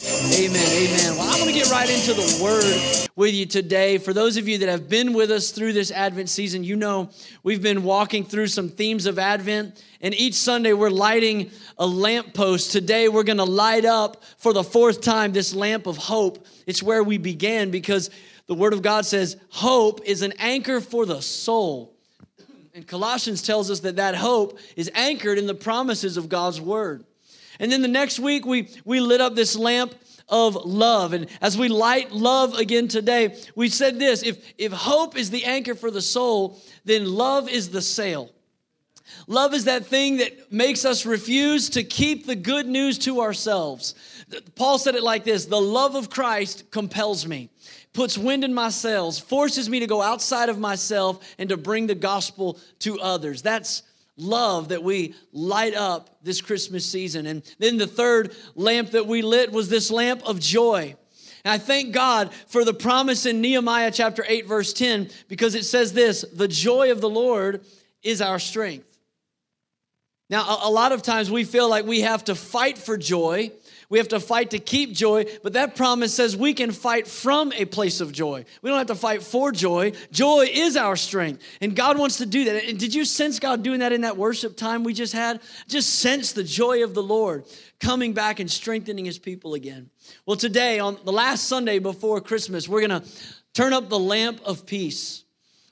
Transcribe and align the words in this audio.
Amen. 0.00 0.54
Amen. 0.54 1.16
Well, 1.16 1.28
I'm 1.28 1.40
going 1.40 1.52
to 1.52 1.58
get 1.58 1.70
right 1.72 1.90
into 1.90 2.14
the 2.14 2.40
word 2.40 3.08
with 3.16 3.34
you 3.34 3.46
today. 3.46 3.98
For 3.98 4.12
those 4.12 4.36
of 4.36 4.46
you 4.46 4.58
that 4.58 4.68
have 4.68 4.88
been 4.88 5.12
with 5.12 5.32
us 5.32 5.50
through 5.50 5.72
this 5.72 5.90
Advent 5.90 6.28
season, 6.28 6.62
you 6.62 6.76
know 6.76 7.10
we've 7.42 7.62
been 7.62 7.82
walking 7.82 8.24
through 8.24 8.46
some 8.46 8.68
themes 8.68 9.06
of 9.06 9.18
Advent, 9.18 9.82
and 10.00 10.14
each 10.14 10.34
Sunday 10.34 10.72
we're 10.72 10.90
lighting 10.90 11.50
a 11.78 11.86
lamp 11.86 12.32
post. 12.32 12.70
Today 12.70 13.08
we're 13.08 13.24
going 13.24 13.38
to 13.38 13.44
light 13.44 13.84
up 13.84 14.22
for 14.36 14.52
the 14.52 14.62
fourth 14.62 15.00
time 15.00 15.32
this 15.32 15.52
lamp 15.52 15.88
of 15.88 15.96
hope. 15.96 16.46
It's 16.64 16.82
where 16.82 17.02
we 17.02 17.18
began 17.18 17.72
because 17.72 18.08
the 18.46 18.54
Word 18.54 18.74
of 18.74 18.82
God 18.82 19.04
says 19.04 19.36
hope 19.50 20.00
is 20.04 20.22
an 20.22 20.32
anchor 20.38 20.80
for 20.80 21.06
the 21.06 21.20
soul. 21.20 21.92
And 22.72 22.86
Colossians 22.86 23.42
tells 23.42 23.68
us 23.68 23.80
that 23.80 23.96
that 23.96 24.14
hope 24.14 24.60
is 24.76 24.88
anchored 24.94 25.38
in 25.38 25.48
the 25.48 25.54
promises 25.54 26.16
of 26.16 26.28
God's 26.28 26.60
Word. 26.60 27.04
And 27.58 27.70
then 27.72 27.82
the 27.82 27.88
next 27.88 28.18
week, 28.18 28.46
we, 28.46 28.68
we 28.84 29.00
lit 29.00 29.20
up 29.20 29.34
this 29.34 29.56
lamp 29.56 29.94
of 30.28 30.54
love. 30.54 31.12
And 31.12 31.26
as 31.40 31.56
we 31.56 31.68
light 31.68 32.12
love 32.12 32.54
again 32.54 32.88
today, 32.88 33.36
we 33.54 33.68
said 33.68 33.98
this 33.98 34.22
if, 34.22 34.54
if 34.58 34.72
hope 34.72 35.16
is 35.16 35.30
the 35.30 35.44
anchor 35.44 35.74
for 35.74 35.90
the 35.90 36.02
soul, 36.02 36.60
then 36.84 37.06
love 37.06 37.48
is 37.48 37.70
the 37.70 37.82
sail. 37.82 38.30
Love 39.26 39.54
is 39.54 39.64
that 39.64 39.86
thing 39.86 40.18
that 40.18 40.52
makes 40.52 40.84
us 40.84 41.06
refuse 41.06 41.70
to 41.70 41.82
keep 41.82 42.26
the 42.26 42.36
good 42.36 42.66
news 42.66 42.98
to 42.98 43.20
ourselves. 43.20 43.94
Paul 44.54 44.78
said 44.78 44.94
it 44.94 45.02
like 45.02 45.24
this 45.24 45.46
The 45.46 45.60
love 45.60 45.94
of 45.94 46.10
Christ 46.10 46.70
compels 46.70 47.26
me, 47.26 47.50
puts 47.92 48.18
wind 48.18 48.44
in 48.44 48.52
my 48.52 48.68
sails, 48.68 49.18
forces 49.18 49.68
me 49.68 49.80
to 49.80 49.86
go 49.86 50.02
outside 50.02 50.48
of 50.48 50.58
myself 50.58 51.34
and 51.38 51.48
to 51.48 51.56
bring 51.56 51.86
the 51.86 51.94
gospel 51.94 52.58
to 52.80 53.00
others. 53.00 53.42
That's 53.42 53.82
love 54.18 54.68
that 54.68 54.82
we 54.82 55.14
light 55.32 55.74
up 55.74 56.18
this 56.22 56.42
Christmas 56.42 56.84
season. 56.84 57.26
And 57.26 57.42
then 57.58 57.78
the 57.78 57.86
third 57.86 58.34
lamp 58.54 58.90
that 58.90 59.06
we 59.06 59.22
lit 59.22 59.52
was 59.52 59.68
this 59.68 59.90
lamp 59.90 60.22
of 60.26 60.40
joy. 60.40 60.96
And 61.44 61.52
I 61.52 61.58
thank 61.58 61.94
God 61.94 62.34
for 62.48 62.64
the 62.64 62.74
promise 62.74 63.24
in 63.24 63.40
Nehemiah 63.40 63.90
chapter 63.90 64.24
8, 64.26 64.46
verse 64.46 64.72
10, 64.72 65.08
because 65.28 65.54
it 65.54 65.64
says 65.64 65.92
this 65.92 66.24
the 66.34 66.48
joy 66.48 66.90
of 66.90 67.00
the 67.00 67.08
Lord 67.08 67.64
is 68.02 68.20
our 68.20 68.38
strength. 68.38 68.84
Now, 70.30 70.58
a 70.62 70.70
lot 70.70 70.92
of 70.92 71.02
times 71.02 71.30
we 71.30 71.44
feel 71.44 71.70
like 71.70 71.86
we 71.86 72.02
have 72.02 72.24
to 72.24 72.34
fight 72.34 72.76
for 72.76 72.98
joy 72.98 73.50
we 73.90 73.98
have 73.98 74.08
to 74.08 74.20
fight 74.20 74.50
to 74.50 74.58
keep 74.58 74.92
joy, 74.92 75.24
but 75.42 75.54
that 75.54 75.74
promise 75.74 76.12
says 76.12 76.36
we 76.36 76.52
can 76.52 76.72
fight 76.72 77.06
from 77.06 77.52
a 77.52 77.64
place 77.64 78.00
of 78.00 78.12
joy. 78.12 78.44
We 78.60 78.68
don't 78.68 78.78
have 78.78 78.88
to 78.88 78.94
fight 78.94 79.22
for 79.22 79.50
joy. 79.50 79.92
Joy 80.12 80.48
is 80.52 80.76
our 80.76 80.94
strength, 80.94 81.42
and 81.60 81.74
God 81.74 81.98
wants 81.98 82.18
to 82.18 82.26
do 82.26 82.44
that. 82.44 82.64
And 82.64 82.78
did 82.78 82.94
you 82.94 83.04
sense 83.06 83.38
God 83.38 83.62
doing 83.62 83.80
that 83.80 83.92
in 83.92 84.02
that 84.02 84.18
worship 84.18 84.56
time 84.56 84.84
we 84.84 84.92
just 84.92 85.14
had? 85.14 85.40
Just 85.68 86.00
sense 86.00 86.32
the 86.32 86.44
joy 86.44 86.84
of 86.84 86.92
the 86.92 87.02
Lord 87.02 87.44
coming 87.80 88.12
back 88.12 88.40
and 88.40 88.50
strengthening 88.50 89.06
his 89.06 89.18
people 89.18 89.54
again. 89.54 89.88
Well, 90.26 90.36
today, 90.36 90.80
on 90.80 90.98
the 91.04 91.12
last 91.12 91.44
Sunday 91.44 91.78
before 91.78 92.20
Christmas, 92.20 92.68
we're 92.68 92.86
going 92.86 93.02
to 93.02 93.08
turn 93.54 93.72
up 93.72 93.88
the 93.88 93.98
lamp 93.98 94.40
of 94.44 94.66
peace. 94.66 95.24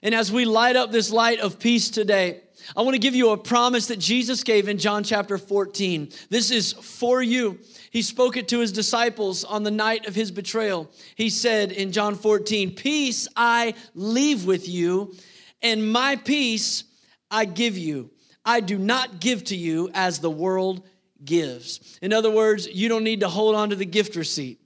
And 0.03 0.15
as 0.15 0.33
we 0.33 0.45
light 0.45 0.77
up 0.77 0.91
this 0.91 1.11
light 1.11 1.41
of 1.41 1.59
peace 1.59 1.91
today, 1.91 2.41
I 2.75 2.83
want 2.83 2.95
to 2.95 3.01
give 3.01 3.15
you 3.15 3.31
a 3.31 3.37
promise 3.37 3.87
that 3.89 3.99
Jesus 3.99 4.43
gave 4.43 4.69
in 4.69 4.79
John 4.79 5.05
chapter 5.05 5.39
14. 5.39 6.11
This 6.31 6.51
is 6.51 6.73
for 6.73 7.23
you. 7.23 7.59
He 7.91 8.03
spoke 8.03 8.37
it 8.37 8.49
to 8.49 8.61
his 8.61 8.73
disciples 8.73 9.45
on 9.45 9.63
the 9.63 9.71
night 9.71 10.07
of 10.07 10.15
his 10.15 10.31
betrayal. 10.31 10.91
He 11.15 11.31
said 11.31 11.71
in 11.71 11.93
John 11.93 12.17
14, 12.17 12.75
Peace 12.75 13.29
I 13.37 13.75
leave 13.95 14.47
with 14.47 14.69
you, 14.69 15.15
and 15.63 15.93
my 15.93 16.17
peace 16.17 16.85
I 17.31 17.45
give 17.45 17.79
you. 17.79 18.11
I 18.45 18.61
do 18.61 18.79
not 18.79 19.21
give 19.21 19.45
to 19.45 19.57
you 19.57 19.91
as 19.95 20.19
the 20.19 20.31
world 20.31 20.87
gives. 21.25 21.99
In 22.03 22.13
other 22.13 22.31
words, 22.31 22.67
you 22.67 22.89
don't 22.89 23.05
need 23.05 23.21
to 23.21 23.29
hold 23.29 23.55
on 23.55 23.71
to 23.71 23.77
the 23.77 23.85
gift 23.85 24.17
receipt. 24.17 24.61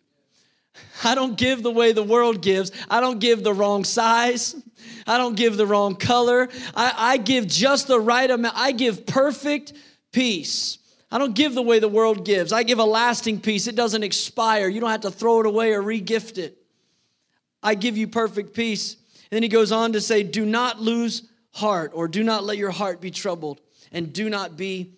I 1.05 1.15
don't 1.15 1.37
give 1.37 1.63
the 1.63 1.71
way 1.71 1.93
the 1.93 2.03
world 2.03 2.43
gives. 2.43 2.73
I 2.89 3.01
don't 3.01 3.19
give 3.19 3.43
the 3.43 3.55
wrong 3.55 3.85
size. 3.85 4.55
I 5.11 5.19
don't 5.19 5.35
give 5.35 5.57
the 5.57 5.67
wrong 5.67 5.97
color. 5.97 6.49
I, 6.73 6.95
I 6.97 7.17
give 7.17 7.49
just 7.49 7.89
the 7.89 7.99
right 7.99 8.31
amount. 8.31 8.55
I 8.57 8.71
give 8.71 9.07
perfect 9.07 9.73
peace. 10.13 10.79
I 11.11 11.19
don't 11.19 11.35
give 11.35 11.53
the 11.53 11.63
way 11.63 11.81
the 11.81 11.89
world 11.89 12.25
gives. 12.25 12.53
I 12.53 12.63
give 12.63 12.79
a 12.79 12.85
lasting 12.85 13.41
peace. 13.41 13.67
It 13.67 13.75
doesn't 13.75 14.05
expire. 14.05 14.69
You 14.69 14.81
don't 14.81 14.91
have 14.91 15.01
to 15.01 15.11
throw 15.11 15.41
it 15.41 15.47
away 15.47 15.73
or 15.73 15.83
regift 15.83 16.39
it. 16.39 16.57
I 17.61 17.75
give 17.75 17.97
you 17.97 18.07
perfect 18.07 18.55
peace. 18.55 18.95
And 18.95 19.33
then 19.33 19.43
he 19.43 19.49
goes 19.49 19.73
on 19.73 19.95
to 19.95 20.01
say, 20.01 20.23
Do 20.23 20.47
not 20.47 20.81
lose 20.81 21.29
heart, 21.51 21.91
or 21.93 22.07
do 22.07 22.23
not 22.23 22.45
let 22.45 22.57
your 22.57 22.71
heart 22.71 23.01
be 23.01 23.11
troubled, 23.11 23.61
and 23.91 24.13
do 24.13 24.31
not 24.31 24.57
be 24.57 24.93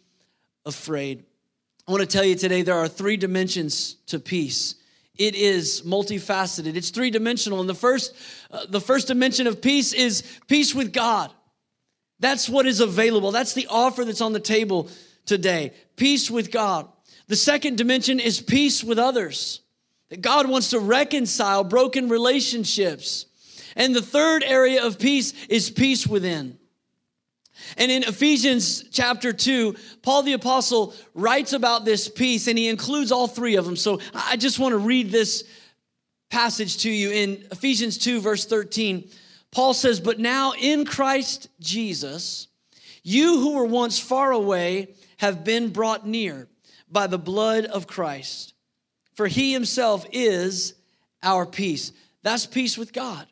afraid. 0.66 1.24
I 1.88 1.90
want 1.90 2.02
to 2.02 2.06
tell 2.06 2.24
you 2.24 2.34
today 2.34 2.60
there 2.60 2.76
are 2.76 2.86
three 2.86 3.16
dimensions 3.16 3.94
to 4.08 4.18
peace 4.18 4.74
it 5.16 5.34
is 5.34 5.82
multifaceted. 5.82 6.74
It's 6.74 6.90
three-dimensional. 6.90 7.60
And 7.60 7.68
the 7.68 7.74
first 7.74 8.14
uh, 8.50 8.66
the 8.66 8.80
first 8.80 9.08
dimension 9.08 9.46
of 9.46 9.60
peace 9.60 9.92
is 9.92 10.22
peace 10.48 10.74
with 10.74 10.92
god. 10.92 11.32
That's 12.20 12.48
what 12.48 12.66
is 12.66 12.80
available. 12.80 13.32
That's 13.32 13.52
the 13.52 13.66
offer 13.68 14.04
that's 14.04 14.20
on 14.20 14.32
the 14.32 14.40
table 14.40 14.88
today. 15.26 15.72
Peace 15.96 16.30
with 16.30 16.50
god. 16.50 16.88
The 17.28 17.36
second 17.36 17.78
dimension 17.78 18.20
is 18.20 18.40
peace 18.40 18.84
with 18.84 18.98
others. 18.98 19.60
That 20.10 20.22
god 20.22 20.48
wants 20.48 20.70
to 20.70 20.78
reconcile 20.78 21.64
broken 21.64 22.08
relationships. 22.08 23.26
And 23.74 23.94
the 23.94 24.02
third 24.02 24.44
area 24.44 24.84
of 24.84 24.98
peace 24.98 25.32
is 25.48 25.70
peace 25.70 26.06
within 26.06 26.58
and 27.76 27.90
in 27.90 28.02
Ephesians 28.04 28.84
chapter 28.90 29.32
2, 29.32 29.76
Paul 30.02 30.22
the 30.22 30.32
Apostle 30.32 30.94
writes 31.14 31.52
about 31.52 31.84
this 31.84 32.08
peace 32.08 32.46
and 32.48 32.58
he 32.58 32.68
includes 32.68 33.12
all 33.12 33.26
three 33.26 33.56
of 33.56 33.64
them. 33.64 33.76
So 33.76 34.00
I 34.14 34.36
just 34.36 34.58
want 34.58 34.72
to 34.72 34.78
read 34.78 35.10
this 35.10 35.44
passage 36.30 36.78
to 36.78 36.90
you 36.90 37.10
in 37.10 37.44
Ephesians 37.50 37.98
2, 37.98 38.20
verse 38.20 38.46
13. 38.46 39.08
Paul 39.50 39.74
says, 39.74 40.00
But 40.00 40.18
now 40.18 40.54
in 40.58 40.84
Christ 40.84 41.48
Jesus, 41.60 42.48
you 43.02 43.40
who 43.40 43.54
were 43.54 43.66
once 43.66 43.98
far 43.98 44.32
away 44.32 44.94
have 45.18 45.44
been 45.44 45.68
brought 45.68 46.06
near 46.06 46.48
by 46.90 47.06
the 47.06 47.18
blood 47.18 47.64
of 47.64 47.86
Christ. 47.86 48.54
For 49.14 49.26
he 49.26 49.52
himself 49.52 50.06
is 50.12 50.74
our 51.22 51.46
peace. 51.46 51.92
That's 52.22 52.46
peace 52.46 52.78
with 52.78 52.92
God. 52.92 53.26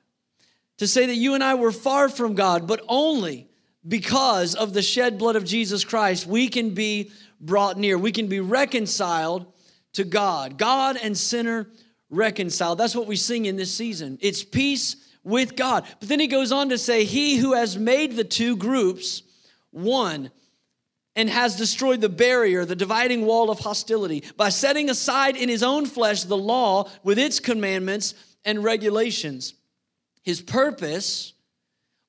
To 0.78 0.86
say 0.86 1.06
that 1.06 1.16
you 1.16 1.34
and 1.34 1.44
I 1.44 1.54
were 1.54 1.72
far 1.72 2.08
from 2.08 2.34
God, 2.34 2.66
but 2.66 2.82
only 2.88 3.49
because 3.86 4.54
of 4.54 4.72
the 4.72 4.82
shed 4.82 5.18
blood 5.18 5.36
of 5.36 5.44
Jesus 5.44 5.84
Christ, 5.84 6.26
we 6.26 6.48
can 6.48 6.70
be 6.70 7.10
brought 7.40 7.78
near. 7.78 7.96
We 7.96 8.12
can 8.12 8.28
be 8.28 8.40
reconciled 8.40 9.52
to 9.94 10.04
God. 10.04 10.58
God 10.58 10.98
and 11.02 11.16
sinner 11.16 11.68
reconciled. 12.10 12.78
That's 12.78 12.94
what 12.94 13.06
we 13.06 13.16
sing 13.16 13.46
in 13.46 13.56
this 13.56 13.74
season. 13.74 14.18
It's 14.20 14.44
peace 14.44 14.96
with 15.24 15.56
God. 15.56 15.84
But 15.98 16.08
then 16.08 16.20
he 16.20 16.26
goes 16.26 16.52
on 16.52 16.68
to 16.70 16.78
say, 16.78 17.04
He 17.04 17.36
who 17.36 17.54
has 17.54 17.78
made 17.78 18.16
the 18.16 18.24
two 18.24 18.56
groups 18.56 19.22
one 19.70 20.30
and 21.16 21.28
has 21.28 21.56
destroyed 21.56 22.00
the 22.00 22.08
barrier, 22.08 22.64
the 22.64 22.76
dividing 22.76 23.26
wall 23.26 23.50
of 23.50 23.58
hostility, 23.58 24.24
by 24.36 24.48
setting 24.48 24.90
aside 24.90 25.36
in 25.36 25.48
his 25.48 25.62
own 25.62 25.86
flesh 25.86 26.22
the 26.22 26.36
law 26.36 26.88
with 27.02 27.18
its 27.18 27.40
commandments 27.40 28.14
and 28.44 28.62
regulations. 28.62 29.54
His 30.22 30.40
purpose 30.40 31.32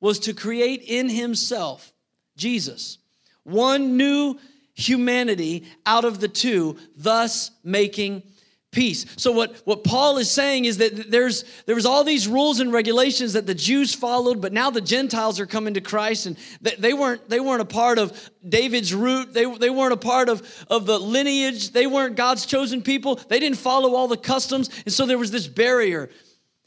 was 0.02 0.20
to 0.20 0.34
create 0.34 0.84
in 0.86 1.08
himself, 1.08 1.94
Jesus, 2.36 2.98
one 3.44 3.96
new 3.96 4.38
humanity 4.74 5.64
out 5.86 6.04
of 6.04 6.20
the 6.20 6.28
two, 6.28 6.78
thus 6.98 7.52
making 7.64 8.24
peace. 8.72 9.06
So 9.18 9.32
what, 9.34 9.56
what 9.66 9.84
Paul 9.84 10.18
is 10.18 10.32
saying 10.32 10.66
is 10.66 10.78
that 10.78 11.12
there's 11.12 11.44
there 11.66 11.76
was 11.76 11.86
all 11.86 12.04
these 12.04 12.28
rules 12.28 12.60
and 12.62 12.72
regulations 12.72 13.34
that 13.34 13.46
the 13.46 13.54
Jews 13.54 13.94
followed, 13.94 14.42
but 14.42 14.54
now 14.54 14.70
the 14.70 14.82
Gentiles 14.82 15.40
are 15.40 15.46
coming 15.46 15.74
to 15.74 15.82
Christ 15.82 16.26
and 16.26 16.38
they, 16.62 16.76
they 16.76 16.94
weren't 16.94 17.30
they 17.30 17.40
weren't 17.40 17.62
a 17.62 17.66
part 17.66 18.00
of 18.00 18.32
David's 18.48 18.94
root. 18.94 19.34
They, 19.34 19.46
they 19.46 19.70
weren't 19.70 19.94
a 19.94 19.98
part 19.98 20.30
of, 20.30 20.66
of 20.70 20.86
the 20.86 20.98
lineage. 20.98 21.72
They 21.72 21.86
weren't 21.86 22.16
God's 22.16 22.46
chosen 22.46 22.82
people. 22.82 23.16
They 23.16 23.40
didn't 23.40 23.58
follow 23.58 23.94
all 23.94 24.08
the 24.08 24.18
customs. 24.18 24.70
And 24.86 24.94
so 24.94 25.06
there 25.06 25.18
was 25.18 25.32
this 25.32 25.48
barrier. 25.48 26.10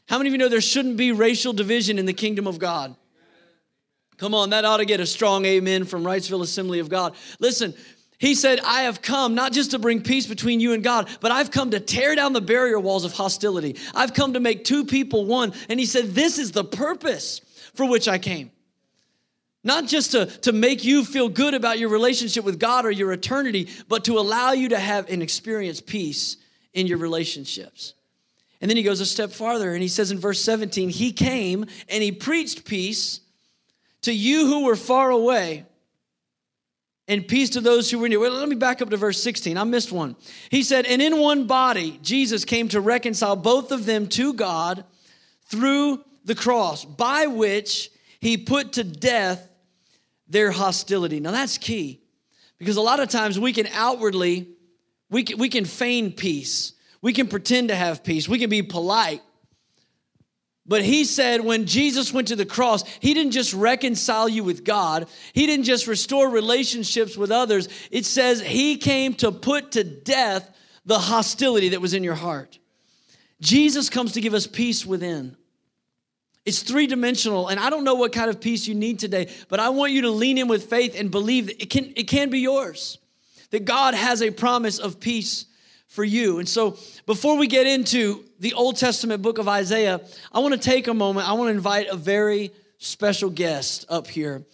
How 0.07 0.19
many 0.19 0.29
of 0.29 0.33
you 0.33 0.37
know 0.37 0.49
there 0.49 0.61
shouldn't 0.61 0.97
be 0.97 1.11
racial 1.11 1.53
division 1.53 1.97
in 1.97 2.05
the 2.05 2.13
kingdom 2.13 2.45
of 2.45 2.59
God? 2.59 2.95
Come 4.17 4.33
on, 4.33 4.51
that 4.51 4.65
ought 4.65 4.77
to 4.77 4.85
get 4.85 4.99
a 4.99 5.05
strong 5.05 5.45
amen 5.45 5.85
from 5.85 6.03
Wrightsville 6.03 6.41
Assembly 6.41 6.79
of 6.79 6.89
God. 6.89 7.15
Listen, 7.39 7.73
he 8.17 8.33
said, 8.33 8.61
I 8.61 8.83
have 8.83 9.01
come 9.01 9.35
not 9.35 9.51
just 9.51 9.71
to 9.71 9.79
bring 9.79 10.01
peace 10.01 10.25
between 10.25 10.59
you 10.59 10.73
and 10.73 10.83
God, 10.83 11.09
but 11.19 11.31
I've 11.31 11.51
come 11.51 11.71
to 11.71 11.79
tear 11.79 12.15
down 12.15 12.33
the 12.33 12.41
barrier 12.41 12.79
walls 12.79 13.03
of 13.03 13.11
hostility. 13.11 13.75
I've 13.93 14.13
come 14.13 14.33
to 14.33 14.39
make 14.39 14.63
two 14.63 14.85
people 14.85 15.25
one. 15.25 15.53
And 15.67 15.79
he 15.79 15.85
said, 15.85 16.15
This 16.15 16.39
is 16.39 16.51
the 16.51 16.63
purpose 16.63 17.41
for 17.73 17.85
which 17.85 18.07
I 18.07 18.17
came. 18.17 18.51
Not 19.65 19.87
just 19.87 20.11
to, 20.11 20.27
to 20.27 20.53
make 20.53 20.85
you 20.85 21.03
feel 21.03 21.27
good 21.27 21.55
about 21.55 21.79
your 21.79 21.89
relationship 21.89 22.45
with 22.45 22.59
God 22.59 22.85
or 22.85 22.91
your 22.91 23.11
eternity, 23.11 23.69
but 23.89 24.05
to 24.05 24.19
allow 24.19 24.51
you 24.51 24.69
to 24.69 24.79
have 24.79 25.09
and 25.09 25.23
experience 25.23 25.81
peace 25.81 26.37
in 26.73 26.87
your 26.87 26.99
relationships. 26.99 27.95
And 28.61 28.69
then 28.69 28.77
he 28.77 28.83
goes 28.83 29.01
a 29.01 29.05
step 29.05 29.31
farther 29.31 29.73
and 29.73 29.81
he 29.81 29.87
says 29.87 30.11
in 30.11 30.19
verse 30.19 30.39
17, 30.39 30.89
He 30.89 31.11
came 31.11 31.65
and 31.89 32.01
he 32.01 32.11
preached 32.11 32.63
peace 32.63 33.19
to 34.05 34.13
you 34.13 34.47
who 34.47 34.65
were 34.65 34.75
far 34.75 35.09
away 35.09 35.65
and 37.07 37.27
peace 37.27 37.51
to 37.51 37.61
those 37.61 37.91
who 37.91 37.99
were 37.99 38.09
near. 38.09 38.19
Let 38.19 38.49
me 38.49 38.55
back 38.55 38.81
up 38.81 38.89
to 38.89 38.97
verse 38.97 39.21
16. 39.21 39.57
I 39.57 39.63
missed 39.63 39.91
one. 39.91 40.15
He 40.49 40.63
said, 40.63 40.85
And 40.85 41.01
in 41.01 41.19
one 41.19 41.45
body, 41.45 41.99
Jesus 42.01 42.45
came 42.45 42.67
to 42.69 42.81
reconcile 42.81 43.35
both 43.35 43.71
of 43.71 43.85
them 43.85 44.07
to 44.09 44.33
God 44.33 44.83
through 45.47 46.03
the 46.23 46.35
cross, 46.35 46.83
by 46.83 47.27
which 47.27 47.91
he 48.19 48.37
put 48.37 48.73
to 48.73 48.83
death 48.83 49.47
their 50.27 50.51
hostility. 50.51 51.19
Now 51.19 51.31
that's 51.31 51.57
key 51.57 52.01
because 52.57 52.77
a 52.77 52.81
lot 52.81 52.99
of 52.99 53.09
times 53.09 53.39
we 53.39 53.53
can 53.53 53.67
outwardly, 53.67 54.47
we 55.09 55.23
can, 55.23 55.37
we 55.37 55.49
can 55.49 55.65
feign 55.65 56.11
peace. 56.11 56.73
We 57.01 57.13
can 57.13 57.27
pretend 57.27 57.67
to 57.67 57.75
have 57.75 58.03
peace. 58.03 58.27
We 58.27 58.39
can 58.39 58.49
be 58.49 58.63
polite. 58.63 59.21
But 60.67 60.83
he 60.83 61.05
said 61.05 61.41
when 61.41 61.67
Jesus 61.67 62.11
went 62.11 62.29
to 62.29 62.35
the 62.35 62.45
cross, 62.45 62.83
he 62.99 63.13
didn't 63.13 63.33
just 63.33 63.53
reconcile 63.53 64.27
you 64.27 64.43
with 64.43 64.63
God, 64.63 65.07
he 65.33 65.45
didn't 65.45 65.65
just 65.65 65.87
restore 65.87 66.29
relationships 66.29 67.15
with 67.15 67.31
others. 67.31 67.69
It 67.91 68.05
says 68.05 68.41
he 68.41 68.77
came 68.77 69.13
to 69.15 69.31
put 69.31 69.73
to 69.73 69.83
death 69.83 70.49
the 70.85 70.99
hostility 70.99 71.69
that 71.69 71.81
was 71.81 71.93
in 71.93 72.03
your 72.03 72.15
heart. 72.15 72.59
Jesus 73.41 73.89
comes 73.89 74.13
to 74.13 74.21
give 74.21 74.33
us 74.33 74.47
peace 74.47 74.85
within. 74.85 75.35
It's 76.45 76.61
three 76.61 76.85
dimensional, 76.85 77.47
and 77.47 77.59
I 77.59 77.71
don't 77.71 77.83
know 77.83 77.95
what 77.95 78.13
kind 78.13 78.29
of 78.29 78.39
peace 78.39 78.67
you 78.67 78.75
need 78.75 78.99
today, 78.99 79.33
but 79.49 79.59
I 79.59 79.69
want 79.69 79.93
you 79.93 80.03
to 80.03 80.11
lean 80.11 80.37
in 80.37 80.47
with 80.47 80.69
faith 80.69 80.95
and 80.97 81.09
believe 81.09 81.47
that 81.47 81.61
it 81.61 81.69
can, 81.71 81.91
it 81.95 82.07
can 82.07 82.29
be 82.29 82.39
yours. 82.39 82.99
That 83.49 83.65
God 83.65 83.93
has 83.93 84.21
a 84.21 84.31
promise 84.31 84.79
of 84.79 84.99
peace 84.99 85.45
for 85.95 86.03
you. 86.03 86.39
And 86.39 86.47
so, 86.47 86.77
before 87.05 87.37
we 87.37 87.47
get 87.47 87.65
into 87.65 88.25
the 88.39 88.53
Old 88.53 88.75
Testament 88.75 89.21
book 89.21 89.37
of 89.37 89.47
Isaiah, 89.47 90.01
I 90.31 90.39
want 90.39 90.53
to 90.53 90.59
take 90.59 90.87
a 90.87 90.93
moment. 90.93 91.27
I 91.27 91.33
want 91.33 91.47
to 91.47 91.53
invite 91.53 91.87
a 91.87 91.95
very 91.95 92.51
special 92.77 93.29
guest 93.29 93.85
up 93.87 94.07
here. 94.07 94.45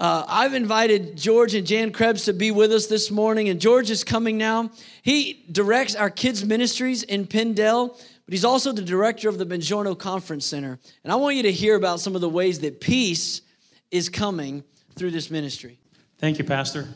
Uh, 0.00 0.24
I've 0.26 0.54
invited 0.54 1.16
George 1.16 1.54
and 1.54 1.66
Jan 1.66 1.92
Krebs 1.92 2.24
to 2.24 2.32
be 2.32 2.50
with 2.50 2.72
us 2.72 2.86
this 2.86 3.10
morning, 3.10 3.48
and 3.48 3.60
George 3.60 3.90
is 3.90 4.02
coming 4.02 4.38
now. 4.38 4.70
He 5.02 5.44
directs 5.50 5.94
our 5.94 6.08
kids' 6.08 6.44
ministries 6.44 7.02
in 7.02 7.26
PennDel, 7.26 7.88
but 7.88 8.32
he's 8.32 8.44
also 8.44 8.72
the 8.72 8.82
director 8.82 9.28
of 9.28 9.38
the 9.38 9.44
Bongiorno 9.44 9.98
Conference 9.98 10.46
Center. 10.46 10.78
And 11.02 11.12
I 11.12 11.16
want 11.16 11.36
you 11.36 11.42
to 11.42 11.52
hear 11.52 11.74
about 11.74 12.00
some 12.00 12.14
of 12.14 12.20
the 12.20 12.28
ways 12.28 12.60
that 12.60 12.80
peace 12.80 13.42
is 13.90 14.08
coming 14.08 14.62
through 14.94 15.10
this 15.10 15.30
ministry. 15.30 15.78
Thank 16.18 16.38
you, 16.38 16.44
Pastor. 16.44 16.88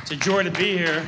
It's 0.00 0.12
a 0.12 0.16
joy 0.16 0.44
to 0.44 0.50
be 0.50 0.78
here. 0.78 1.06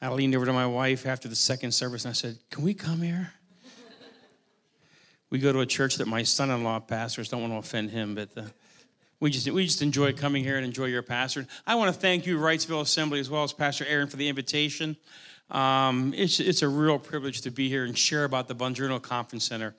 I 0.00 0.08
leaned 0.10 0.34
over 0.34 0.46
to 0.46 0.52
my 0.52 0.66
wife 0.66 1.06
after 1.06 1.28
the 1.28 1.36
second 1.36 1.72
service 1.72 2.04
and 2.04 2.10
I 2.10 2.14
said, 2.14 2.38
Can 2.50 2.62
we 2.62 2.74
come 2.74 3.02
here? 3.02 3.32
we 5.30 5.38
go 5.38 5.52
to 5.52 5.60
a 5.60 5.66
church 5.66 5.96
that 5.96 6.08
my 6.08 6.22
son 6.22 6.50
in 6.50 6.64
law 6.64 6.78
pastors. 6.78 7.28
Don't 7.28 7.40
want 7.42 7.52
to 7.52 7.58
offend 7.58 7.90
him, 7.90 8.14
but 8.14 8.30
uh, 8.36 8.42
we, 9.20 9.30
just, 9.30 9.50
we 9.50 9.64
just 9.64 9.82
enjoy 9.82 10.12
coming 10.12 10.44
here 10.44 10.56
and 10.56 10.64
enjoy 10.64 10.86
your 10.86 11.02
pastor. 11.02 11.46
I 11.66 11.74
want 11.74 11.92
to 11.92 12.00
thank 12.00 12.26
you, 12.26 12.38
Wrightsville 12.38 12.80
Assembly, 12.80 13.20
as 13.20 13.28
well 13.28 13.42
as 13.42 13.52
Pastor 13.52 13.84
Aaron, 13.86 14.06
for 14.06 14.16
the 14.16 14.28
invitation. 14.28 14.96
Um, 15.50 16.14
it's, 16.16 16.40
it's 16.40 16.62
a 16.62 16.68
real 16.68 16.98
privilege 16.98 17.40
to 17.42 17.50
be 17.50 17.68
here 17.68 17.84
and 17.84 17.96
share 17.96 18.24
about 18.24 18.48
the 18.48 18.54
Bongiorno 18.54 19.02
Conference 19.02 19.44
Center. 19.44 19.74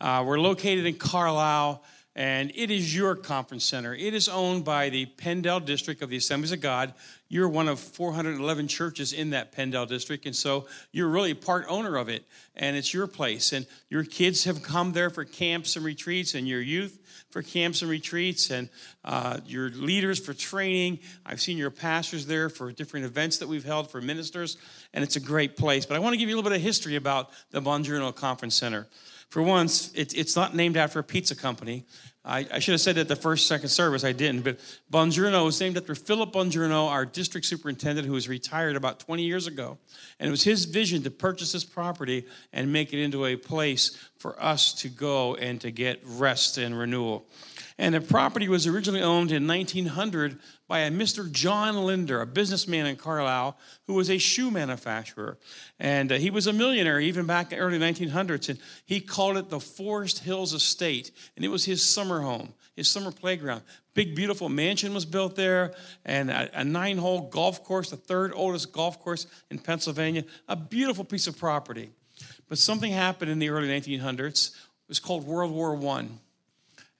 Uh, 0.00 0.24
we're 0.26 0.40
located 0.40 0.86
in 0.86 0.94
Carlisle 0.94 1.82
and 2.18 2.50
it 2.56 2.72
is 2.72 2.96
your 2.96 3.14
conference 3.14 3.64
center. 3.64 3.94
It 3.94 4.12
is 4.12 4.28
owned 4.28 4.64
by 4.64 4.88
the 4.88 5.06
PennDel 5.06 5.64
District 5.64 6.02
of 6.02 6.10
the 6.10 6.16
Assemblies 6.16 6.50
of 6.50 6.60
God. 6.60 6.92
You're 7.28 7.48
one 7.48 7.68
of 7.68 7.78
411 7.78 8.66
churches 8.66 9.12
in 9.12 9.30
that 9.30 9.52
PennDel 9.52 9.86
District, 9.86 10.26
and 10.26 10.34
so 10.34 10.66
you're 10.90 11.06
really 11.06 11.32
part 11.32 11.66
owner 11.68 11.96
of 11.96 12.08
it, 12.08 12.24
and 12.56 12.76
it's 12.76 12.92
your 12.92 13.06
place. 13.06 13.52
And 13.52 13.68
your 13.88 14.02
kids 14.02 14.42
have 14.44 14.64
come 14.64 14.94
there 14.94 15.10
for 15.10 15.24
camps 15.24 15.76
and 15.76 15.84
retreats, 15.84 16.34
and 16.34 16.48
your 16.48 16.60
youth 16.60 16.98
for 17.30 17.40
camps 17.40 17.82
and 17.82 17.90
retreats, 17.90 18.50
and 18.50 18.68
uh, 19.04 19.38
your 19.46 19.68
leaders 19.70 20.18
for 20.18 20.34
training. 20.34 20.98
I've 21.24 21.40
seen 21.40 21.56
your 21.56 21.70
pastors 21.70 22.26
there 22.26 22.48
for 22.48 22.72
different 22.72 23.06
events 23.06 23.38
that 23.38 23.48
we've 23.48 23.64
held 23.64 23.92
for 23.92 24.00
ministers, 24.00 24.56
and 24.92 25.04
it's 25.04 25.14
a 25.14 25.20
great 25.20 25.56
place. 25.56 25.86
But 25.86 25.94
I 25.94 26.00
want 26.00 26.14
to 26.14 26.18
give 26.18 26.28
you 26.28 26.34
a 26.34 26.38
little 26.38 26.50
bit 26.50 26.56
of 26.56 26.64
history 26.64 26.96
about 26.96 27.30
the 27.52 27.62
Bongiorno 27.62 28.12
Conference 28.12 28.56
Center. 28.56 28.88
For 29.28 29.42
once, 29.42 29.92
it, 29.94 30.16
it's 30.16 30.36
not 30.36 30.54
named 30.54 30.76
after 30.76 30.98
a 30.98 31.04
pizza 31.04 31.34
company. 31.34 31.84
I, 32.24 32.46
I, 32.52 32.58
should 32.58 32.72
have 32.72 32.80
said 32.80 32.96
that 32.96 33.08
the 33.08 33.16
first, 33.16 33.46
second 33.46 33.68
service. 33.68 34.04
I 34.04 34.12
didn't. 34.12 34.42
But 34.42 34.58
Bongiorno 34.92 35.44
was 35.44 35.60
named 35.60 35.76
after 35.76 35.94
Philip 35.94 36.32
Bongiorno, 36.32 36.88
our 36.88 37.06
district 37.06 37.46
superintendent, 37.46 38.06
who 38.06 38.12
was 38.12 38.28
retired 38.28 38.76
about 38.76 39.00
20 39.00 39.22
years 39.22 39.46
ago. 39.46 39.78
And 40.18 40.28
it 40.28 40.30
was 40.30 40.42
his 40.42 40.64
vision 40.64 41.02
to 41.04 41.10
purchase 41.10 41.52
this 41.52 41.64
property 41.64 42.26
and 42.52 42.72
make 42.72 42.92
it 42.92 43.02
into 43.02 43.24
a 43.24 43.36
place 43.36 43.96
for 44.18 44.40
us 44.42 44.74
to 44.74 44.88
go 44.88 45.36
and 45.36 45.60
to 45.60 45.70
get 45.70 46.00
rest 46.04 46.58
and 46.58 46.78
renewal. 46.78 47.26
And 47.78 47.94
the 47.94 48.00
property 48.00 48.48
was 48.48 48.66
originally 48.66 49.02
owned 49.02 49.30
in 49.30 49.46
1900 49.46 50.38
by 50.68 50.80
a 50.80 50.90
Mr. 50.90 51.30
John 51.32 51.74
Linder, 51.86 52.20
a 52.20 52.26
businessman 52.26 52.86
in 52.86 52.96
Carlisle 52.96 53.56
who 53.86 53.94
was 53.94 54.10
a 54.10 54.18
shoe 54.18 54.50
manufacturer. 54.50 55.38
And 55.80 56.12
uh, 56.12 56.16
he 56.16 56.30
was 56.30 56.46
a 56.46 56.52
millionaire 56.52 57.00
even 57.00 57.26
back 57.26 57.50
in 57.50 57.58
the 57.58 57.64
early 57.64 57.78
1900s. 57.78 58.50
And 58.50 58.58
he 58.84 59.00
called 59.00 59.38
it 59.38 59.48
the 59.48 59.60
Forest 59.60 60.20
Hills 60.20 60.52
Estate. 60.52 61.10
And 61.34 61.44
it 61.44 61.48
was 61.48 61.64
his 61.64 61.82
summer 61.82 62.20
home, 62.20 62.52
his 62.76 62.86
summer 62.86 63.10
playground. 63.10 63.62
Big, 63.94 64.14
beautiful 64.14 64.50
mansion 64.50 64.94
was 64.94 65.04
built 65.04 65.34
there, 65.34 65.74
and 66.04 66.30
a, 66.30 66.60
a 66.60 66.62
nine 66.62 66.98
hole 66.98 67.22
golf 67.22 67.64
course, 67.64 67.90
the 67.90 67.96
third 67.96 68.32
oldest 68.32 68.70
golf 68.70 69.00
course 69.00 69.26
in 69.50 69.58
Pennsylvania. 69.58 70.22
A 70.48 70.54
beautiful 70.54 71.02
piece 71.02 71.26
of 71.26 71.36
property. 71.36 71.90
But 72.48 72.58
something 72.58 72.92
happened 72.92 73.30
in 73.30 73.38
the 73.38 73.48
early 73.48 73.68
1900s. 73.68 74.50
It 74.50 74.88
was 74.88 75.00
called 75.00 75.26
World 75.26 75.50
War 75.50 75.76
I. 75.96 76.06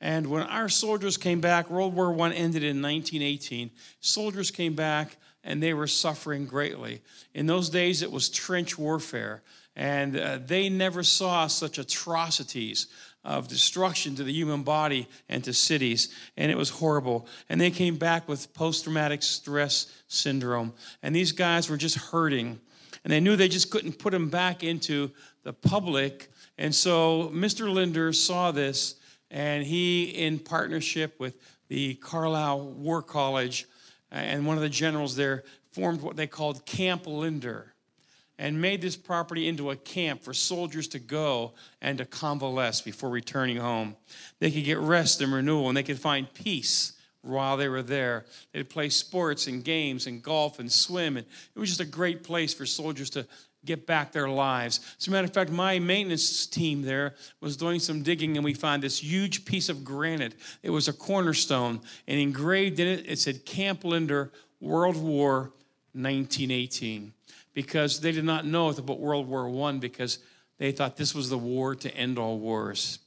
And 0.01 0.29
when 0.29 0.43
our 0.43 0.69
soldiers 0.69 1.17
came 1.17 1.41
back, 1.41 1.71
World 1.71 1.95
War 1.95 2.13
I 2.13 2.33
ended 2.33 2.63
in 2.63 2.81
1918. 2.81 3.71
Soldiers 4.01 4.51
came 4.51 4.75
back 4.75 5.17
and 5.45 5.63
they 5.63 5.75
were 5.75 5.87
suffering 5.87 6.47
greatly. 6.47 7.01
In 7.35 7.47
those 7.47 7.71
days, 7.71 8.03
it 8.03 8.13
was 8.13 8.29
trench 8.29 8.79
warfare, 8.79 9.43
and 9.75 10.19
uh, 10.19 10.39
they 10.45 10.69
never 10.69 11.03
saw 11.03 11.47
such 11.47 11.79
atrocities 11.79 12.89
of 13.25 13.49
destruction 13.49 14.15
to 14.17 14.25
the 14.25 14.33
human 14.33 14.63
body 14.63 15.09
and 15.29 15.43
to 15.45 15.53
cities, 15.53 16.15
and 16.37 16.51
it 16.51 16.57
was 16.57 16.71
horrible. 16.71 17.27
And 17.49 17.61
they 17.61 17.71
came 17.71 17.97
back 17.97 18.29
with 18.29 18.53
post 18.53 18.85
traumatic 18.85 19.23
stress 19.23 19.87
syndrome, 20.09 20.75
and 21.03 21.15
these 21.15 21.33
guys 21.33 21.71
were 21.71 21.77
just 21.77 21.97
hurting, 21.97 22.61
and 23.05 23.13
they 23.13 23.21
knew 23.21 23.37
they 23.37 23.49
just 23.49 23.71
couldn't 23.71 23.99
put 23.99 24.13
them 24.13 24.29
back 24.29 24.63
into 24.63 25.11
the 25.45 25.53
public. 25.53 26.31
And 26.59 26.75
so 26.75 27.31
Mr. 27.33 27.73
Linder 27.73 28.13
saw 28.13 28.51
this 28.51 28.97
and 29.31 29.65
he, 29.65 30.05
in 30.05 30.39
partnership 30.39 31.19
with 31.21 31.35
the 31.69 31.95
Carlisle 31.95 32.71
War 32.71 33.03
College 33.03 33.67
uh, 34.11 34.17
and 34.17 34.47
one 34.47 34.57
of 34.57 34.63
the 34.63 34.69
generals 34.69 35.17
there, 35.17 35.45
formed 35.73 36.01
what 36.01 36.17
they 36.17 36.27
called 36.27 36.65
Camp 36.65 37.07
Linder 37.07 37.75
and 38.39 38.61
made 38.61 38.81
this 38.81 38.97
property 38.97 39.49
into 39.49 39.71
a 39.71 39.77
camp 39.77 40.23
for 40.23 40.33
soldiers 40.33 40.87
to 40.89 40.99
go 40.99 41.53
and 41.83 41.99
to 41.99 42.05
convalesce 42.05 42.81
before 42.81 43.11
returning 43.11 43.57
home. 43.57 43.97
They 44.39 44.51
could 44.51 44.65
get 44.65 44.79
rest 44.79 45.21
and 45.21 45.33
renewal, 45.33 45.69
and 45.69 45.77
they 45.77 45.83
could 45.83 45.99
find 45.99 46.33
peace 46.33 46.93
while 47.23 47.57
they 47.57 47.69
were 47.69 47.83
there. 47.83 48.27
They'd 48.53 48.71
play 48.71 48.91
sports 48.91 49.49
and 49.49 49.65
games 49.65 50.07
and 50.07 50.23
golf 50.23 50.61
and 50.61 50.71
swim, 50.71 51.17
and 51.17 51.27
it 51.27 51.59
was 51.59 51.69
just 51.69 51.81
a 51.81 51.85
great 51.85 52.23
place 52.23 52.55
for 52.55 52.65
soldiers 52.65 53.11
to 53.11 53.27
get 53.65 53.87
back 53.87 54.13
their 54.13 54.29
lives. 54.29 54.81
As 54.99 55.09
a 55.09 55.11
matter 55.11 55.27
of 55.27 55.35
fact, 55.35 55.51
my 55.51 55.79
maintenance 55.79 56.47
team 56.47 56.83
there 56.83 57.15
was 57.41 57.57
doing 57.57 57.81
some 57.81 58.03
digging 58.03 58.37
and 58.37 58.45
we 58.45 58.55
found 58.55 58.83
this 58.83 58.99
huge 59.03 59.45
piece 59.45 59.69
of 59.69 59.85
granite. 59.85 60.35
It 60.63 60.71
was 60.71 60.89
a 60.89 60.93
cornerstone 60.93 61.81
and 62.07 62.21
engraved 62.21 62.81
in 62.81 62.87
it, 62.87 63.05
it 63.09 63.19
said 63.19 63.45
Camp 63.45 63.85
Linder, 63.85 64.33
World 64.61 64.97
War 64.97 65.53
1918. 65.93 67.13
Because 67.55 68.01
they 68.01 68.13
did 68.13 68.25
not 68.25 68.47
know 68.47 68.69
about 68.69 69.01
World 69.01 69.27
War 69.27 69.69
I 69.69 69.73
because 69.73 70.21
they 70.59 70.71
thought 70.71 70.97
this 70.97 71.15
was 71.15 71.29
the 71.29 71.39
war 71.39 71.75
to 71.75 71.95
end 71.97 72.19
all 72.19 72.39
wars. 72.39 73.01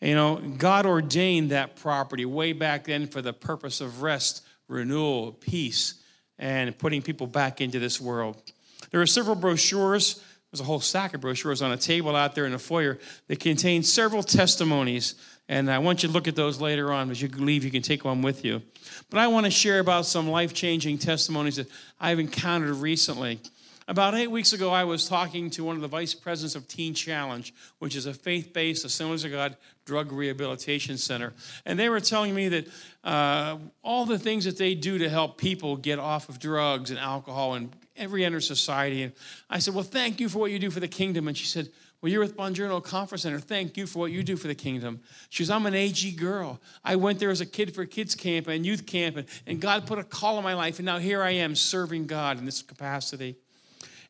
You 0.00 0.14
know, 0.14 0.36
God 0.36 0.84
ordained 0.84 1.50
that 1.50 1.76
property 1.76 2.24
way 2.24 2.52
back 2.52 2.84
then 2.84 3.06
for 3.06 3.22
the 3.22 3.32
purpose 3.32 3.80
of 3.80 4.02
rest, 4.02 4.44
renewal, 4.68 5.32
peace, 5.32 5.94
and 6.38 6.76
putting 6.76 7.02
people 7.02 7.28
back 7.28 7.60
into 7.60 7.78
this 7.78 8.00
world. 8.00 8.51
There 8.92 9.00
are 9.00 9.06
several 9.06 9.34
brochures. 9.34 10.22
There's 10.52 10.60
a 10.60 10.64
whole 10.64 10.80
stack 10.80 11.14
of 11.14 11.22
brochures 11.22 11.62
on 11.62 11.72
a 11.72 11.76
table 11.76 12.14
out 12.14 12.34
there 12.34 12.44
in 12.46 12.52
the 12.52 12.58
foyer 12.58 12.98
that 13.26 13.40
contain 13.40 13.82
several 13.82 14.22
testimonies. 14.22 15.14
And 15.48 15.70
I 15.70 15.78
want 15.78 16.02
you 16.02 16.08
to 16.08 16.12
look 16.12 16.28
at 16.28 16.36
those 16.36 16.60
later 16.60 16.92
on. 16.92 17.10
As 17.10 17.20
you 17.20 17.28
leave, 17.28 17.64
you 17.64 17.70
can 17.70 17.82
take 17.82 18.04
one 18.04 18.22
with 18.22 18.44
you. 18.44 18.62
But 19.10 19.18
I 19.18 19.26
want 19.26 19.46
to 19.46 19.50
share 19.50 19.80
about 19.80 20.06
some 20.06 20.28
life 20.28 20.54
changing 20.54 20.98
testimonies 20.98 21.56
that 21.56 21.68
I've 21.98 22.18
encountered 22.18 22.76
recently. 22.76 23.40
About 23.88 24.14
eight 24.14 24.28
weeks 24.28 24.52
ago, 24.52 24.70
I 24.70 24.84
was 24.84 25.08
talking 25.08 25.50
to 25.50 25.64
one 25.64 25.74
of 25.74 25.82
the 25.82 25.88
vice 25.88 26.14
presidents 26.14 26.54
of 26.54 26.68
Teen 26.68 26.94
Challenge, 26.94 27.52
which 27.80 27.96
is 27.96 28.06
a 28.06 28.14
faith 28.14 28.52
based 28.52 28.84
Assemblies 28.84 29.24
of 29.24 29.32
God 29.32 29.56
drug 29.84 30.12
rehabilitation 30.12 30.96
center. 30.96 31.32
And 31.66 31.78
they 31.78 31.88
were 31.88 31.98
telling 31.98 32.34
me 32.34 32.48
that 32.48 32.68
uh, 33.02 33.58
all 33.82 34.06
the 34.06 34.18
things 34.18 34.44
that 34.44 34.56
they 34.56 34.74
do 34.74 34.98
to 34.98 35.08
help 35.08 35.36
people 35.36 35.76
get 35.76 35.98
off 35.98 36.28
of 36.28 36.38
drugs 36.38 36.90
and 36.90 36.98
alcohol 36.98 37.54
and 37.54 37.74
every 37.96 38.24
of 38.24 38.44
society. 38.44 39.02
And 39.02 39.12
I 39.50 39.58
said, 39.58 39.74
Well, 39.74 39.84
thank 39.84 40.20
you 40.20 40.28
for 40.28 40.38
what 40.38 40.50
you 40.50 40.58
do 40.58 40.70
for 40.70 40.80
the 40.80 40.88
kingdom. 40.88 41.28
And 41.28 41.36
she 41.36 41.46
said, 41.46 41.68
Well, 42.00 42.10
you're 42.10 42.20
with 42.20 42.36
Bongiorno 42.36 42.82
Conference 42.82 43.22
Center. 43.22 43.38
Thank 43.38 43.76
you 43.76 43.86
for 43.86 44.00
what 44.00 44.12
you 44.12 44.22
do 44.22 44.36
for 44.36 44.48
the 44.48 44.54
kingdom. 44.54 45.00
She 45.28 45.44
says, 45.44 45.50
I'm 45.50 45.66
an 45.66 45.74
AG 45.74 46.12
girl. 46.12 46.60
I 46.84 46.96
went 46.96 47.18
there 47.18 47.30
as 47.30 47.40
a 47.40 47.46
kid 47.46 47.74
for 47.74 47.84
kids 47.84 48.14
camp 48.14 48.48
and 48.48 48.64
youth 48.64 48.86
camp, 48.86 49.16
and, 49.16 49.26
and 49.46 49.60
God 49.60 49.86
put 49.86 49.98
a 49.98 50.04
call 50.04 50.38
on 50.38 50.44
my 50.44 50.54
life, 50.54 50.78
and 50.78 50.86
now 50.86 50.98
here 50.98 51.22
I 51.22 51.30
am 51.32 51.54
serving 51.54 52.06
God 52.06 52.38
in 52.38 52.44
this 52.44 52.62
capacity. 52.62 53.36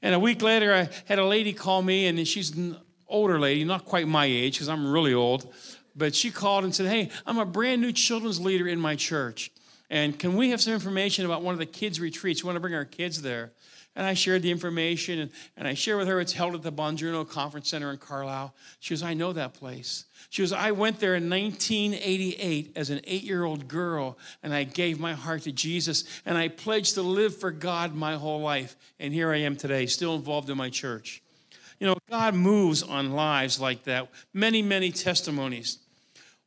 And 0.00 0.14
a 0.14 0.18
week 0.18 0.42
later, 0.42 0.74
I 0.74 0.88
had 1.06 1.18
a 1.18 1.26
lady 1.26 1.52
call 1.52 1.82
me, 1.82 2.06
and 2.06 2.26
she's 2.26 2.56
an 2.56 2.76
older 3.08 3.38
lady, 3.38 3.64
not 3.64 3.84
quite 3.84 4.08
my 4.08 4.26
age, 4.26 4.54
because 4.54 4.68
I'm 4.68 4.90
really 4.90 5.14
old. 5.14 5.52
But 5.94 6.14
she 6.14 6.30
called 6.30 6.64
and 6.64 6.74
said, 6.74 6.86
Hey, 6.86 7.10
I'm 7.26 7.38
a 7.38 7.44
brand 7.44 7.82
new 7.82 7.92
children's 7.92 8.40
leader 8.40 8.66
in 8.66 8.80
my 8.80 8.96
church. 8.96 9.50
And 9.92 10.18
can 10.18 10.36
we 10.36 10.48
have 10.50 10.62
some 10.62 10.72
information 10.72 11.26
about 11.26 11.42
one 11.42 11.52
of 11.52 11.58
the 11.58 11.66
kids' 11.66 12.00
retreats? 12.00 12.42
We 12.42 12.46
want 12.46 12.56
to 12.56 12.60
bring 12.60 12.74
our 12.74 12.86
kids 12.86 13.20
there. 13.20 13.52
And 13.94 14.06
I 14.06 14.14
shared 14.14 14.40
the 14.40 14.50
information, 14.50 15.18
and, 15.18 15.30
and 15.54 15.68
I 15.68 15.74
shared 15.74 15.98
with 15.98 16.08
her 16.08 16.18
it's 16.18 16.32
held 16.32 16.54
at 16.54 16.62
the 16.62 16.72
Bongiorno 16.72 17.28
Conference 17.28 17.68
Center 17.68 17.90
in 17.90 17.98
Carlisle. 17.98 18.54
She 18.80 18.94
goes, 18.94 19.02
I 19.02 19.12
know 19.12 19.34
that 19.34 19.52
place. 19.52 20.06
She 20.30 20.40
goes, 20.40 20.54
I 20.54 20.70
went 20.70 20.98
there 20.98 21.14
in 21.14 21.28
1988 21.28 22.72
as 22.74 22.88
an 22.88 23.02
eight 23.04 23.22
year 23.22 23.44
old 23.44 23.68
girl, 23.68 24.16
and 24.42 24.54
I 24.54 24.64
gave 24.64 24.98
my 24.98 25.12
heart 25.12 25.42
to 25.42 25.52
Jesus, 25.52 26.04
and 26.24 26.38
I 26.38 26.48
pledged 26.48 26.94
to 26.94 27.02
live 27.02 27.36
for 27.36 27.50
God 27.50 27.94
my 27.94 28.14
whole 28.14 28.40
life. 28.40 28.76
And 28.98 29.12
here 29.12 29.30
I 29.30 29.40
am 29.40 29.56
today, 29.56 29.84
still 29.84 30.14
involved 30.14 30.48
in 30.48 30.56
my 30.56 30.70
church. 30.70 31.22
You 31.78 31.88
know, 31.88 31.96
God 32.08 32.34
moves 32.34 32.82
on 32.82 33.12
lives 33.12 33.60
like 33.60 33.84
that. 33.84 34.08
Many, 34.32 34.62
many 34.62 34.90
testimonies. 34.90 35.76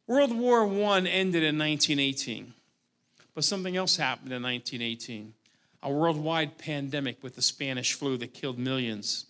World 0.07 0.35
War 0.35 0.65
I 0.65 0.97
ended 1.01 1.43
in 1.43 1.59
1918, 1.59 2.55
but 3.35 3.43
something 3.43 3.77
else 3.77 3.97
happened 3.97 4.31
in 4.33 4.41
1918 4.41 5.33
a 5.85 5.91
worldwide 5.91 6.57
pandemic 6.57 7.21
with 7.21 7.35
the 7.35 7.41
Spanish 7.43 7.93
flu 7.93 8.17
that 8.17 8.33
killed 8.33 8.57
millions. 8.57 9.27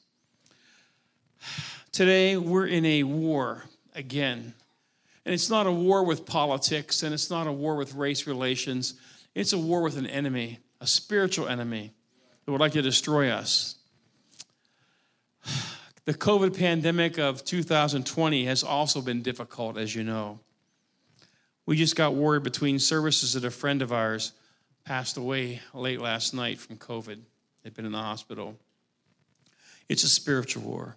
Today, 1.91 2.37
we're 2.37 2.67
in 2.67 2.85
a 2.85 3.03
war 3.03 3.65
again. 3.93 4.53
And 5.25 5.33
it's 5.33 5.49
not 5.49 5.67
a 5.67 5.71
war 5.71 6.03
with 6.03 6.25
politics, 6.25 7.03
and 7.03 7.13
it's 7.13 7.29
not 7.29 7.45
a 7.45 7.51
war 7.51 7.75
with 7.75 7.93
race 7.93 8.25
relations. 8.25 8.93
It's 9.33 9.51
a 9.51 9.57
war 9.57 9.81
with 9.81 9.97
an 9.97 10.05
enemy, 10.05 10.59
a 10.79 10.87
spiritual 10.87 11.49
enemy 11.49 11.91
that 12.45 12.51
would 12.51 12.61
like 12.61 12.73
to 12.73 12.81
destroy 12.81 13.29
us. 13.29 13.75
The 16.05 16.13
COVID 16.13 16.55
pandemic 16.55 17.17
of 17.17 17.43
2020 17.43 18.45
has 18.45 18.63
also 18.63 19.01
been 19.01 19.23
difficult, 19.23 19.75
as 19.75 19.95
you 19.95 20.03
know. 20.03 20.39
We 21.65 21.77
just 21.77 21.95
got 21.95 22.13
word 22.13 22.43
between 22.43 22.77
services 22.79 23.33
that 23.33 23.43
a 23.43 23.51
friend 23.51 23.81
of 23.81 23.91
ours 23.91 24.33
passed 24.85 25.17
away 25.17 25.61
late 25.73 25.99
last 25.99 26.33
night 26.33 26.59
from 26.59 26.77
COVID. 26.77 27.17
They've 27.63 27.73
been 27.73 27.85
in 27.85 27.91
the 27.91 27.97
hospital. 27.97 28.55
It's 29.89 30.03
a 30.03 30.09
spiritual 30.09 30.63
war. 30.63 30.95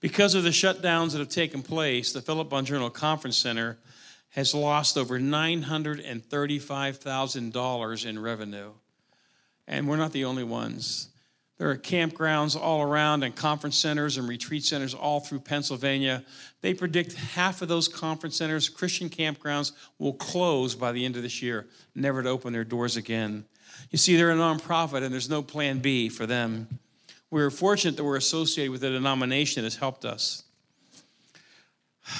Because 0.00 0.34
of 0.34 0.42
the 0.42 0.50
shutdowns 0.50 1.12
that 1.12 1.18
have 1.18 1.28
taken 1.28 1.62
place, 1.62 2.12
the 2.12 2.22
Philip 2.22 2.48
Bongiorno 2.48 2.92
Conference 2.92 3.36
Center 3.36 3.78
has 4.30 4.52
lost 4.54 4.98
over 4.98 5.20
$935,000 5.20 8.06
in 8.06 8.18
revenue. 8.18 8.72
And 9.68 9.88
we're 9.88 9.96
not 9.96 10.12
the 10.12 10.24
only 10.24 10.44
ones. 10.44 11.08
There 11.58 11.70
are 11.70 11.76
campgrounds 11.76 12.54
all 12.54 12.82
around 12.82 13.22
and 13.22 13.34
conference 13.34 13.78
centers 13.78 14.18
and 14.18 14.28
retreat 14.28 14.64
centers 14.64 14.92
all 14.92 15.20
through 15.20 15.40
Pennsylvania. 15.40 16.22
They 16.60 16.74
predict 16.74 17.14
half 17.14 17.62
of 17.62 17.68
those 17.68 17.88
conference 17.88 18.36
centers, 18.36 18.68
Christian 18.68 19.08
campgrounds, 19.08 19.72
will 19.98 20.12
close 20.12 20.74
by 20.74 20.92
the 20.92 21.04
end 21.04 21.16
of 21.16 21.22
this 21.22 21.40
year, 21.40 21.66
never 21.94 22.22
to 22.22 22.28
open 22.28 22.52
their 22.52 22.64
doors 22.64 22.96
again. 22.96 23.46
You 23.90 23.98
see, 23.98 24.16
they're 24.16 24.32
a 24.32 24.36
nonprofit 24.36 25.02
and 25.02 25.12
there's 25.12 25.30
no 25.30 25.42
plan 25.42 25.78
B 25.78 26.10
for 26.10 26.26
them. 26.26 26.78
We're 27.30 27.50
fortunate 27.50 27.96
that 27.96 28.04
we're 28.04 28.16
associated 28.16 28.70
with 28.70 28.84
a 28.84 28.90
denomination 28.90 29.62
that 29.62 29.66
has 29.66 29.76
helped 29.76 30.04
us. 30.04 30.44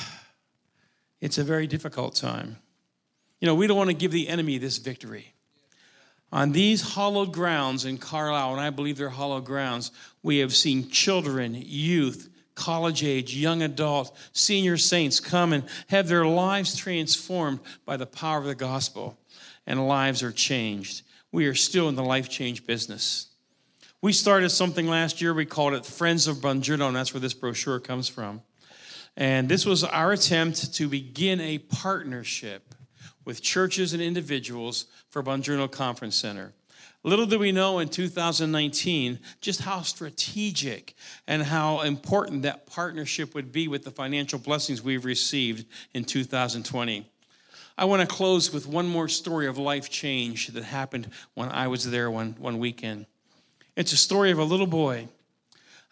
It's 1.19 1.39
a 1.39 1.45
very 1.45 1.67
difficult 1.67 2.15
time. 2.15 2.59
You 3.41 3.47
know, 3.47 3.55
we 3.55 3.67
don't 3.67 3.77
want 3.77 3.89
to 3.89 3.97
give 3.97 4.13
the 4.13 4.29
enemy 4.29 4.59
this 4.59 4.77
victory. 4.77 5.33
On 6.33 6.53
these 6.53 6.95
hallowed 6.95 7.33
grounds 7.33 7.85
in 7.85 7.99
Carlisle, 7.99 8.53
and 8.53 8.61
I 8.61 8.71
believe 8.71 8.99
they're 8.99 9.11
hallowed 9.11 9.45
grounds, 9.45 9.93
we 10.23 10.39
have 10.39 10.55
seen 10.55 10.91
children, 10.91 11.55
youth, 11.55 12.29
college 12.55 13.05
age, 13.05 13.37
young 13.37 13.63
adult, 13.63 14.17
senior 14.33 14.77
saints 14.77 15.21
come 15.21 15.53
and 15.53 15.65
have 15.89 16.09
their 16.09 16.27
lives 16.27 16.77
transformed 16.77 17.61
by 17.85 17.97
the 17.97 18.07
power 18.07 18.39
of 18.39 18.45
the 18.47 18.55
gospel, 18.55 19.17
and 19.67 19.87
lives 19.87 20.23
are 20.23 20.33
changed. 20.33 21.03
We 21.31 21.47
are 21.47 21.55
still 21.55 21.89
in 21.89 21.95
the 21.95 22.03
life 22.03 22.29
change 22.29 22.67
business. 22.67 23.29
We 24.03 24.13
started 24.13 24.51
something 24.51 24.89
last 24.89 25.21
year, 25.21 25.33
we 25.33 25.47
called 25.47 25.75
it 25.75 25.87
Friends 25.87 26.27
of 26.27 26.39
Bongiorno, 26.39 26.89
and 26.89 26.97
that's 26.97 27.15
where 27.15 27.21
this 27.21 27.35
brochure 27.35 27.81
comes 27.81 28.09
from. 28.09 28.43
And 29.17 29.49
this 29.49 29.65
was 29.65 29.85
our 29.85 30.13
attempt 30.13 30.75
to 30.75 30.89
begin 30.89 31.41
a 31.41 31.59
partnership 31.59 32.75
with 33.27 33.43
churches 33.43 33.93
and 33.93 34.01
individuals 34.01 34.87
for 35.11 35.23
Bongiorno 35.23 35.71
Conference 35.71 36.17
Center. 36.17 36.55
Little 37.03 37.27
do 37.27 37.39
we 37.39 37.53
know 37.53 37.79
in 37.81 37.89
2019 37.89 39.21
just 39.41 39.61
how 39.61 39.83
strategic 39.83 40.95
and 41.29 41.43
how 41.43 41.83
important 41.83 42.43
that 42.43 42.67
partnership 42.67 43.35
would 43.35 43.53
be 43.53 43.69
with 43.69 43.85
the 43.85 43.91
financial 43.91 44.39
blessings 44.39 44.83
we've 44.83 45.05
received 45.05 45.67
in 45.93 46.05
2020. 46.05 47.07
I 47.79 47.85
want 47.85 48.01
to 48.01 48.09
close 48.09 48.53
with 48.53 48.67
one 48.67 48.89
more 48.89 49.07
story 49.07 49.47
of 49.47 49.59
life 49.59 49.91
change 49.91 50.49
that 50.49 50.65
happened 50.65 51.11
when 51.35 51.51
I 51.51 51.69
was 51.69 51.89
there 51.91 52.11
one, 52.11 52.35
one 52.39 52.59
weekend. 52.59 53.07
It's 53.77 53.93
a 53.93 53.99
story 53.99 54.31
of 54.31 54.39
a 54.39 54.45
little 54.45 54.67
boy. 54.67 55.09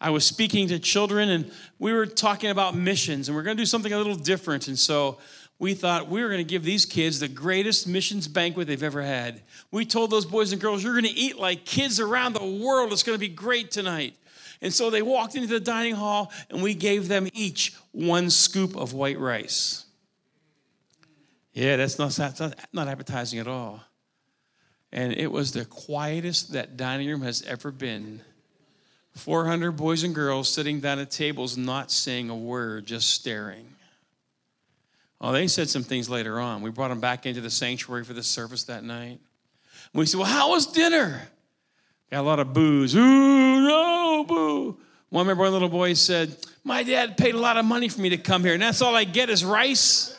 I 0.01 0.11
was 0.11 0.27
speaking 0.27 0.69
to 0.69 0.79
children 0.79 1.29
and 1.29 1.51
we 1.79 1.93
were 1.93 2.07
talking 2.07 2.51
about 2.51 2.75
missions 2.75 3.29
and 3.29 3.37
we're 3.37 3.43
going 3.43 3.57
to 3.57 3.61
do 3.61 3.67
something 3.67 3.93
a 3.93 3.99
little 3.99 4.17
different. 4.17 4.69
And 4.69 4.79
so 4.79 5.19
we 5.59 5.75
thought 5.75 6.09
we 6.09 6.23
were 6.23 6.29
going 6.29 6.45
to 6.45 6.45
give 6.45 6.65
these 6.65 6.85
kids 6.85 7.21
the 7.21 7.29
greatest 7.29 7.87
missions 7.87 8.27
banquet 8.27 8.67
they've 8.67 8.83
ever 8.83 9.03
had. 9.03 9.41
We 9.71 9.85
told 9.85 10.11
those 10.11 10.27
boys 10.27 10.53
and 10.53 10.61
girls, 10.61 10.83
you're 10.83 10.93
going 10.93 11.05
to 11.05 11.11
eat 11.11 11.39
like 11.39 11.65
kids 11.65 12.01
around 12.01 12.35
the 12.35 12.45
world. 12.45 12.93
It's 12.93 13.03
going 13.03 13.17
to 13.17 13.21
be 13.21 13.29
great 13.29 13.71
tonight. 13.71 14.17
And 14.61 14.73
so 14.73 14.91
they 14.91 15.03
walked 15.03 15.37
into 15.37 15.49
the 15.49 15.61
dining 15.61 15.95
hall 15.95 16.33
and 16.51 16.63
we 16.63 16.75
gave 16.75 17.09
them 17.09 17.29
each 17.33 17.75
one 17.93 18.31
scoop 18.31 18.77
of 18.77 18.93
white 18.93 19.19
rice. 19.19 19.85
Yeah, 21.53 21.77
that's 21.77 21.99
not, 21.99 22.11
that's 22.11 22.41
not, 22.41 22.59
not 22.73 22.89
appetizing 22.89 23.39
at 23.39 23.47
all. 23.47 23.81
And 24.93 25.13
it 25.13 25.31
was 25.31 25.53
the 25.53 25.65
quietest 25.65 26.53
that 26.53 26.77
dining 26.77 27.09
room 27.09 27.23
has 27.23 27.43
ever 27.43 27.71
been. 27.71 28.21
400 29.15 29.73
boys 29.73 30.03
and 30.03 30.15
girls 30.15 30.49
sitting 30.49 30.81
down 30.81 30.99
at 30.99 31.11
tables, 31.11 31.57
not 31.57 31.91
saying 31.91 32.31
a 32.31 32.37
word, 32.37 32.87
just 32.87 33.11
staring. 33.11 33.74
Oh, 35.27 35.33
they 35.33 35.49
said 35.49 35.71
some 35.71 35.83
things 35.83 36.11
later 36.11 36.39
on. 36.39 36.61
We 36.61 36.69
brought 36.69 36.89
them 36.89 37.01
back 37.01 37.25
into 37.25 37.41
the 37.41 37.49
sanctuary 37.49 38.05
for 38.05 38.13
the 38.13 38.23
service 38.23 38.65
that 38.65 38.85
night. 38.85 39.21
We 39.95 40.05
said, 40.05 40.19
Well, 40.21 40.29
how 40.29 40.51
was 40.51 40.67
dinner? 40.67 41.23
Got 42.11 42.21
a 42.21 42.23
lot 42.23 42.41
of 42.41 42.53
boos. 42.53 42.95
Ooh, 42.95 42.99
no, 43.01 44.27
boo. 44.29 44.77
One 45.09 45.25
remember 45.25 45.45
one 45.45 45.53
little 45.55 45.71
boy 45.71 45.95
said, 45.95 46.37
My 46.63 46.83
dad 46.83 47.17
paid 47.17 47.35
a 47.35 47.39
lot 47.39 47.57
of 47.57 47.65
money 47.65 47.89
for 47.89 48.03
me 48.03 48.11
to 48.11 48.19
come 48.19 48.45
here, 48.45 48.53
and 48.53 48.61
that's 48.61 48.83
all 48.83 48.95
I 48.95 49.05
get 49.05 49.31
is 49.31 49.47
rice. 49.47 50.15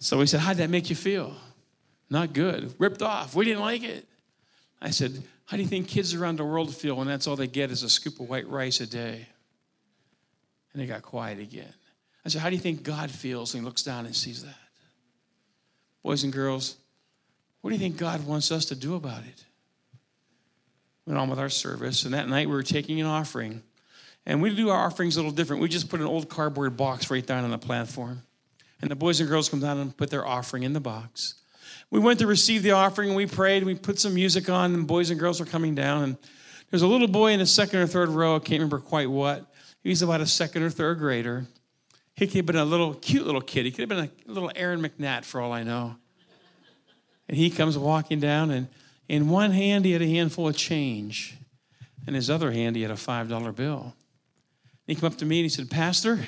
So 0.00 0.18
we 0.18 0.26
said, 0.26 0.40
How'd 0.40 0.58
that 0.58 0.68
make 0.68 0.90
you 0.90 0.96
feel? 0.96 1.34
Not 2.10 2.34
good. 2.34 2.74
Ripped 2.78 3.00
off. 3.00 3.34
We 3.34 3.46
didn't 3.46 3.62
like 3.62 3.84
it. 3.84 4.06
I 4.82 4.90
said, 4.90 5.22
How 5.46 5.56
do 5.56 5.62
you 5.62 5.68
think 5.70 5.88
kids 5.88 6.12
around 6.12 6.36
the 6.36 6.44
world 6.44 6.76
feel 6.76 6.96
when 6.96 7.06
that's 7.06 7.26
all 7.26 7.36
they 7.36 7.46
get 7.46 7.70
is 7.70 7.82
a 7.84 7.88
scoop 7.88 8.20
of 8.20 8.28
white 8.28 8.46
rice 8.50 8.82
a 8.82 8.86
day? 8.86 9.28
And 10.74 10.82
they 10.82 10.86
got 10.86 11.00
quiet 11.00 11.38
again. 11.38 11.72
I 12.24 12.28
said, 12.28 12.40
How 12.42 12.50
do 12.50 12.56
you 12.56 12.62
think 12.62 12.82
God 12.82 13.10
feels 13.10 13.54
when 13.54 13.62
he 13.62 13.66
looks 13.66 13.82
down 13.82 14.06
and 14.06 14.14
sees 14.14 14.42
that? 14.44 14.54
Boys 16.02 16.24
and 16.24 16.32
girls, 16.32 16.76
what 17.60 17.70
do 17.70 17.76
you 17.76 17.80
think 17.80 17.96
God 17.96 18.26
wants 18.26 18.52
us 18.52 18.66
to 18.66 18.74
do 18.74 18.94
about 18.94 19.22
it? 19.24 19.44
Went 21.06 21.18
on 21.18 21.28
with 21.28 21.38
our 21.38 21.48
service, 21.48 22.04
and 22.04 22.14
that 22.14 22.28
night 22.28 22.48
we 22.48 22.54
were 22.54 22.62
taking 22.62 23.00
an 23.00 23.06
offering. 23.06 23.62
And 24.26 24.42
we 24.42 24.54
do 24.54 24.68
our 24.68 24.86
offerings 24.86 25.16
a 25.16 25.20
little 25.20 25.32
different. 25.32 25.62
We 25.62 25.68
just 25.68 25.88
put 25.88 26.00
an 26.00 26.06
old 26.06 26.28
cardboard 26.28 26.76
box 26.76 27.10
right 27.10 27.26
down 27.26 27.44
on 27.44 27.50
the 27.50 27.58
platform. 27.58 28.22
And 28.80 28.90
the 28.90 28.94
boys 28.94 29.20
and 29.20 29.28
girls 29.28 29.48
come 29.48 29.60
down 29.60 29.78
and 29.78 29.96
put 29.96 30.10
their 30.10 30.26
offering 30.26 30.62
in 30.62 30.74
the 30.74 30.80
box. 30.80 31.34
We 31.90 31.98
went 31.98 32.18
to 32.18 32.26
receive 32.26 32.62
the 32.62 32.72
offering, 32.72 33.08
and 33.08 33.16
we 33.16 33.26
prayed, 33.26 33.58
and 33.58 33.66
we 33.66 33.74
put 33.74 33.98
some 33.98 34.14
music 34.14 34.50
on, 34.50 34.74
and 34.74 34.86
boys 34.86 35.10
and 35.10 35.18
girls 35.18 35.40
were 35.40 35.46
coming 35.46 35.74
down. 35.74 36.02
And 36.02 36.16
there's 36.70 36.82
a 36.82 36.86
little 36.86 37.08
boy 37.08 37.32
in 37.32 37.38
the 37.38 37.46
second 37.46 37.80
or 37.80 37.86
third 37.86 38.10
row, 38.10 38.36
I 38.36 38.38
can't 38.38 38.60
remember 38.60 38.78
quite 38.78 39.10
what. 39.10 39.46
He's 39.82 40.02
about 40.02 40.20
a 40.20 40.26
second 40.26 40.62
or 40.62 40.70
third 40.70 40.98
grader. 40.98 41.46
He 42.18 42.26
could 42.26 42.34
have 42.34 42.46
been 42.46 42.56
a 42.56 42.64
little 42.64 42.94
cute 42.94 43.24
little 43.24 43.40
kid. 43.40 43.64
He 43.64 43.70
could 43.70 43.88
have 43.88 43.88
been 43.88 44.10
a 44.28 44.32
little 44.32 44.50
Aaron 44.56 44.82
McNatt 44.82 45.24
for 45.24 45.40
all 45.40 45.52
I 45.52 45.62
know. 45.62 45.94
And 47.28 47.36
he 47.36 47.48
comes 47.48 47.78
walking 47.78 48.18
down, 48.18 48.50
and 48.50 48.66
in 49.08 49.28
one 49.28 49.52
hand 49.52 49.84
he 49.84 49.92
had 49.92 50.02
a 50.02 50.06
handful 50.08 50.48
of 50.48 50.56
change, 50.56 51.36
in 52.08 52.14
his 52.14 52.28
other 52.28 52.50
hand 52.50 52.74
he 52.74 52.82
had 52.82 52.90
a 52.90 52.96
five 52.96 53.28
dollar 53.28 53.52
bill. 53.52 53.94
And 54.64 54.88
he 54.88 54.96
came 54.96 55.04
up 55.04 55.16
to 55.18 55.24
me 55.24 55.38
and 55.38 55.44
he 55.44 55.48
said, 55.48 55.70
"Pastor, 55.70 56.26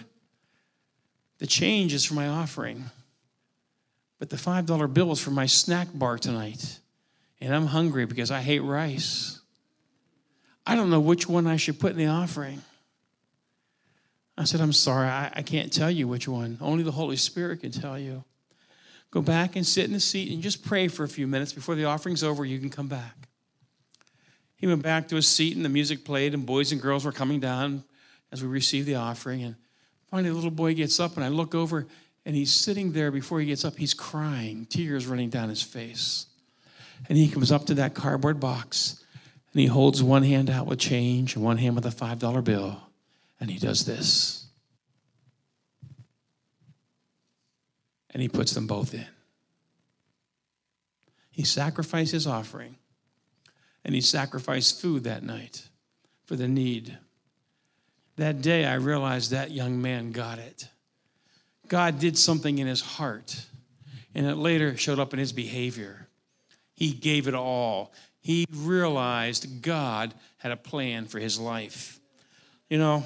the 1.39 1.47
change 1.49 1.93
is 1.93 2.05
for 2.05 2.15
my 2.15 2.29
offering, 2.29 2.85
but 4.21 4.31
the 4.31 4.39
five 4.39 4.67
dollar 4.67 4.87
bill 4.87 5.11
is 5.11 5.19
for 5.19 5.33
my 5.33 5.47
snack 5.47 5.89
bar 5.93 6.19
tonight, 6.19 6.79
and 7.41 7.53
I'm 7.53 7.67
hungry 7.67 8.07
because 8.07 8.31
I 8.31 8.43
hate 8.43 8.61
rice. 8.61 9.41
I 10.65 10.77
don't 10.77 10.91
know 10.91 11.01
which 11.01 11.29
one 11.29 11.49
I 11.49 11.57
should 11.57 11.81
put 11.81 11.91
in 11.91 11.99
the 11.99 12.07
offering." 12.07 12.63
I 14.39 14.45
said, 14.45 14.61
I'm 14.61 14.73
sorry, 14.73 15.09
I, 15.09 15.31
I 15.35 15.43
can't 15.43 15.73
tell 15.73 15.91
you 15.91 16.09
which 16.09 16.27
one. 16.27 16.59
Only 16.61 16.83
the 16.83 16.93
Holy 16.93 17.17
Spirit 17.17 17.61
can 17.61 17.73
tell 17.73 17.99
you. 17.99 18.25
Go 19.11 19.21
back 19.21 19.57
and 19.57 19.67
sit 19.67 19.85
in 19.85 19.93
the 19.93 20.01
seat 20.01 20.33
and 20.33 20.43
just 20.43 20.65
pray 20.65 20.89
for 20.89 21.05
a 21.05 21.09
few 21.09 21.27
minutes 21.27 21.53
before 21.53 21.75
the 21.75 21.85
offering's 21.85 22.23
over. 22.23 22.45
You 22.45 22.59
can 22.59 22.71
come 22.71 22.87
back. 22.87 23.29
He 24.57 24.67
went 24.67 24.83
back 24.83 25.09
to 25.09 25.17
his 25.17 25.27
seat, 25.27 25.57
and 25.57 25.65
the 25.65 25.71
music 25.71 26.05
played, 26.05 26.35
and 26.35 26.45
boys 26.45 26.71
and 26.71 26.81
girls 26.81 27.05
were 27.05 27.13
coming 27.13 27.41
down 27.41 27.83
as 28.31 28.43
we 28.43 28.49
received 28.49 28.87
the 28.87 28.97
offering. 28.97 29.43
And 29.43 29.57
finally, 30.11 30.29
the 30.29 30.35
little 30.35 30.51
boy 30.51 30.75
gets 30.75 31.01
up, 31.01 31.17
and 31.17 31.25
I 31.25 31.29
look 31.29 31.55
over, 31.55 31.87
and 32.27 32.37
he's 32.37 32.53
sitting 32.53 32.93
there 32.93 33.11
before 33.11 33.41
he 33.41 33.47
gets 33.47 33.65
up. 33.65 33.77
He's 33.77 33.95
crying, 33.95 34.67
tears 34.67 35.07
running 35.07 35.31
down 35.31 35.49
his 35.49 35.63
face. 35.63 36.27
And 37.09 37.17
he 37.17 37.29
comes 37.29 37.51
up 37.51 37.67
to 37.67 37.75
that 37.75 37.95
cardboard 37.95 38.39
box, 38.39 39.03
and 39.53 39.61
he 39.61 39.67
holds 39.67 40.03
one 40.03 40.23
hand 40.23 40.51
out 40.51 40.67
with 40.67 40.79
change 40.79 41.35
and 41.35 41.45
one 41.45 41.57
hand 41.57 41.75
with 41.75 41.87
a 41.87 41.89
$5 41.89 42.45
bill, 42.45 42.81
and 43.41 43.51
he 43.51 43.59
does 43.59 43.85
this. 43.85 44.47
And 48.11 48.21
he 48.23 48.29
puts 48.29 48.53
them 48.53 48.67
both 48.67 48.93
in. 48.93 49.07
He 51.31 51.45
sacrificed 51.45 52.13
his 52.13 52.27
offering 52.27 52.77
and 53.85 53.95
he 53.95 54.01
sacrificed 54.01 54.81
food 54.81 55.05
that 55.05 55.23
night 55.23 55.69
for 56.25 56.37
the 56.37 56.49
need. 56.49 56.99
That 58.17 58.43
day, 58.43 58.67
I 58.67 58.75
realized 58.75 59.31
that 59.31 59.51
young 59.51 59.81
man 59.81 60.13
got 60.13 60.39
it. 60.39 60.69
God 61.69 61.99
did 61.99 62.19
something 62.19 62.59
in 62.59 62.67
his 62.67 62.83
heart, 62.83 63.47
and 64.15 64.27
it 64.27 64.35
later 64.35 64.77
showed 64.77 64.99
up 64.99 65.13
in 65.13 65.19
his 65.19 65.33
behavior. 65.33 66.09
He 66.75 66.93
gave 66.93 67.29
it 67.29 67.35
all. 67.35 67.93
He 68.21 68.45
realized 68.53 69.63
God 69.63 70.13
had 70.37 70.53
a 70.53 70.57
plan 70.57 71.07
for 71.07 71.19
his 71.19 71.39
life. 71.39 71.99
You 72.69 72.79
know, 72.79 73.05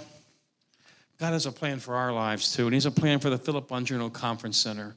God 1.19 1.33
has 1.33 1.47
a 1.47 1.53
plan 1.53 1.79
for 1.79 1.95
our 1.95 2.13
lives 2.13 2.55
too, 2.55 2.65
and 2.65 2.75
He 2.75 2.77
has 2.77 2.87
a 2.87 2.91
plan 2.91 3.21
for 3.21 3.31
the 3.31 3.39
Philip 3.39 3.69
Bongiorno 3.69 4.13
Conference 4.13 4.57
Center. 4.57 4.97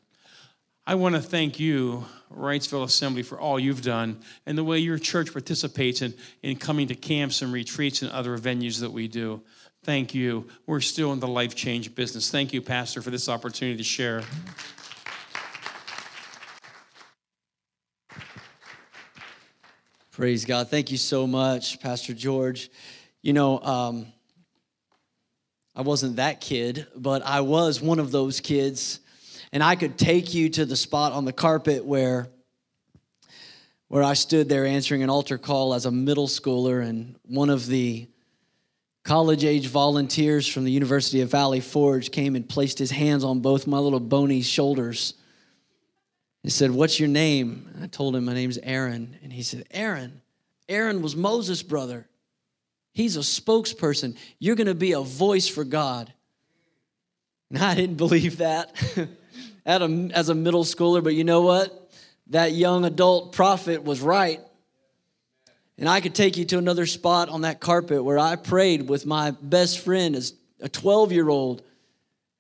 I 0.86 0.96
want 0.96 1.16
to 1.16 1.22
thank 1.22 1.60
you, 1.60 2.06
Wrightsville 2.34 2.84
Assembly, 2.84 3.22
for 3.22 3.40
all 3.40 3.60
you've 3.60 3.82
done 3.82 4.22
and 4.46 4.58
the 4.58 4.64
way 4.64 4.80
your 4.80 4.98
church 4.98 5.34
participates 5.34 6.02
in, 6.02 6.14
in 6.42 6.56
coming 6.56 6.88
to 6.88 6.96
camps 6.96 7.42
and 7.42 7.52
retreats 7.52 8.02
and 8.02 8.12
other 8.12 8.38
venues 8.38 8.80
that 8.80 8.92
we 8.92 9.10
do. 9.10 9.42
Thank 9.84 10.16
you. 10.16 10.48
We're 10.66 10.80
still 10.80 11.14
in 11.14 11.20
the 11.20 11.28
life 11.28 11.56
change 11.56 11.94
business. 11.94 12.32
Thank 12.32 12.54
you, 12.54 12.62
Pastor, 12.62 13.02
for 13.02 13.10
this 13.10 13.28
opportunity 13.28 13.78
to 13.78 13.84
share. 13.84 14.24
Praise 20.12 20.46
God. 20.46 20.70
Thank 20.70 20.90
you 20.90 20.98
so 20.98 21.28
much, 21.28 21.80
Pastor 21.80 22.14
George. 22.14 22.72
You 23.22 23.34
know, 23.34 23.60
um, 23.60 24.08
I 25.78 25.82
wasn't 25.82 26.16
that 26.16 26.42
kid, 26.42 26.88
but 26.96 27.22
I 27.24 27.42
was 27.42 27.80
one 27.80 28.00
of 28.00 28.10
those 28.10 28.42
kids 28.42 29.00
and 29.54 29.64
I 29.64 29.76
could 29.76 29.96
take 29.96 30.34
you 30.34 30.50
to 30.50 30.66
the 30.66 30.76
spot 30.76 31.14
on 31.14 31.24
the 31.24 31.32
carpet 31.32 31.86
where 31.86 32.30
where 33.88 34.04
I 34.04 34.14
stood 34.14 34.50
there 34.50 34.66
answering 34.66 35.04
an 35.04 35.12
altar 35.12 35.38
call 35.38 35.76
as 35.76 35.86
a 35.86 35.92
middle 35.92 36.28
schooler 36.28 36.84
and 36.84 37.16
one 37.26 37.52
of 37.52 37.68
the 37.68 38.08
college 39.06 39.46
age 39.46 39.68
volunteers 39.68 40.48
from 40.48 40.66
the 40.66 40.72
University 40.72 41.22
of 41.22 41.30
Valley 41.30 41.62
Forge 41.62 42.12
came 42.12 42.36
and 42.36 42.50
placed 42.50 42.80
his 42.80 42.90
hands 42.90 43.24
on 43.24 43.40
both 43.40 43.68
my 43.68 43.78
little 43.78 44.00
bony 44.00 44.42
shoulders. 44.42 45.14
He 46.42 46.50
said, 46.50 46.72
What's 46.72 47.00
your 47.00 47.08
name? 47.08 47.70
I 47.84 47.88
told 47.88 48.16
him 48.16 48.26
my 48.26 48.34
name's 48.34 48.58
Aaron. 48.58 49.16
And 49.22 49.32
he 49.32 49.44
said, 49.44 49.66
Aaron. 49.70 50.22
Aaron 50.68 51.04
was 51.04 51.16
Moses' 51.16 51.62
brother. 51.62 52.08
He's 52.98 53.16
a 53.16 53.20
spokesperson. 53.20 54.18
You're 54.40 54.56
going 54.56 54.66
to 54.66 54.74
be 54.74 54.94
a 54.94 55.02
voice 55.02 55.48
for 55.48 55.64
God. 55.64 56.12
And 57.52 57.60
I 57.60 57.76
didn't 57.76 57.98
believe 57.98 58.38
that. 58.38 58.74
as 59.68 60.30
a 60.30 60.34
middle 60.34 60.64
schooler, 60.64 61.04
but 61.04 61.14
you 61.14 61.24
know 61.24 61.42
what? 61.42 61.92
That 62.32 62.54
young 62.54 62.86
adult 62.86 63.34
prophet 63.34 63.84
was 63.84 64.02
right. 64.02 64.40
And 65.78 65.88
I 65.88 66.02
could 66.02 66.16
take 66.16 66.38
you 66.38 66.46
to 66.46 66.58
another 66.58 66.88
spot 66.88 67.30
on 67.30 67.42
that 67.42 67.60
carpet 67.60 68.04
where 68.04 68.18
I 68.18 68.36
prayed 68.36 68.90
with 68.90 69.06
my 69.06 69.30
best 69.30 69.78
friend 69.78 70.16
as 70.16 70.34
a 70.60 70.68
12 70.68 71.12
year 71.12 71.30
old, 71.30 71.62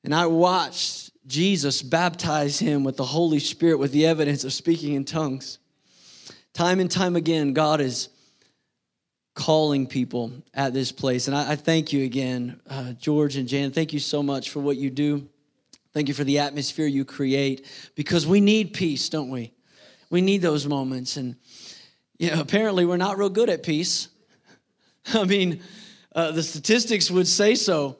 and 0.03 0.15
I 0.15 0.25
watched 0.25 1.11
Jesus 1.27 1.83
baptize 1.83 2.57
him 2.57 2.83
with 2.83 2.97
the 2.97 3.05
Holy 3.05 3.37
Spirit 3.37 3.77
with 3.77 3.91
the 3.91 4.07
evidence 4.07 4.43
of 4.43 4.53
speaking 4.53 4.95
in 4.95 5.05
tongues. 5.05 5.59
Time 6.55 6.79
and 6.79 6.89
time 6.89 7.15
again, 7.15 7.53
God 7.53 7.79
is 7.79 8.09
calling 9.37 9.85
people 9.85 10.31
at 10.55 10.73
this 10.73 10.91
place. 10.91 11.27
And 11.27 11.37
I, 11.37 11.51
I 11.51 11.55
thank 11.55 11.93
you 11.93 12.03
again, 12.03 12.59
uh, 12.67 12.93
George 12.93 13.35
and 13.35 13.47
Jan. 13.47 13.71
Thank 13.71 13.93
you 13.93 13.99
so 13.99 14.23
much 14.23 14.49
for 14.49 14.59
what 14.59 14.77
you 14.77 14.89
do. 14.89 15.29
Thank 15.93 16.07
you 16.07 16.15
for 16.15 16.23
the 16.23 16.39
atmosphere 16.39 16.87
you 16.87 17.05
create 17.05 17.65
because 17.95 18.25
we 18.25 18.41
need 18.41 18.73
peace, 18.73 19.09
don't 19.09 19.29
we? 19.29 19.53
We 20.09 20.21
need 20.21 20.41
those 20.41 20.65
moments. 20.65 21.17
And 21.17 21.35
you 22.17 22.31
know, 22.31 22.41
apparently, 22.41 22.83
we're 22.83 22.97
not 22.97 23.19
real 23.19 23.29
good 23.29 23.49
at 23.49 23.61
peace. 23.61 24.09
I 25.13 25.23
mean, 25.23 25.61
uh, 26.15 26.31
the 26.31 26.41
statistics 26.43 27.11
would 27.11 27.27
say 27.27 27.53
so. 27.53 27.97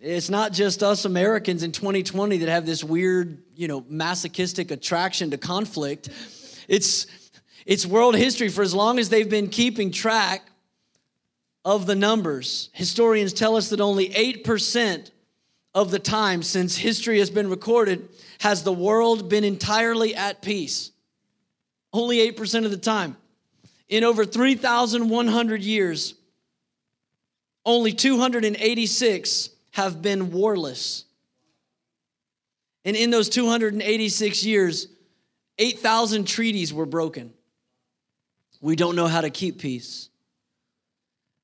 It's 0.00 0.30
not 0.30 0.54
just 0.54 0.82
us 0.82 1.04
Americans 1.04 1.64
in 1.64 1.72
2020 1.72 2.38
that 2.38 2.48
have 2.48 2.64
this 2.64 2.82
weird, 2.82 3.42
you 3.54 3.68
know, 3.68 3.84
masochistic 3.90 4.70
attraction 4.70 5.32
to 5.32 5.38
conflict. 5.38 6.08
It's 6.66 7.06
it's 7.66 7.84
world 7.84 8.16
history 8.16 8.48
for 8.48 8.62
as 8.62 8.74
long 8.74 8.98
as 8.98 9.10
they've 9.10 9.28
been 9.28 9.48
keeping 9.48 9.90
track 9.90 10.47
of 11.68 11.84
the 11.84 11.94
numbers. 11.94 12.70
Historians 12.72 13.34
tell 13.34 13.54
us 13.54 13.68
that 13.68 13.80
only 13.82 14.08
8% 14.08 15.10
of 15.74 15.90
the 15.90 15.98
time 15.98 16.42
since 16.42 16.74
history 16.74 17.18
has 17.18 17.28
been 17.28 17.50
recorded 17.50 18.08
has 18.40 18.62
the 18.62 18.72
world 18.72 19.28
been 19.28 19.44
entirely 19.44 20.14
at 20.14 20.40
peace. 20.40 20.92
Only 21.92 22.26
8% 22.32 22.64
of 22.64 22.70
the 22.70 22.78
time. 22.78 23.18
In 23.86 24.02
over 24.02 24.24
3,100 24.24 25.62
years, 25.62 26.14
only 27.66 27.92
286 27.92 29.50
have 29.72 30.00
been 30.00 30.30
warless. 30.30 31.04
And 32.86 32.96
in 32.96 33.10
those 33.10 33.28
286 33.28 34.42
years, 34.42 34.88
8,000 35.58 36.26
treaties 36.26 36.72
were 36.72 36.86
broken. 36.86 37.34
We 38.62 38.74
don't 38.74 38.96
know 38.96 39.06
how 39.06 39.20
to 39.20 39.28
keep 39.28 39.58
peace 39.58 40.07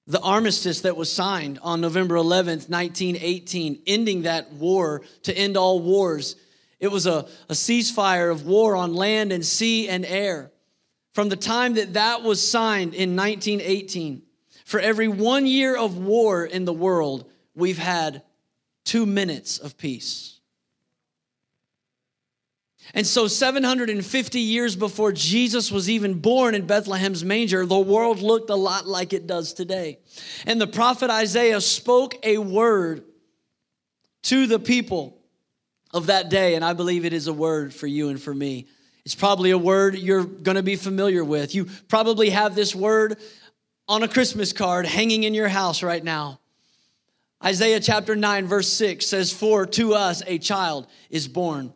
the 0.07 0.21
armistice 0.21 0.83
that 0.83 0.97
was 0.97 1.11
signed 1.11 1.59
on 1.63 1.81
November 1.81 2.17
11th, 2.17 2.69
1918, 2.69 3.83
ending 3.87 4.23
that 4.23 4.53
war 4.53 5.03
to 5.23 5.37
end 5.37 5.57
all 5.57 5.81
wars. 5.81 6.37
It 6.79 6.89
was 6.89 7.07
a, 7.07 7.27
a 7.49 7.55
ceasefire 7.55 8.31
of 8.31 8.47
war 8.47 8.77
on 8.77 8.95
land 8.95 9.33
and 9.33 9.45
sea 9.45 9.89
and 9.89 10.05
air. 10.05 10.51
From 11.13 11.29
the 11.29 11.37
time 11.37 11.75
that 11.75 11.95
that 11.95 12.23
was 12.23 12.47
signed 12.47 12.93
in 12.93 13.17
1918, 13.17 14.23
for 14.65 14.81
every 14.81 15.09
one 15.09 15.47
year 15.47 15.77
of 15.77 15.97
war 15.97 16.45
in 16.45 16.65
the 16.65 16.73
world, 16.73 17.31
we've 17.55 17.79
had 17.79 18.23
two 18.85 19.07
minutes 19.07 19.59
of 19.59 19.79
peace. 19.79 20.34
And 22.97 23.05
so, 23.05 23.27
750 23.27 24.39
years 24.39 24.77
before 24.77 25.11
Jesus 25.11 25.73
was 25.73 25.91
even 25.91 26.21
born 26.21 26.55
in 26.55 26.65
Bethlehem's 26.65 27.25
manger, 27.25 27.67
the 27.67 27.77
world 27.77 28.21
looked 28.21 28.51
a 28.51 28.55
lot 28.55 28.87
like 28.87 29.13
it 29.13 29.27
does 29.27 29.53
today. 29.53 29.99
And 30.47 30.61
the 30.61 30.69
prophet 30.69 31.11
Isaiah 31.11 31.61
spoke 31.61 32.15
a 32.23 32.39
word 32.39 33.03
to 34.23 34.47
the 34.47 34.61
people 34.61 35.19
of 35.93 36.07
that 36.07 36.31
day. 36.31 36.55
And 36.55 36.65
I 36.65 36.73
believe 36.73 37.05
it 37.05 37.13
is 37.13 37.27
a 37.27 37.33
word 37.33 37.75
for 37.75 37.89
you 37.89 38.11
and 38.11 38.23
for 38.23 38.33
me. 38.33 38.69
It's 39.05 39.17
probably 39.17 39.51
a 39.51 39.59
word 39.59 39.97
you're 39.97 40.25
going 40.25 40.57
to 40.57 40.63
be 40.63 40.77
familiar 40.77 41.25
with. 41.25 41.53
You 41.53 41.67
probably 41.89 42.31
have 42.31 42.55
this 42.55 42.77
word 42.77 43.19
on 43.89 44.05
a 44.05 44.09
Christmas 44.09 44.53
card 44.53 44.87
hanging 44.87 45.25
in 45.25 45.35
your 45.35 45.49
house 45.49 45.83
right 45.83 46.03
now. 46.03 46.39
Isaiah 47.45 47.81
chapter 47.81 48.15
9, 48.15 48.47
verse 48.47 48.73
6 48.73 49.05
says, 49.05 49.33
For 49.33 49.67
to 49.67 49.95
us 49.95 50.23
a 50.29 50.39
child 50.39 50.87
is 51.11 51.27
born 51.27 51.73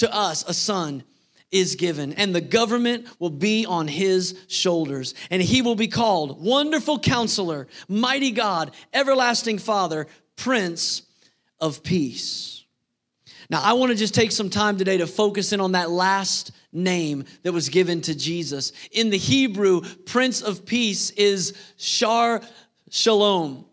to 0.00 0.14
us 0.14 0.44
a 0.48 0.54
son 0.54 1.04
is 1.50 1.74
given, 1.74 2.12
and 2.12 2.34
the 2.34 2.40
government 2.40 3.06
will 3.18 3.30
be 3.30 3.66
on 3.66 3.88
his 3.88 4.38
shoulders. 4.48 5.14
And 5.30 5.42
he 5.42 5.62
will 5.62 5.74
be 5.74 5.88
called 5.88 6.42
Wonderful 6.42 7.00
Counselor, 7.00 7.66
Mighty 7.88 8.30
God, 8.30 8.72
Everlasting 8.94 9.58
Father, 9.58 10.06
Prince 10.36 11.02
of 11.58 11.82
Peace. 11.82 12.64
Now, 13.48 13.60
I 13.62 13.72
want 13.72 13.90
to 13.90 13.98
just 13.98 14.14
take 14.14 14.30
some 14.30 14.48
time 14.48 14.78
today 14.78 14.98
to 14.98 15.08
focus 15.08 15.52
in 15.52 15.60
on 15.60 15.72
that 15.72 15.90
last 15.90 16.52
name 16.72 17.24
that 17.42 17.52
was 17.52 17.68
given 17.68 18.00
to 18.02 18.14
Jesus. 18.14 18.72
In 18.92 19.10
the 19.10 19.18
Hebrew, 19.18 19.80
Prince 20.06 20.40
of 20.40 20.64
Peace 20.64 21.10
is 21.10 21.54
Shar 21.76 22.42
Shalom. 22.90 23.64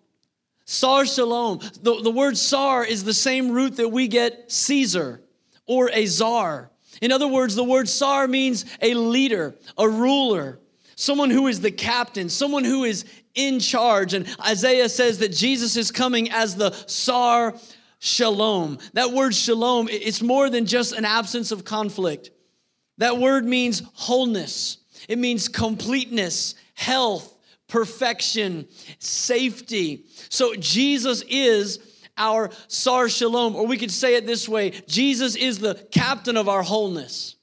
Sar 0.66 1.06
Shalom. 1.06 1.60
The, 1.84 2.02
the 2.02 2.12
word 2.12 2.38
Sar 2.38 2.84
is 2.84 3.04
the 3.04 3.13
same 3.13 3.52
root 3.52 3.78
that 3.78 3.90
we 3.90 4.08
get 4.08 4.52
Caesar 4.52 5.22
or 5.67 5.89
a 5.93 6.06
czar. 6.06 6.71
In 7.01 7.12
other 7.12 7.27
words, 7.27 7.56
the 7.56 7.63
word 7.63 7.88
czar 7.88 8.27
means 8.27 8.65
a 8.82 8.93
leader, 8.93 9.56
a 9.77 9.88
ruler, 9.88 10.60
someone 10.95 11.30
who 11.30 11.47
is 11.47 11.62
the 11.62 11.71
captain, 11.71 12.30
someone 12.30 12.63
who 12.63 12.84
is 12.84 13.06
in 13.36 13.60
charge. 13.60 14.13
And 14.13 14.27
Isaiah 14.45 14.89
says 14.89 15.19
that 15.19 15.32
Jesus 15.32 15.75
is 15.77 15.91
coming 15.91 16.32
as 16.32 16.56
the 16.56 16.71
czar 16.88 17.56
shalom. 17.99 18.80
That 18.93 19.12
word 19.12 19.36
shalom, 19.36 19.89
it's 19.91 20.21
more 20.21 20.49
than 20.49 20.65
just 20.65 20.93
an 20.93 21.06
absence 21.06 21.51
of 21.51 21.63
conflict. 21.63 22.32
That 22.97 23.17
word 23.19 23.45
means 23.45 23.84
wholeness, 23.93 24.77
it 25.08 25.19
means 25.19 25.47
completeness, 25.47 26.56
health, 26.73 27.38
perfection, 27.67 28.67
safety. 28.99 30.06
So 30.30 30.56
Jesus 30.56 31.23
is 31.30 31.80
our 32.17 32.49
Sar 32.67 33.10
Shalom, 33.10 33.56
or 33.56 33.65
we 33.65 33.77
could 33.77 33.91
say 33.91 34.15
it 34.15 34.25
this 34.25 34.47
way 34.47 34.71
Jesus 34.88 35.36
is 35.36 35.60
the 35.60 35.75
captain 35.91 36.38
of 36.38 36.49
our 36.49 36.63
wholeness. 36.63 37.36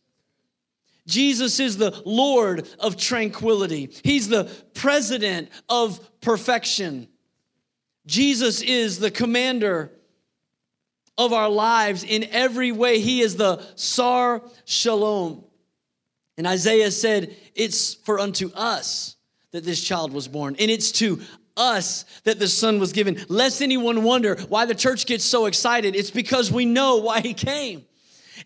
Jesus 1.06 1.60
is 1.60 1.76
the 1.76 2.02
Lord 2.06 2.66
of 2.80 2.96
tranquility. 2.96 3.90
He's 4.02 4.28
the 4.28 4.50
president 4.72 5.50
of 5.68 6.00
perfection. 6.20 7.08
Jesus 8.06 8.62
is 8.62 8.98
the 8.98 9.10
commander 9.10 9.92
of 11.16 11.32
our 11.32 11.48
lives 11.48 12.04
in 12.04 12.24
every 12.24 12.72
way. 12.72 13.00
He 13.00 13.20
is 13.20 13.36
the 13.36 13.62
Sar 13.76 14.42
Shalom. 14.64 15.44
And 16.36 16.46
Isaiah 16.46 16.90
said, 16.90 17.36
It's 17.54 17.94
for 17.94 18.18
unto 18.18 18.50
us 18.54 19.16
that 19.52 19.64
this 19.64 19.82
child 19.82 20.12
was 20.12 20.26
born, 20.26 20.56
and 20.58 20.70
it's 20.70 20.90
to 20.92 21.20
us 21.56 22.04
that 22.24 22.38
the 22.38 22.48
Son 22.48 22.78
was 22.78 22.92
given. 22.92 23.24
Lest 23.28 23.62
anyone 23.62 24.02
wonder 24.02 24.36
why 24.48 24.66
the 24.66 24.74
church 24.74 25.06
gets 25.06 25.24
so 25.24 25.46
excited, 25.46 25.94
it's 25.94 26.10
because 26.10 26.50
we 26.50 26.64
know 26.64 26.96
why 26.96 27.20
He 27.20 27.34
came. 27.34 27.84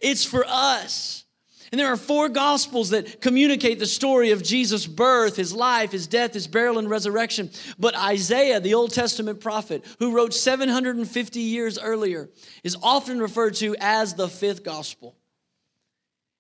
It's 0.01 0.25
for 0.25 0.45
us. 0.47 1.25
And 1.71 1.79
there 1.79 1.89
are 1.89 1.97
four 1.97 2.29
gospels 2.29 2.91
that 2.91 3.21
communicate 3.21 3.79
the 3.79 3.87
story 3.87 4.31
of 4.31 4.43
Jesus' 4.43 4.87
birth, 4.87 5.37
his 5.37 5.53
life, 5.53 5.93
his 5.93 6.07
death, 6.07 6.33
his 6.33 6.47
burial, 6.47 6.79
and 6.79 6.89
resurrection. 6.89 7.51
But 7.79 7.95
Isaiah, 7.95 8.61
the 8.61 8.75
Old 8.75 8.93
Testament 8.93 9.41
prophet, 9.41 9.85
who 9.99 10.13
wrote 10.13 10.33
750 10.33 11.41
years 11.41 11.79
earlier, 11.79 12.31
is 12.65 12.77
often 12.83 13.21
referred 13.21 13.55
to 13.57 13.77
as 13.81 14.15
the 14.15 14.29
fifth 14.29 14.65
gospel. 14.65 15.15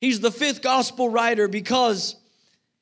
He's 0.00 0.20
the 0.20 0.31
fifth 0.31 0.62
gospel 0.62 1.11
writer 1.11 1.46
because 1.46 2.16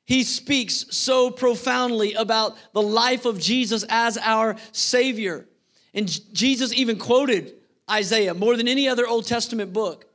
he 0.07 0.23
speaks 0.23 0.85
so 0.89 1.29
profoundly 1.29 2.13
about 2.13 2.55
the 2.71 2.81
life 2.81 3.25
of 3.25 3.39
Jesus 3.39 3.83
as 3.89 4.17
our 4.17 4.55
Savior. 4.71 5.45
And 5.93 6.07
Jesus 6.33 6.73
even 6.73 6.97
quoted 6.97 7.53
Isaiah 7.91 8.33
more 8.33 8.55
than 8.55 8.69
any 8.69 8.87
other 8.87 9.05
Old 9.05 9.27
Testament 9.27 9.73
book. 9.73 10.05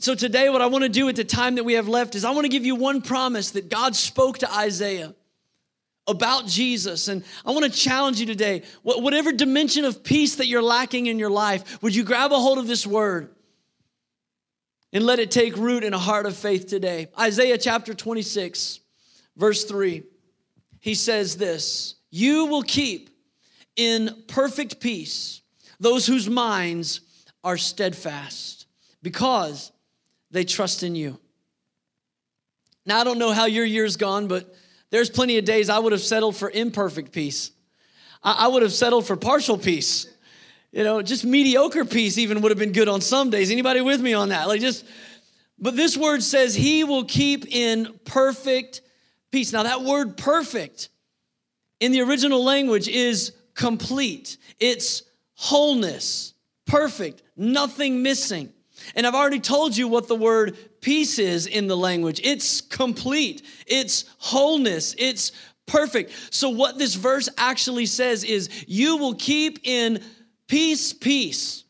So, 0.00 0.16
today, 0.16 0.48
what 0.48 0.60
I 0.60 0.66
want 0.66 0.82
to 0.82 0.88
do 0.88 1.08
at 1.08 1.14
the 1.14 1.24
time 1.24 1.54
that 1.54 1.64
we 1.64 1.74
have 1.74 1.86
left 1.86 2.16
is 2.16 2.24
I 2.24 2.32
want 2.32 2.46
to 2.46 2.48
give 2.48 2.66
you 2.66 2.74
one 2.74 3.00
promise 3.00 3.52
that 3.52 3.68
God 3.70 3.94
spoke 3.94 4.38
to 4.38 4.52
Isaiah 4.52 5.14
about 6.08 6.48
Jesus. 6.48 7.06
And 7.06 7.22
I 7.46 7.52
want 7.52 7.64
to 7.64 7.70
challenge 7.70 8.18
you 8.18 8.26
today 8.26 8.62
whatever 8.82 9.30
dimension 9.30 9.84
of 9.84 10.02
peace 10.02 10.36
that 10.36 10.46
you're 10.48 10.62
lacking 10.62 11.06
in 11.06 11.18
your 11.18 11.30
life, 11.30 11.80
would 11.80 11.94
you 11.94 12.02
grab 12.02 12.32
a 12.32 12.36
hold 12.36 12.58
of 12.58 12.66
this 12.66 12.84
word 12.84 13.30
and 14.92 15.04
let 15.04 15.18
it 15.18 15.30
take 15.30 15.56
root 15.56 15.84
in 15.84 15.94
a 15.94 15.98
heart 15.98 16.26
of 16.26 16.36
faith 16.36 16.66
today? 16.66 17.08
Isaiah 17.18 17.58
chapter 17.58 17.94
26, 17.94 18.80
verse 19.36 19.64
3, 19.64 20.02
he 20.80 20.94
says 20.94 21.36
this 21.36 21.96
You 22.10 22.46
will 22.46 22.62
keep 22.62 23.10
in 23.76 24.24
perfect 24.28 24.80
peace 24.80 25.42
those 25.78 26.06
whose 26.06 26.28
minds 26.28 27.00
are 27.42 27.56
steadfast 27.56 28.66
because 29.02 29.72
they 30.30 30.44
trust 30.44 30.82
in 30.82 30.94
you. 30.94 31.18
Now, 32.86 33.00
I 33.00 33.04
don't 33.04 33.18
know 33.18 33.32
how 33.32 33.46
your 33.46 33.64
year's 33.64 33.96
gone, 33.96 34.28
but 34.28 34.54
there's 34.90 35.10
plenty 35.10 35.38
of 35.38 35.44
days 35.44 35.70
I 35.70 35.78
would 35.78 35.92
have 35.92 36.00
settled 36.00 36.36
for 36.36 36.50
imperfect 36.50 37.12
peace. 37.12 37.52
I 38.22 38.48
would 38.48 38.62
have 38.62 38.72
settled 38.72 39.06
for 39.06 39.16
partial 39.16 39.56
peace. 39.56 40.06
You 40.72 40.84
know, 40.84 41.02
just 41.02 41.24
mediocre 41.24 41.84
peace 41.84 42.16
even 42.18 42.42
would 42.42 42.50
have 42.50 42.58
been 42.58 42.72
good 42.72 42.88
on 42.88 43.00
some 43.00 43.30
days. 43.30 43.50
Anybody 43.50 43.80
with 43.80 44.00
me 44.00 44.14
on 44.14 44.28
that? 44.28 44.46
Like 44.46 44.60
just, 44.60 44.84
but 45.58 45.76
this 45.76 45.96
word 45.96 46.22
says 46.22 46.54
he 46.54 46.84
will 46.84 47.04
keep 47.04 47.46
in 47.46 47.98
perfect 48.04 48.80
peace. 49.32 49.52
Now, 49.52 49.64
that 49.64 49.82
word 49.82 50.16
perfect 50.16 50.88
in 51.80 51.92
the 51.92 52.02
original 52.02 52.44
language 52.44 52.88
is 52.88 53.32
complete, 53.54 54.36
it's 54.58 55.02
wholeness, 55.34 56.34
perfect, 56.66 57.22
nothing 57.36 58.02
missing. 58.02 58.52
And 58.94 59.06
I've 59.06 59.14
already 59.14 59.40
told 59.40 59.76
you 59.76 59.88
what 59.88 60.08
the 60.08 60.16
word 60.16 60.56
peace 60.80 61.18
is 61.18 61.46
in 61.46 61.66
the 61.66 61.76
language 61.76 62.20
it's 62.24 62.60
complete, 62.60 63.42
it's 63.66 64.04
wholeness, 64.18 64.94
it's 64.98 65.32
perfect. 65.66 66.12
So, 66.30 66.48
what 66.48 66.78
this 66.78 66.94
verse 66.94 67.28
actually 67.36 67.86
says 67.86 68.24
is, 68.24 68.64
You 68.66 68.96
will 68.96 69.14
keep 69.14 69.60
in 69.64 70.02
peace, 70.50 70.92
peace 70.92 71.64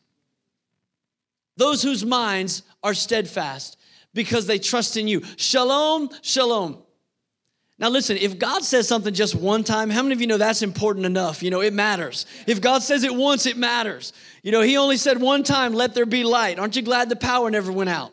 those 1.61 1.83
whose 1.83 2.03
minds 2.03 2.63
are 2.81 2.95
steadfast 2.95 3.77
because 4.15 4.47
they 4.47 4.57
trust 4.57 4.97
in 4.97 5.07
you. 5.07 5.21
Shalom, 5.37 6.09
shalom. 6.23 6.79
Now, 7.77 7.89
listen, 7.89 8.17
if 8.17 8.39
God 8.39 8.63
says 8.63 8.87
something 8.87 9.13
just 9.13 9.35
one 9.35 9.63
time, 9.63 9.91
how 9.91 10.01
many 10.01 10.13
of 10.13 10.21
you 10.21 10.27
know 10.27 10.37
that's 10.37 10.63
important 10.63 11.05
enough? 11.05 11.43
You 11.43 11.51
know, 11.51 11.61
it 11.61 11.73
matters. 11.73 12.25
If 12.47 12.61
God 12.61 12.81
says 12.81 13.03
it 13.03 13.13
once, 13.13 13.45
it 13.45 13.57
matters. 13.57 14.13
You 14.41 14.51
know, 14.51 14.61
He 14.61 14.77
only 14.77 14.97
said 14.97 15.21
one 15.21 15.43
time, 15.43 15.73
let 15.73 15.93
there 15.93 16.07
be 16.07 16.23
light. 16.23 16.57
Aren't 16.57 16.75
you 16.75 16.81
glad 16.81 17.09
the 17.09 17.15
power 17.15 17.51
never 17.51 17.71
went 17.71 17.91
out? 17.91 18.11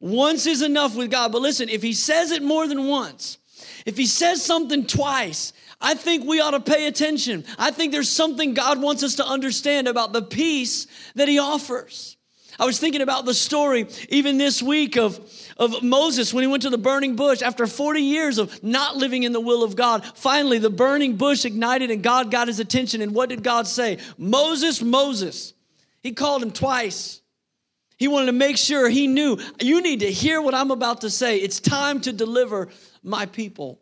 Once 0.00 0.46
is 0.46 0.62
enough 0.62 0.96
with 0.96 1.10
God. 1.10 1.30
But 1.30 1.42
listen, 1.42 1.68
if 1.68 1.82
He 1.82 1.92
says 1.92 2.32
it 2.32 2.42
more 2.42 2.66
than 2.66 2.88
once, 2.88 3.38
if 3.86 3.96
He 3.96 4.06
says 4.06 4.44
something 4.44 4.86
twice, 4.86 5.52
I 5.84 5.94
think 5.94 6.24
we 6.24 6.40
ought 6.40 6.52
to 6.52 6.60
pay 6.60 6.86
attention. 6.86 7.44
I 7.58 7.70
think 7.70 7.92
there's 7.92 8.10
something 8.10 8.54
God 8.54 8.80
wants 8.80 9.02
us 9.02 9.16
to 9.16 9.26
understand 9.26 9.86
about 9.86 10.14
the 10.14 10.22
peace 10.22 10.86
that 11.14 11.28
He 11.28 11.38
offers. 11.38 12.16
I 12.58 12.64
was 12.64 12.78
thinking 12.78 13.02
about 13.02 13.26
the 13.26 13.34
story 13.34 13.86
even 14.08 14.38
this 14.38 14.62
week 14.62 14.96
of, 14.96 15.18
of 15.56 15.82
Moses 15.82 16.32
when 16.32 16.42
he 16.42 16.48
went 16.48 16.62
to 16.62 16.70
the 16.70 16.78
burning 16.78 17.16
bush 17.16 17.42
after 17.42 17.66
40 17.66 18.00
years 18.00 18.38
of 18.38 18.62
not 18.62 18.96
living 18.96 19.24
in 19.24 19.32
the 19.32 19.40
will 19.40 19.64
of 19.64 19.74
God. 19.74 20.04
Finally, 20.14 20.58
the 20.58 20.70
burning 20.70 21.16
bush 21.16 21.44
ignited 21.44 21.90
and 21.90 22.02
God 22.02 22.30
got 22.30 22.46
his 22.46 22.60
attention. 22.60 23.02
And 23.02 23.12
what 23.12 23.28
did 23.28 23.42
God 23.42 23.66
say? 23.66 23.98
Moses, 24.16 24.80
Moses. 24.80 25.52
He 26.00 26.12
called 26.12 26.42
him 26.42 26.52
twice. 26.52 27.22
He 27.96 28.08
wanted 28.08 28.26
to 28.26 28.32
make 28.32 28.56
sure 28.56 28.88
he 28.88 29.06
knew 29.06 29.38
you 29.60 29.80
need 29.80 30.00
to 30.00 30.10
hear 30.10 30.40
what 30.40 30.54
I'm 30.54 30.70
about 30.70 31.00
to 31.00 31.10
say. 31.10 31.38
It's 31.38 31.58
time 31.58 32.00
to 32.02 32.12
deliver 32.12 32.68
my 33.02 33.26
people. 33.26 33.80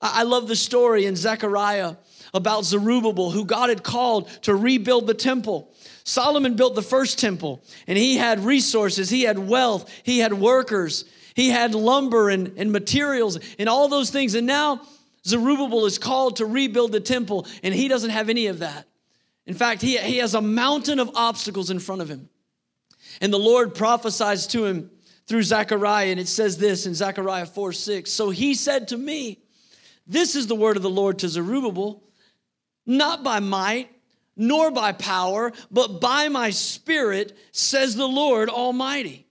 I 0.00 0.24
love 0.24 0.48
the 0.48 0.56
story 0.56 1.06
in 1.06 1.16
Zechariah 1.16 1.96
about 2.34 2.64
Zerubbabel, 2.64 3.30
who 3.30 3.44
God 3.44 3.70
had 3.70 3.82
called 3.82 4.28
to 4.42 4.54
rebuild 4.54 5.06
the 5.06 5.14
temple. 5.14 5.72
Solomon 6.04 6.54
built 6.54 6.74
the 6.74 6.82
first 6.82 7.18
temple, 7.18 7.64
and 7.86 7.96
he 7.96 8.16
had 8.16 8.40
resources, 8.40 9.08
he 9.08 9.22
had 9.22 9.38
wealth, 9.38 9.90
he 10.02 10.18
had 10.18 10.34
workers, 10.34 11.04
he 11.34 11.48
had 11.50 11.74
lumber 11.74 12.30
and, 12.30 12.52
and 12.56 12.70
materials, 12.72 13.38
and 13.58 13.68
all 13.68 13.88
those 13.88 14.10
things. 14.10 14.34
And 14.34 14.46
now 14.46 14.82
Zerubbabel 15.26 15.86
is 15.86 15.98
called 15.98 16.36
to 16.36 16.46
rebuild 16.46 16.92
the 16.92 17.00
temple, 17.00 17.46
and 17.62 17.74
he 17.74 17.88
doesn't 17.88 18.10
have 18.10 18.28
any 18.28 18.46
of 18.46 18.60
that. 18.60 18.86
In 19.46 19.54
fact, 19.54 19.80
he, 19.80 19.96
he 19.98 20.18
has 20.18 20.34
a 20.34 20.40
mountain 20.40 20.98
of 20.98 21.10
obstacles 21.14 21.70
in 21.70 21.78
front 21.78 22.02
of 22.02 22.08
him. 22.08 22.28
And 23.20 23.32
the 23.32 23.38
Lord 23.38 23.74
prophesies 23.74 24.46
to 24.48 24.64
him 24.66 24.90
through 25.26 25.42
Zechariah, 25.42 26.08
and 26.08 26.20
it 26.20 26.28
says 26.28 26.58
this 26.58 26.86
in 26.86 26.94
Zechariah 26.94 27.46
4 27.46 27.72
6. 27.72 28.10
So 28.10 28.30
he 28.30 28.54
said 28.54 28.88
to 28.88 28.96
me, 28.96 29.40
This 30.06 30.36
is 30.36 30.46
the 30.46 30.54
word 30.54 30.76
of 30.76 30.82
the 30.82 30.90
Lord 30.90 31.18
to 31.20 31.28
Zerubbabel, 31.28 32.02
not 32.86 33.22
by 33.22 33.40
might 33.40 33.90
nor 34.36 34.70
by 34.70 34.92
power, 34.92 35.52
but 35.70 36.00
by 36.00 36.28
my 36.28 36.50
spirit, 36.50 37.36
says 37.52 37.96
the 37.96 38.06
Lord 38.06 38.48
Almighty. 38.48 39.26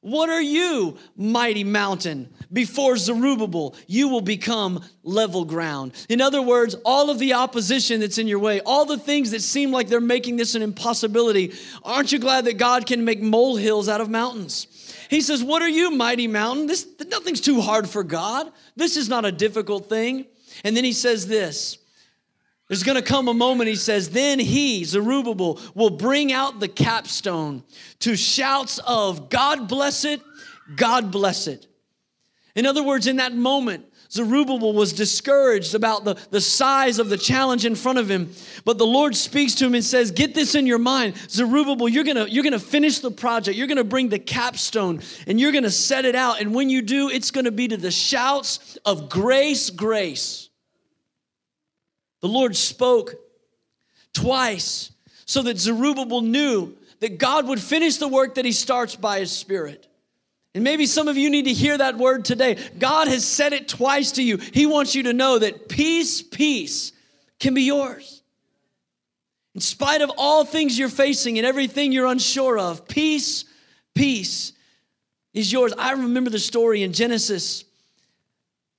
What 0.00 0.28
are 0.28 0.42
you, 0.42 0.98
mighty 1.16 1.64
mountain? 1.64 2.32
Before 2.52 2.96
Zerubbabel, 2.96 3.74
you 3.88 4.06
will 4.06 4.20
become 4.20 4.84
level 5.02 5.44
ground. 5.44 5.94
In 6.08 6.20
other 6.20 6.40
words, 6.40 6.76
all 6.84 7.10
of 7.10 7.18
the 7.18 7.32
opposition 7.32 7.98
that's 7.98 8.18
in 8.18 8.28
your 8.28 8.38
way, 8.38 8.60
all 8.60 8.84
the 8.84 8.98
things 8.98 9.32
that 9.32 9.42
seem 9.42 9.72
like 9.72 9.88
they're 9.88 10.00
making 10.00 10.36
this 10.36 10.54
an 10.54 10.62
impossibility, 10.62 11.54
aren't 11.82 12.12
you 12.12 12.20
glad 12.20 12.44
that 12.44 12.56
God 12.56 12.86
can 12.86 13.04
make 13.04 13.20
molehills 13.20 13.88
out 13.88 14.00
of 14.00 14.08
mountains? 14.08 14.68
He 15.08 15.20
says, 15.20 15.42
What 15.42 15.62
are 15.62 15.68
you, 15.68 15.90
mighty 15.90 16.26
mountain? 16.26 16.66
This, 16.66 16.86
nothing's 17.08 17.40
too 17.40 17.60
hard 17.60 17.88
for 17.88 18.02
God. 18.02 18.50
This 18.76 18.96
is 18.96 19.08
not 19.08 19.24
a 19.24 19.32
difficult 19.32 19.88
thing. 19.88 20.26
And 20.64 20.76
then 20.76 20.84
he 20.84 20.92
says 20.92 21.26
this 21.26 21.78
there's 22.68 22.82
going 22.82 22.96
to 22.96 23.02
come 23.02 23.28
a 23.28 23.34
moment, 23.34 23.68
he 23.68 23.76
says, 23.76 24.10
then 24.10 24.40
he, 24.40 24.82
Zerubbabel, 24.82 25.60
will 25.74 25.90
bring 25.90 26.32
out 26.32 26.58
the 26.58 26.68
capstone 26.68 27.62
to 28.00 28.16
shouts 28.16 28.78
of, 28.78 29.28
God 29.28 29.68
bless 29.68 30.04
it, 30.04 30.20
God 30.74 31.12
bless 31.12 31.46
it. 31.46 31.68
In 32.56 32.66
other 32.66 32.82
words, 32.82 33.06
in 33.06 33.16
that 33.16 33.34
moment, 33.34 33.86
Zerubbabel 34.10 34.72
was 34.72 34.92
discouraged 34.92 35.74
about 35.74 36.04
the, 36.04 36.14
the 36.30 36.40
size 36.40 36.98
of 36.98 37.08
the 37.08 37.16
challenge 37.16 37.64
in 37.64 37.74
front 37.74 37.98
of 37.98 38.10
him. 38.10 38.32
But 38.64 38.78
the 38.78 38.86
Lord 38.86 39.16
speaks 39.16 39.54
to 39.56 39.66
him 39.66 39.74
and 39.74 39.84
says, 39.84 40.10
Get 40.10 40.34
this 40.34 40.54
in 40.54 40.66
your 40.66 40.78
mind. 40.78 41.16
Zerubbabel, 41.28 41.88
you're 41.88 42.04
gonna, 42.04 42.26
you're 42.26 42.44
gonna 42.44 42.58
finish 42.58 43.00
the 43.00 43.10
project. 43.10 43.56
You're 43.56 43.66
gonna 43.66 43.84
bring 43.84 44.08
the 44.08 44.18
capstone 44.18 45.00
and 45.26 45.40
you're 45.40 45.52
gonna 45.52 45.70
set 45.70 46.04
it 46.04 46.14
out. 46.14 46.40
And 46.40 46.54
when 46.54 46.70
you 46.70 46.82
do, 46.82 47.08
it's 47.08 47.30
gonna 47.30 47.50
be 47.50 47.68
to 47.68 47.76
the 47.76 47.90
shouts 47.90 48.78
of 48.84 49.08
grace, 49.08 49.70
grace. 49.70 50.48
The 52.22 52.28
Lord 52.28 52.56
spoke 52.56 53.14
twice 54.12 54.92
so 55.26 55.42
that 55.42 55.58
Zerubbabel 55.58 56.22
knew 56.22 56.76
that 57.00 57.18
God 57.18 57.46
would 57.48 57.60
finish 57.60 57.96
the 57.96 58.08
work 58.08 58.36
that 58.36 58.44
he 58.44 58.52
starts 58.52 58.96
by 58.96 59.20
his 59.20 59.30
spirit. 59.30 59.86
And 60.56 60.64
maybe 60.64 60.86
some 60.86 61.06
of 61.06 61.18
you 61.18 61.28
need 61.28 61.44
to 61.44 61.52
hear 61.52 61.76
that 61.76 61.98
word 61.98 62.24
today. 62.24 62.56
God 62.78 63.08
has 63.08 63.26
said 63.28 63.52
it 63.52 63.68
twice 63.68 64.12
to 64.12 64.22
you. 64.22 64.38
He 64.38 64.64
wants 64.64 64.94
you 64.94 65.02
to 65.02 65.12
know 65.12 65.38
that 65.38 65.68
peace, 65.68 66.22
peace 66.22 66.92
can 67.38 67.52
be 67.52 67.64
yours. 67.64 68.22
In 69.54 69.60
spite 69.60 70.00
of 70.00 70.10
all 70.16 70.46
things 70.46 70.78
you're 70.78 70.88
facing 70.88 71.36
and 71.36 71.46
everything 71.46 71.92
you're 71.92 72.06
unsure 72.06 72.58
of, 72.58 72.88
peace, 72.88 73.44
peace 73.94 74.54
is 75.34 75.52
yours. 75.52 75.74
I 75.76 75.92
remember 75.92 76.30
the 76.30 76.38
story 76.38 76.82
in 76.82 76.94
Genesis 76.94 77.66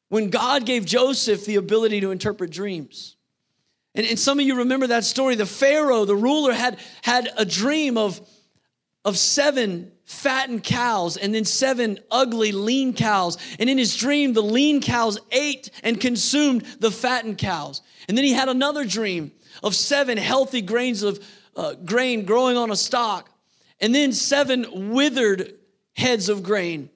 when 0.09 0.31
God 0.31 0.65
gave 0.65 0.83
Joseph 0.83 1.45
the 1.45 1.57
ability 1.57 2.01
to 2.01 2.09
interpret 2.09 2.49
dreams. 2.49 3.17
And, 3.93 4.03
and 4.07 4.17
some 4.17 4.39
of 4.39 4.45
you 4.47 4.55
remember 4.55 4.87
that 4.87 5.03
story. 5.03 5.35
The 5.35 5.45
Pharaoh, 5.45 6.05
the 6.05 6.15
ruler, 6.15 6.53
had, 6.53 6.79
had 7.03 7.29
a 7.37 7.45
dream 7.45 7.99
of, 7.99 8.19
of 9.07 9.17
seven 9.17 9.89
fattened 10.03 10.65
cows 10.65 11.15
and 11.15 11.33
then 11.33 11.45
seven 11.45 11.97
ugly 12.11 12.51
lean 12.51 12.93
cows. 12.93 13.37
And 13.57 13.69
in 13.69 13.77
his 13.77 13.95
dream, 13.95 14.33
the 14.33 14.43
lean 14.43 14.81
cows 14.81 15.17
ate 15.31 15.71
and 15.81 15.99
consumed 15.99 16.63
the 16.81 16.91
fattened 16.91 17.37
cows. 17.37 17.81
And 18.09 18.17
then 18.17 18.25
he 18.25 18.33
had 18.33 18.49
another 18.49 18.83
dream 18.83 19.31
of 19.63 19.73
seven 19.75 20.17
healthy 20.17 20.61
grains 20.61 21.03
of 21.03 21.25
uh, 21.55 21.75
grain 21.75 22.25
growing 22.25 22.57
on 22.57 22.69
a 22.69 22.75
stalk, 22.75 23.29
and 23.79 23.95
then 23.95 24.11
seven 24.11 24.91
withered 24.91 25.53
heads 25.95 26.27
of 26.27 26.43
grain 26.43 26.89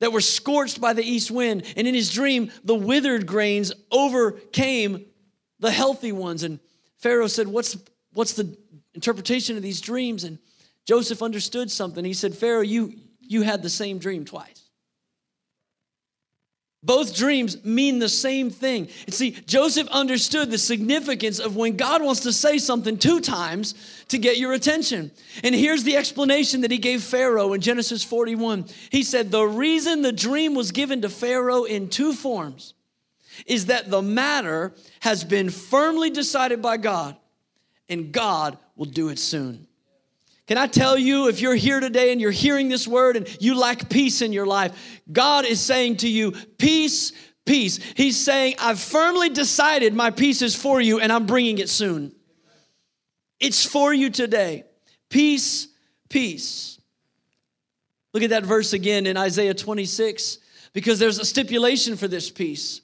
that 0.00 0.12
were 0.12 0.20
scorched 0.20 0.78
by 0.78 0.92
the 0.92 1.02
east 1.02 1.30
wind. 1.30 1.64
And 1.74 1.88
in 1.88 1.94
his 1.94 2.12
dream, 2.12 2.52
the 2.64 2.74
withered 2.74 3.26
grains 3.26 3.72
overcame 3.90 5.06
the 5.58 5.70
healthy 5.70 6.12
ones. 6.12 6.42
And 6.42 6.60
Pharaoh 6.98 7.28
said, 7.28 7.48
What's, 7.48 7.78
what's 8.12 8.34
the 8.34 8.54
interpretation 8.92 9.56
of 9.56 9.62
these 9.62 9.80
dreams? 9.80 10.24
And 10.24 10.38
Joseph 10.86 11.22
understood 11.22 11.70
something. 11.70 12.04
He 12.04 12.12
said, 12.12 12.34
Pharaoh, 12.34 12.60
you, 12.60 12.94
you 13.20 13.42
had 13.42 13.62
the 13.62 13.70
same 13.70 13.98
dream 13.98 14.24
twice. 14.24 14.64
Both 16.84 17.16
dreams 17.16 17.64
mean 17.64 17.98
the 17.98 18.10
same 18.10 18.50
thing. 18.50 18.88
And 19.06 19.14
see, 19.14 19.30
Joseph 19.30 19.88
understood 19.88 20.50
the 20.50 20.58
significance 20.58 21.38
of 21.38 21.56
when 21.56 21.76
God 21.76 22.02
wants 22.02 22.20
to 22.20 22.32
say 22.32 22.58
something 22.58 22.98
two 22.98 23.20
times 23.20 23.74
to 24.08 24.18
get 24.18 24.36
your 24.36 24.52
attention. 24.52 25.10
And 25.42 25.54
here's 25.54 25.84
the 25.84 25.96
explanation 25.96 26.60
that 26.60 26.70
he 26.70 26.76
gave 26.76 27.02
Pharaoh 27.02 27.54
in 27.54 27.62
Genesis 27.62 28.04
41. 28.04 28.66
He 28.90 29.02
said, 29.02 29.30
The 29.30 29.44
reason 29.44 30.02
the 30.02 30.12
dream 30.12 30.54
was 30.54 30.72
given 30.72 31.00
to 31.00 31.08
Pharaoh 31.08 31.64
in 31.64 31.88
two 31.88 32.12
forms 32.12 32.74
is 33.46 33.66
that 33.66 33.90
the 33.90 34.02
matter 34.02 34.74
has 35.00 35.24
been 35.24 35.48
firmly 35.48 36.10
decided 36.10 36.60
by 36.60 36.76
God, 36.76 37.16
and 37.88 38.12
God 38.12 38.58
will 38.76 38.84
do 38.84 39.08
it 39.08 39.18
soon. 39.18 39.66
Can 40.46 40.58
I 40.58 40.66
tell 40.66 40.98
you, 40.98 41.28
if 41.28 41.40
you're 41.40 41.54
here 41.54 41.80
today 41.80 42.12
and 42.12 42.20
you're 42.20 42.30
hearing 42.30 42.68
this 42.68 42.86
word 42.86 43.16
and 43.16 43.36
you 43.40 43.58
lack 43.58 43.88
peace 43.88 44.20
in 44.20 44.32
your 44.32 44.46
life, 44.46 45.00
God 45.10 45.46
is 45.46 45.60
saying 45.60 45.98
to 45.98 46.08
you, 46.08 46.32
Peace, 46.58 47.12
peace. 47.46 47.78
He's 47.96 48.22
saying, 48.22 48.56
I've 48.58 48.78
firmly 48.78 49.30
decided 49.30 49.94
my 49.94 50.10
peace 50.10 50.42
is 50.42 50.54
for 50.54 50.80
you 50.80 51.00
and 51.00 51.10
I'm 51.10 51.24
bringing 51.24 51.58
it 51.58 51.70
soon. 51.70 52.12
It's 53.40 53.64
for 53.64 53.92
you 53.92 54.10
today. 54.10 54.64
Peace, 55.08 55.68
peace. 56.08 56.78
Look 58.12 58.22
at 58.22 58.30
that 58.30 58.44
verse 58.44 58.72
again 58.72 59.06
in 59.06 59.16
Isaiah 59.16 59.54
26, 59.54 60.38
because 60.72 60.98
there's 60.98 61.18
a 61.18 61.24
stipulation 61.24 61.96
for 61.96 62.06
this 62.06 62.30
peace. 62.30 62.80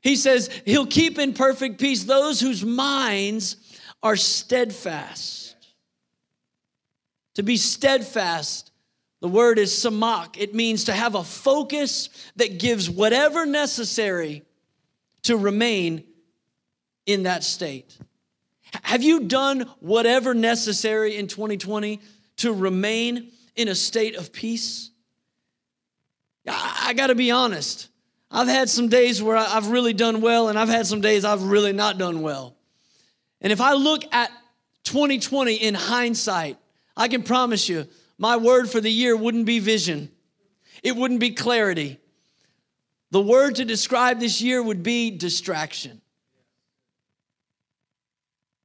He 0.00 0.16
says, 0.16 0.48
He'll 0.64 0.86
keep 0.86 1.18
in 1.18 1.32
perfect 1.32 1.80
peace 1.80 2.04
those 2.04 2.40
whose 2.40 2.64
minds 2.64 3.56
are 4.02 4.16
steadfast. 4.16 5.49
To 7.34 7.42
be 7.42 7.56
steadfast, 7.56 8.70
the 9.20 9.28
word 9.28 9.58
is 9.58 9.72
samak. 9.72 10.36
It 10.38 10.54
means 10.54 10.84
to 10.84 10.92
have 10.92 11.14
a 11.14 11.22
focus 11.22 12.08
that 12.36 12.58
gives 12.58 12.88
whatever 12.88 13.46
necessary 13.46 14.42
to 15.22 15.36
remain 15.36 16.04
in 17.06 17.24
that 17.24 17.44
state. 17.44 17.98
Have 18.82 19.02
you 19.02 19.24
done 19.24 19.62
whatever 19.80 20.32
necessary 20.32 21.16
in 21.16 21.26
2020 21.26 22.00
to 22.38 22.52
remain 22.52 23.30
in 23.56 23.68
a 23.68 23.74
state 23.74 24.16
of 24.16 24.32
peace? 24.32 24.90
I, 26.46 26.94
got 26.96 27.08
to 27.08 27.14
be 27.14 27.30
honest. 27.30 27.88
I've 28.30 28.48
had 28.48 28.68
some 28.68 28.88
days 28.88 29.22
where 29.22 29.36
I've 29.36 29.68
really 29.68 29.92
done 29.92 30.20
well, 30.20 30.48
and 30.48 30.58
I've 30.58 30.68
had 30.68 30.86
some 30.86 31.00
days 31.00 31.24
I've 31.24 31.42
really 31.42 31.72
not 31.72 31.98
done 31.98 32.22
well. 32.22 32.56
And 33.40 33.52
if 33.52 33.60
I 33.60 33.74
look 33.74 34.02
at 34.12 34.30
2020 34.84 35.54
in 35.54 35.74
hindsight, 35.74 36.56
I 37.00 37.08
can 37.08 37.22
promise 37.22 37.66
you, 37.66 37.88
my 38.18 38.36
word 38.36 38.68
for 38.68 38.78
the 38.78 38.90
year 38.90 39.16
wouldn't 39.16 39.46
be 39.46 39.58
vision, 39.58 40.10
it 40.82 40.94
wouldn't 40.94 41.18
be 41.18 41.30
clarity. 41.30 41.98
The 43.10 43.22
word 43.22 43.56
to 43.56 43.64
describe 43.64 44.20
this 44.20 44.40
year 44.40 44.62
would 44.62 44.82
be 44.82 45.10
distraction. 45.10 46.02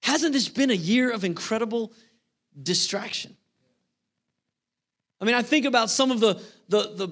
Hasn't 0.04 0.34
this 0.34 0.50
been 0.50 0.70
a 0.70 0.76
year 0.76 1.10
of 1.10 1.24
incredible 1.24 1.94
distraction? 2.62 3.38
I 5.20 5.26
mean, 5.26 5.34
I 5.34 5.42
think 5.42 5.66
about 5.66 5.90
some 5.90 6.12
of 6.12 6.20
the, 6.20 6.40
the, 6.68 6.94
the 6.94 7.08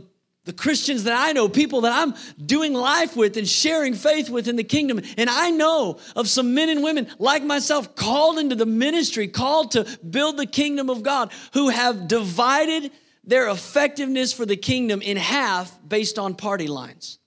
the 0.45 0.53
Christians 0.53 1.05
that 1.05 1.17
I 1.17 1.31
know, 1.31 1.47
people 1.47 1.81
that 1.81 1.93
I'm 1.93 2.13
doing 2.43 2.73
life 2.73 3.15
with 3.15 3.37
and 3.37 3.47
sharing 3.47 3.93
faith 3.93 4.29
with 4.29 4.47
in 4.47 4.55
the 4.55 4.63
kingdom. 4.63 4.99
And 5.17 5.29
I 5.29 5.51
know 5.51 5.99
of 6.15 6.27
some 6.27 6.53
men 6.53 6.69
and 6.69 6.83
women 6.83 7.07
like 7.17 7.43
myself 7.43 7.95
called 7.95 8.37
into 8.37 8.55
the 8.55 8.65
ministry, 8.65 9.27
called 9.27 9.71
to 9.71 9.85
build 10.09 10.37
the 10.37 10.45
kingdom 10.45 10.89
of 10.89 11.01
God, 11.01 11.31
who 11.53 11.69
have 11.69 12.07
divided 12.07 12.91
their 13.23 13.47
effectiveness 13.47 14.33
for 14.33 14.45
the 14.45 14.57
kingdom 14.57 15.01
in 15.01 15.15
half 15.15 15.77
based 15.87 16.19
on 16.19 16.35
party 16.35 16.67
lines 16.67 17.19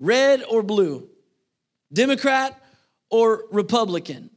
red 0.00 0.44
or 0.48 0.62
blue, 0.62 1.08
Democrat 1.92 2.60
or 3.10 3.44
Republican. 3.50 4.30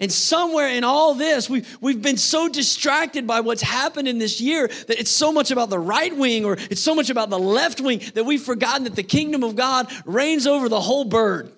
And 0.00 0.10
somewhere 0.10 0.68
in 0.68 0.82
all 0.82 1.14
this, 1.14 1.50
we've, 1.50 1.76
we've 1.82 2.00
been 2.00 2.16
so 2.16 2.48
distracted 2.48 3.26
by 3.26 3.40
what's 3.40 3.60
happened 3.60 4.08
in 4.08 4.16
this 4.16 4.40
year 4.40 4.66
that 4.66 4.98
it's 4.98 5.10
so 5.10 5.30
much 5.30 5.50
about 5.50 5.68
the 5.68 5.78
right 5.78 6.16
wing 6.16 6.46
or 6.46 6.54
it's 6.54 6.80
so 6.80 6.94
much 6.94 7.10
about 7.10 7.28
the 7.28 7.38
left 7.38 7.82
wing 7.82 8.00
that 8.14 8.24
we've 8.24 8.42
forgotten 8.42 8.84
that 8.84 8.96
the 8.96 9.02
kingdom 9.02 9.44
of 9.44 9.56
God 9.56 9.92
reigns 10.06 10.46
over 10.46 10.70
the 10.70 10.80
whole 10.80 11.04
bird. 11.04 11.52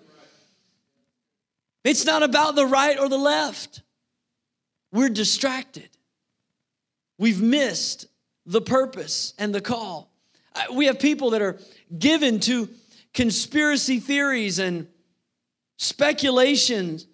It's 1.84 2.04
not 2.04 2.24
about 2.24 2.56
the 2.56 2.66
right 2.66 2.98
or 2.98 3.08
the 3.08 3.16
left. 3.16 3.82
We're 4.92 5.08
distracted. 5.08 5.88
We've 7.18 7.40
missed 7.40 8.06
the 8.44 8.60
purpose 8.60 9.34
and 9.38 9.54
the 9.54 9.60
call. 9.60 10.10
Uh, 10.54 10.74
we 10.74 10.86
have 10.86 10.98
people 10.98 11.30
that 11.30 11.42
are 11.42 11.60
given 11.96 12.40
to 12.40 12.68
conspiracy 13.14 14.00
theories 14.00 14.58
and 14.58 14.88
speculations 15.78 17.06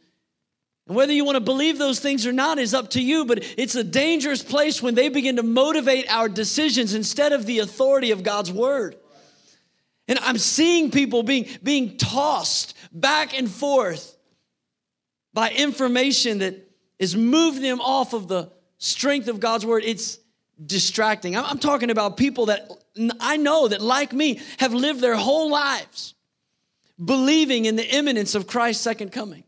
and 0.89 0.97
whether 0.97 1.13
you 1.13 1.25
want 1.25 1.37
to 1.37 1.41
believe 1.41 1.77
those 1.77 2.01
things 2.01 2.27
or 2.27 2.33
not 2.33 2.59
is 2.59 2.73
up 2.73 2.91
to 2.91 3.03
you, 3.03 3.27
but 3.27 3.45
it's 3.59 3.75
a 3.75 3.85
dangerous 3.85 4.43
place 4.43 4.83
when 4.83 4.95
they 4.95 5.11
begin 5.11 5.37
to 5.37 5.43
motivate 5.43 6.11
our 6.11 6.31
decisions 6.31 6.95
instead 6.95 7.33
of 7.33 7.45
the 7.45 7.59
authority 7.59 8.11
of 8.11 8.23
God's 8.23 8.51
word. 8.51 8.97
And 10.09 10.19
I'm 10.21 10.39
seeing 10.39 10.91
people 10.91 11.23
being, 11.23 11.47
being 11.63 11.99
tossed 11.99 12.75
back 12.91 13.39
and 13.39 13.51
forth 13.51 14.17
by 15.35 15.51
information 15.51 16.39
that 16.39 16.55
is 16.99 17.15
moving 17.15 17.63
them 17.63 17.83
off 17.83 18.15
of 18.15 18.27
the 18.27 18.51
strength 18.79 19.29
of 19.29 19.41
God's 19.41 19.67
word. 19.67 19.83
It's 19.85 20.19
distracting. 20.65 21.37
I'm, 21.37 21.45
I'm 21.45 21.59
talking 21.59 21.91
about 21.91 22.17
people 22.17 22.47
that 22.47 22.71
I 23.21 23.37
know 23.37 23.69
that, 23.69 23.83
like 23.83 24.15
me, 24.15 24.41
have 24.59 24.73
lived 24.73 25.03
their 25.03 25.17
whole 25.17 25.51
lives 25.51 26.15
believing 27.03 27.67
in 27.67 27.77
the 27.77 27.87
imminence 27.95 28.35
of 28.35 28.47
Christ's 28.47 28.83
second 28.83 29.13
coming. 29.13 29.45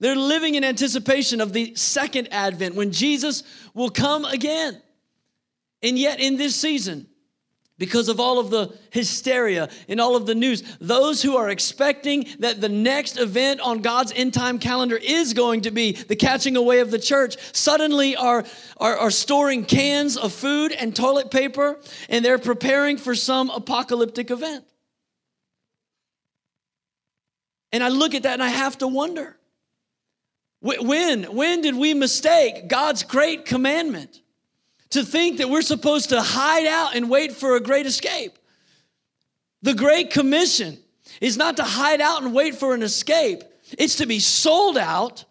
They're 0.00 0.16
living 0.16 0.54
in 0.54 0.64
anticipation 0.64 1.40
of 1.40 1.52
the 1.52 1.74
second 1.74 2.28
advent 2.32 2.74
when 2.74 2.90
Jesus 2.90 3.42
will 3.74 3.90
come 3.90 4.24
again. 4.24 4.80
And 5.82 5.98
yet, 5.98 6.20
in 6.20 6.36
this 6.36 6.56
season, 6.56 7.06
because 7.80 8.10
of 8.10 8.20
all 8.20 8.38
of 8.38 8.50
the 8.50 8.76
hysteria 8.90 9.70
and 9.88 10.00
all 10.00 10.14
of 10.14 10.26
the 10.26 10.34
news, 10.34 10.62
those 10.80 11.22
who 11.22 11.36
are 11.36 11.48
expecting 11.48 12.26
that 12.38 12.60
the 12.60 12.68
next 12.68 13.18
event 13.18 13.60
on 13.60 13.80
God's 13.80 14.12
end 14.12 14.34
time 14.34 14.58
calendar 14.58 14.98
is 15.00 15.32
going 15.32 15.62
to 15.62 15.70
be 15.70 15.92
the 15.92 16.14
catching 16.14 16.56
away 16.56 16.80
of 16.80 16.90
the 16.90 16.98
church 16.98 17.36
suddenly 17.56 18.16
are, 18.16 18.44
are, 18.76 18.98
are 18.98 19.10
storing 19.10 19.64
cans 19.64 20.18
of 20.18 20.30
food 20.30 20.72
and 20.72 20.94
toilet 20.94 21.30
paper 21.30 21.78
and 22.10 22.22
they're 22.22 22.38
preparing 22.38 22.98
for 22.98 23.14
some 23.14 23.48
apocalyptic 23.48 24.30
event. 24.30 24.64
And 27.72 27.82
I 27.82 27.88
look 27.88 28.14
at 28.14 28.24
that 28.24 28.34
and 28.34 28.42
I 28.42 28.48
have 28.48 28.76
to 28.78 28.86
wonder 28.86 29.38
when? 30.60 31.24
When 31.24 31.60
did 31.62 31.74
we 31.74 31.94
mistake 31.94 32.68
God's 32.68 33.02
great 33.02 33.44
commandment 33.44 34.20
to 34.90 35.02
think 35.04 35.38
that 35.38 35.48
we're 35.48 35.62
supposed 35.62 36.10
to 36.10 36.20
hide 36.20 36.66
out 36.66 36.94
and 36.94 37.08
wait 37.08 37.32
for 37.32 37.56
a 37.56 37.60
great 37.60 37.86
escape? 37.86 38.38
The 39.62 39.74
Great 39.74 40.10
Commission 40.10 40.78
is 41.20 41.36
not 41.36 41.56
to 41.58 41.64
hide 41.64 42.00
out 42.00 42.22
and 42.22 42.34
wait 42.34 42.54
for 42.54 42.74
an 42.74 42.82
escape, 42.82 43.42
it's 43.78 43.96
to 43.96 44.06
be 44.06 44.18
sold 44.18 44.78
out 44.78 45.24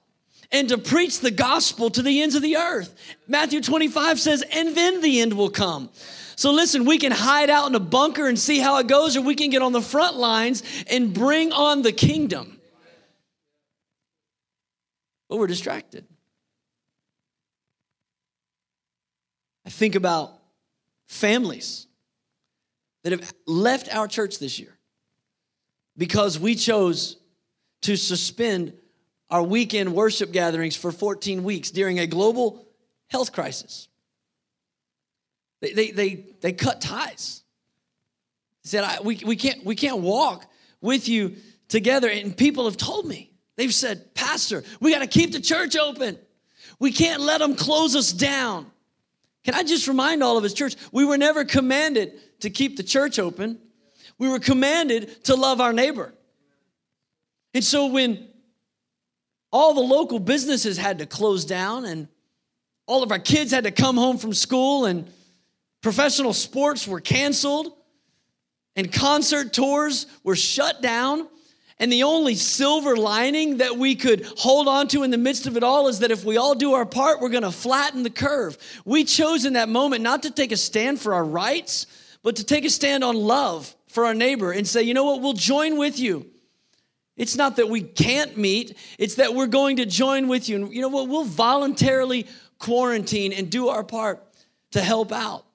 and 0.52 0.70
to 0.70 0.78
preach 0.78 1.20
the 1.20 1.32
gospel 1.32 1.90
to 1.92 2.02
the 2.02 2.22
ends 2.22 2.36
of 2.36 2.42
the 2.42 2.58
earth. 2.58 2.96
Matthew 3.28 3.62
25 3.62 4.20
says, 4.20 4.44
and 4.52 4.76
then 4.76 5.02
the 5.02 5.22
end 5.22 5.34
will 5.34 5.50
come. 5.50 5.90
So 6.36 6.52
listen, 6.52 6.86
we 6.86 6.98
can 6.98 7.12
hide 7.12 7.50
out 7.50 7.68
in 7.68 7.76
a 7.76 7.80
bunker 7.80 8.28
and 8.28 8.40
see 8.40 8.60
how 8.60 8.78
it 8.78 8.88
goes, 8.88 9.18
or 9.18 9.22
we 9.22 9.36
can 9.36 9.50
get 9.50 9.62
on 9.62 9.74
the 9.74 9.82
front 9.82 10.16
lines 10.16 10.64
and 10.90 11.14
bring 11.14 11.52
on 11.52 11.82
the 11.82 11.92
kingdom. 11.92 12.59
But 15.30 15.38
we're 15.38 15.48
distracted. 15.48 16.06
I 19.66 19.70
think 19.70 19.96
about 19.96 20.34
families 21.06 21.86
that 23.04 23.12
have 23.12 23.34
left 23.46 23.94
our 23.94 24.08
church 24.08 24.40
this 24.40 24.60
year 24.60 24.78
because 25.96 26.40
we 26.40 26.56
chose 26.56 27.18
to 27.82 27.96
suspend 27.96 28.74
our 29.30 29.44
weekend 29.44 29.94
worship 29.94 30.32
gatherings 30.32 30.76
for 30.76 30.92
14 30.92 31.44
weeks 31.44 31.70
during 31.70 32.00
a 32.00 32.08
global 32.08 32.66
health 33.08 33.32
crisis. 33.32 33.88
They, 35.62 35.74
they, 35.74 35.92
they, 35.92 36.26
they 36.42 36.54
cut 36.54 36.82
ties. 36.82 37.44
They 38.64 38.70
said, 38.70 39.00
we, 39.04 39.22
we, 39.26 39.36
can't, 39.36 39.64
we 39.64 39.76
can't 39.76 40.00
walk 40.00 40.46
with 40.82 41.08
you 41.08 41.36
together. 41.68 42.10
And 42.10 42.36
people 42.36 42.66
have 42.66 42.78
told 42.78 43.06
me, 43.06 43.29
they've 43.60 43.74
said, 43.74 44.14
Pastor, 44.16 44.64
we 44.80 44.94
got 44.94 45.00
to 45.00 45.08
keep 45.08 45.34
the 45.34 45.42
church 45.42 45.76
open. 45.76 46.18
We 46.80 46.94
can't 46.94 47.22
let 47.22 47.40
them 47.40 47.56
close 47.56 47.96
us 47.96 48.14
down. 48.14 48.72
Can 49.44 49.54
I 49.54 49.64
just 49.64 49.88
remind 49.88 50.24
all 50.24 50.38
of 50.38 50.46
us, 50.46 50.54
church, 50.54 50.76
we 50.94 51.04
were 51.04 51.18
never 51.18 51.44
commanded 51.44 52.14
to 52.40 52.50
keep 52.50 52.78
the 52.78 52.84
church 52.84 53.20
open. 53.20 53.60
We 54.18 54.30
were 54.30 54.40
commanded 54.40 55.26
to 55.26 55.36
love 55.36 55.60
our 55.60 55.74
neighbor. 55.74 56.14
And 57.54 57.64
so 57.64 57.88
when 57.88 58.28
all 59.52 59.74
the 59.74 59.82
local 59.82 60.20
businesses 60.20 60.78
had 60.78 61.00
to 61.00 61.06
close 61.06 61.44
down 61.44 61.86
and 61.86 62.08
all 62.86 63.04
of 63.04 63.12
our 63.12 63.20
kids 63.20 63.52
had 63.52 63.66
to 63.66 63.72
come 63.72 63.98
home 63.98 64.18
from 64.18 64.34
school 64.34 64.86
and 64.86 65.12
professional 65.82 66.34
sports 66.34 66.88
were 66.88 67.02
canceled 67.02 67.74
and 68.76 68.92
concert 68.92 69.52
tours 69.52 70.06
were 70.24 70.36
shut 70.36 70.82
down 70.82 71.28
and 71.80 71.92
the 71.92 72.04
only 72.04 72.36
silver 72.36 72.98
lining 72.98 73.58
that 73.58 73.78
we 73.78 73.96
could 73.96 74.26
hold 74.38 74.68
on 74.68 74.88
to 74.90 75.04
in 75.04 75.12
the 75.12 75.18
midst 75.18 75.48
of 75.48 75.56
it 75.56 75.64
all 75.64 75.88
is 75.88 76.00
that 76.00 76.12
if 76.12 76.26
we 76.26 76.36
all 76.36 76.54
do 76.54 76.74
our 76.74 76.86
part, 76.86 77.22
we're 77.22 77.30
going 77.30 77.44
to 77.44 77.52
flatten 77.52 78.04
the 78.04 78.10
curve. 78.10 78.58
We 78.84 79.06
chose 79.06 79.46
in 79.46 79.54
that 79.54 79.70
moment 79.70 80.04
not 80.04 80.24
to 80.24 80.32
take 80.32 80.52
a 80.52 80.58
stand 80.58 81.00
for 81.00 81.14
our 81.14 81.24
rights, 81.24 81.88
but 82.22 82.36
to 82.36 82.44
take 82.44 82.66
a 82.66 82.70
stand 82.70 83.04
on 83.04 83.16
love 83.16 83.74
for 83.88 84.06
our 84.06 84.14
neighbor 84.14 84.52
and 84.52 84.68
say, 84.68 84.84
you 84.84 84.94
know 84.94 85.06
what, 85.06 85.22
we'll 85.22 85.34
join 85.34 85.78
with 85.78 85.98
you. 86.00 86.26
It's 87.16 87.36
not 87.36 87.56
that 87.58 87.70
we 87.70 87.82
can't 87.82 88.38
meet, 88.38 88.78
it's 88.98 89.16
that 89.16 89.34
we're 89.34 89.48
going 89.48 89.78
to 89.78 89.86
join 89.86 90.28
with 90.28 90.50
you. 90.50 90.58
And 90.58 90.74
you 90.74 90.82
know 90.82 90.90
what? 90.90 91.08
We'll 91.08 91.26
voluntarily 91.26 92.28
quarantine 92.60 93.32
and 93.32 93.50
do 93.50 93.70
our 93.70 93.84
part 93.84 94.22
to 94.72 94.82
help 94.82 95.12
out. 95.12 95.46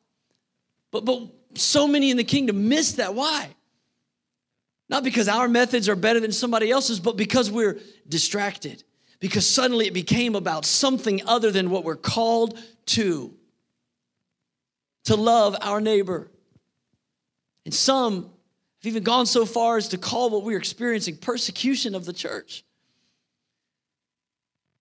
But, 0.91 1.05
but 1.05 1.23
so 1.55 1.87
many 1.87 2.11
in 2.11 2.17
the 2.17 2.25
kingdom 2.25 2.69
miss 2.69 2.93
that. 2.93 3.15
Why? 3.15 3.49
Not 4.95 5.03
because 5.03 5.27
our 5.27 5.49
methods 5.49 5.89
are 5.89 5.97
better 5.97 6.21
than 6.21 6.31
somebody 6.31 6.71
else's, 6.71 7.01
but 7.01 7.17
because 7.17 7.51
we're 7.51 7.81
distracted. 8.09 8.85
Because 9.19 9.45
suddenly 9.45 9.89
it 9.89 9.93
became 9.93 10.37
about 10.37 10.65
something 10.65 11.21
other 11.27 11.51
than 11.51 11.69
what 11.69 11.83
we're 11.83 11.97
called 11.97 12.57
to 12.87 13.35
to 15.07 15.17
love 15.17 15.57
our 15.61 15.81
neighbor. 15.81 16.31
And 17.65 17.75
some 17.75 18.23
have 18.23 18.87
even 18.87 19.03
gone 19.03 19.27
so 19.27 19.45
far 19.45 19.79
as 19.79 19.89
to 19.89 19.99
call 19.99 20.31
what 20.31 20.45
we're 20.45 20.59
experiencing 20.59 21.17
persecution 21.17 21.97
of 21.97 22.05
the 22.05 22.13
church. 22.13 22.65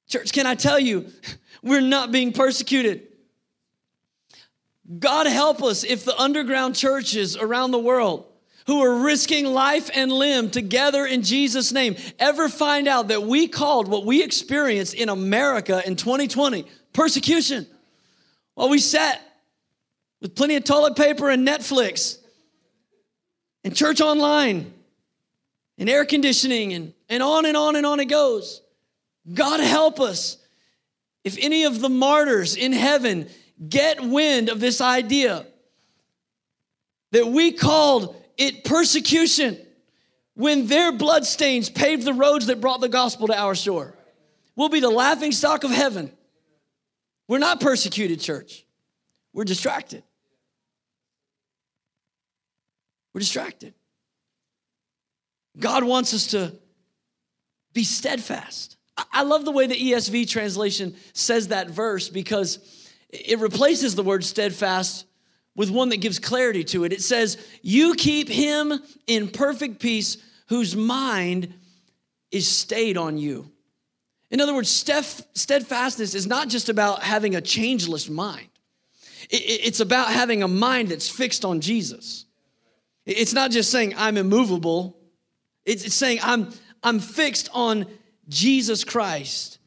Church, 0.07 0.31
can 0.31 0.45
I 0.45 0.53
tell 0.53 0.77
you, 0.77 1.07
we're 1.63 1.81
not 1.81 2.11
being 2.11 2.33
persecuted. 2.33 3.07
God 4.99 5.25
help 5.25 5.63
us 5.63 5.83
if 5.83 6.05
the 6.05 6.15
underground 6.15 6.75
churches 6.75 7.35
around 7.35 7.71
the 7.71 7.79
world 7.79 8.27
who 8.67 8.81
are 8.81 9.03
risking 9.03 9.45
life 9.45 9.89
and 9.93 10.11
limb 10.11 10.49
together 10.49 11.05
in 11.05 11.21
Jesus' 11.21 11.71
name 11.71 11.95
ever 12.19 12.49
find 12.49 12.87
out 12.87 13.09
that 13.09 13.23
we 13.23 13.47
called 13.47 13.87
what 13.87 14.05
we 14.05 14.23
experienced 14.23 14.93
in 14.93 15.09
America 15.09 15.81
in 15.85 15.95
2020 15.95 16.65
persecution. 16.93 17.67
While 18.55 18.69
we 18.69 18.79
sat 18.79 19.21
with 20.21 20.35
plenty 20.35 20.55
of 20.55 20.63
toilet 20.63 20.95
paper 20.95 21.29
and 21.29 21.45
Netflix 21.47 22.17
and 23.63 23.75
church 23.75 24.01
online 24.01 24.73
and 25.77 25.89
air 25.89 26.05
conditioning 26.05 26.73
and, 26.73 26.93
and 27.09 27.21
on 27.21 27.45
and 27.45 27.57
on 27.57 27.75
and 27.75 27.85
on 27.85 27.99
it 27.99 28.05
goes. 28.05 28.61
God 29.31 29.59
help 29.59 29.99
us 29.99 30.37
if 31.23 31.37
any 31.39 31.63
of 31.63 31.79
the 31.79 31.89
martyrs 31.89 32.55
in 32.55 32.73
heaven 32.73 33.27
get 33.67 34.01
wind 34.01 34.49
of 34.49 34.59
this 34.59 34.81
idea 34.81 35.45
that 37.11 37.27
we 37.27 37.51
called 37.51 38.15
it 38.37 38.63
persecution 38.63 39.57
when 40.35 40.67
their 40.67 40.91
bloodstains 40.91 41.69
paved 41.69 42.03
the 42.03 42.13
roads 42.13 42.47
that 42.47 42.59
brought 42.59 42.81
the 42.81 42.89
gospel 42.89 43.27
to 43.27 43.37
our 43.37 43.55
shore. 43.55 43.93
We'll 44.55 44.69
be 44.69 44.79
the 44.79 44.89
laughing 44.89 45.31
stock 45.31 45.63
of 45.63 45.71
heaven. 45.71 46.11
We're 47.27 47.39
not 47.39 47.59
persecuted, 47.59 48.19
church. 48.19 48.65
We're 49.33 49.45
distracted. 49.45 50.03
We're 53.13 53.19
distracted. 53.19 53.73
God 55.57 55.83
wants 55.83 56.13
us 56.13 56.27
to 56.27 56.53
be 57.73 57.83
steadfast. 57.83 58.77
I 59.11 59.23
love 59.23 59.45
the 59.45 59.51
way 59.51 59.65
the 59.67 59.75
ESV 59.75 60.29
translation 60.29 60.95
says 61.13 61.47
that 61.49 61.69
verse 61.69 62.09
because 62.09 62.59
it 63.09 63.39
replaces 63.39 63.95
the 63.95 64.03
word 64.03 64.23
steadfast 64.23 65.05
with 65.55 65.69
one 65.69 65.89
that 65.89 65.97
gives 65.97 66.19
clarity 66.19 66.63
to 66.63 66.83
it. 66.83 66.93
It 66.93 67.01
says, 67.01 67.37
You 67.61 67.95
keep 67.95 68.29
him 68.29 68.79
in 69.07 69.29
perfect 69.29 69.79
peace 69.79 70.17
whose 70.47 70.75
mind 70.75 71.53
is 72.31 72.47
stayed 72.47 72.97
on 72.97 73.17
you. 73.17 73.51
In 74.31 74.41
other 74.41 74.55
words, 74.55 74.69
steadfastness 74.69 76.15
is 76.15 76.25
not 76.25 76.49
just 76.49 76.69
about 76.69 77.03
having 77.03 77.35
a 77.35 77.41
changeless 77.41 78.09
mind, 78.09 78.49
it's 79.29 79.79
about 79.79 80.09
having 80.09 80.43
a 80.43 80.47
mind 80.47 80.89
that's 80.89 81.09
fixed 81.09 81.45
on 81.45 81.61
Jesus. 81.61 82.25
It's 83.05 83.33
not 83.33 83.51
just 83.51 83.69
saying 83.69 83.93
I'm 83.97 84.17
immovable. 84.17 84.97
It's, 85.65 85.93
saying 85.93 86.19
I'm, 86.23 86.49
I'm 86.81 86.99
fixed 86.99 87.49
on 87.53 87.85
Jesus 88.27 88.83
Christ. 88.83 89.59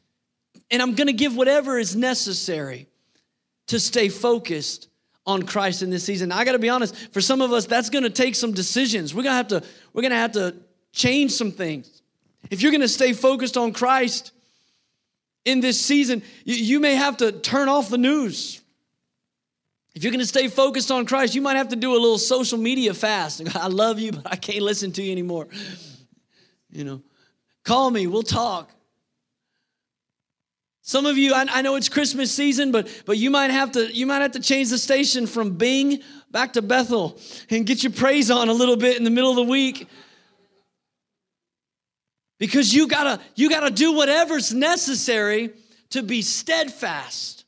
And 0.69 0.81
I'm 0.81 0.95
going 0.95 1.07
to 1.07 1.13
give 1.13 1.35
whatever 1.35 1.77
is 1.77 1.95
necessary 1.95 2.87
to 3.67 3.79
stay 3.79 4.09
focused 4.09 4.89
on 5.27 5.43
Christ 5.43 5.83
in 5.83 5.89
this 5.89 6.05
season. 6.05 6.31
I 6.31 6.45
got 6.45 6.53
to 6.53 6.59
be 6.59 6.69
honest, 6.69 6.95
for 7.11 7.21
some 7.21 7.41
of 7.41 7.51
us 7.51 7.65
that's 7.65 7.89
going 7.89 8.03
to 8.03 8.09
take 8.09 8.33
some 8.33 8.53
decisions. 8.53 9.13
We're 9.13 9.23
going 9.23 9.33
to 9.33 9.55
have 9.55 9.61
to 9.61 9.63
we're 9.93 10.01
going 10.01 10.11
to 10.11 10.17
have 10.17 10.31
to 10.31 10.55
change 10.93 11.33
some 11.33 11.51
things. 11.51 12.01
If 12.49 12.61
you're 12.61 12.71
going 12.71 12.81
to 12.81 12.87
stay 12.87 13.13
focused 13.13 13.57
on 13.57 13.73
Christ 13.73 14.31
in 15.43 15.59
this 15.59 15.79
season, 15.79 16.23
you, 16.45 16.55
you 16.55 16.79
may 16.79 16.95
have 16.95 17.17
to 17.17 17.33
turn 17.33 17.67
off 17.67 17.89
the 17.89 17.97
news. 17.97 18.61
If 19.93 20.03
you're 20.03 20.11
going 20.11 20.19
to 20.19 20.27
stay 20.27 20.47
focused 20.47 20.91
on 20.91 21.05
Christ, 21.05 21.35
you 21.35 21.41
might 21.41 21.57
have 21.57 21.69
to 21.69 21.75
do 21.75 21.91
a 21.91 21.99
little 21.99 22.19
social 22.19 22.57
media 22.57 22.93
fast. 22.93 23.41
I 23.55 23.67
love 23.67 23.99
you, 23.99 24.13
but 24.13 24.31
I 24.31 24.35
can't 24.35 24.61
listen 24.61 24.91
to 24.93 25.03
you 25.03 25.11
anymore. 25.11 25.47
You 26.69 26.83
know, 26.83 27.01
call 27.65 27.91
me, 27.91 28.07
we'll 28.07 28.23
talk. 28.23 28.71
Some 30.87 31.05
of 31.05 31.17
you, 31.17 31.33
I, 31.33 31.45
I, 31.49 31.61
know 31.63 31.75
it's 31.75 31.89
Christmas 31.89 32.31
season, 32.31 32.71
but 32.71 33.03
but 33.05 33.17
you 33.17 33.29
might 33.29 33.51
have 33.51 33.73
to 33.73 33.93
you 33.93 34.05
might 34.05 34.21
have 34.21 34.31
to 34.31 34.39
change 34.39 34.69
the 34.69 34.77
station 34.77 35.27
from 35.27 35.57
Bing 35.57 36.01
back 36.31 36.53
to 36.53 36.61
Bethel 36.61 37.19
and 37.49 37.65
get 37.65 37.83
your 37.83 37.91
praise 37.91 38.31
on 38.31 38.47
a 38.47 38.53
little 38.53 38.77
bit 38.77 38.95
in 38.95 39.03
the 39.03 39.09
middle 39.09 39.29
of 39.29 39.35
the 39.35 39.43
week. 39.43 39.89
Because 42.37 42.73
you 42.73 42.87
gotta 42.87 43.21
you 43.35 43.49
gotta 43.49 43.69
do 43.69 43.91
whatever's 43.91 44.53
necessary 44.53 45.49
to 45.89 46.03
be 46.03 46.21
steadfast 46.21 47.43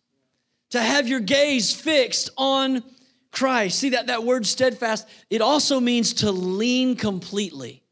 to 0.71 0.81
have 0.81 1.07
your 1.07 1.21
gaze 1.21 1.73
fixed 1.73 2.31
on 2.35 2.83
Christ. 3.31 3.79
See 3.79 3.91
that, 3.91 4.07
that 4.07 4.25
word 4.25 4.45
steadfast, 4.45 5.07
it 5.29 5.39
also 5.39 5.79
means 5.79 6.15
to 6.15 6.29
lean 6.29 6.97
completely, 6.97 7.83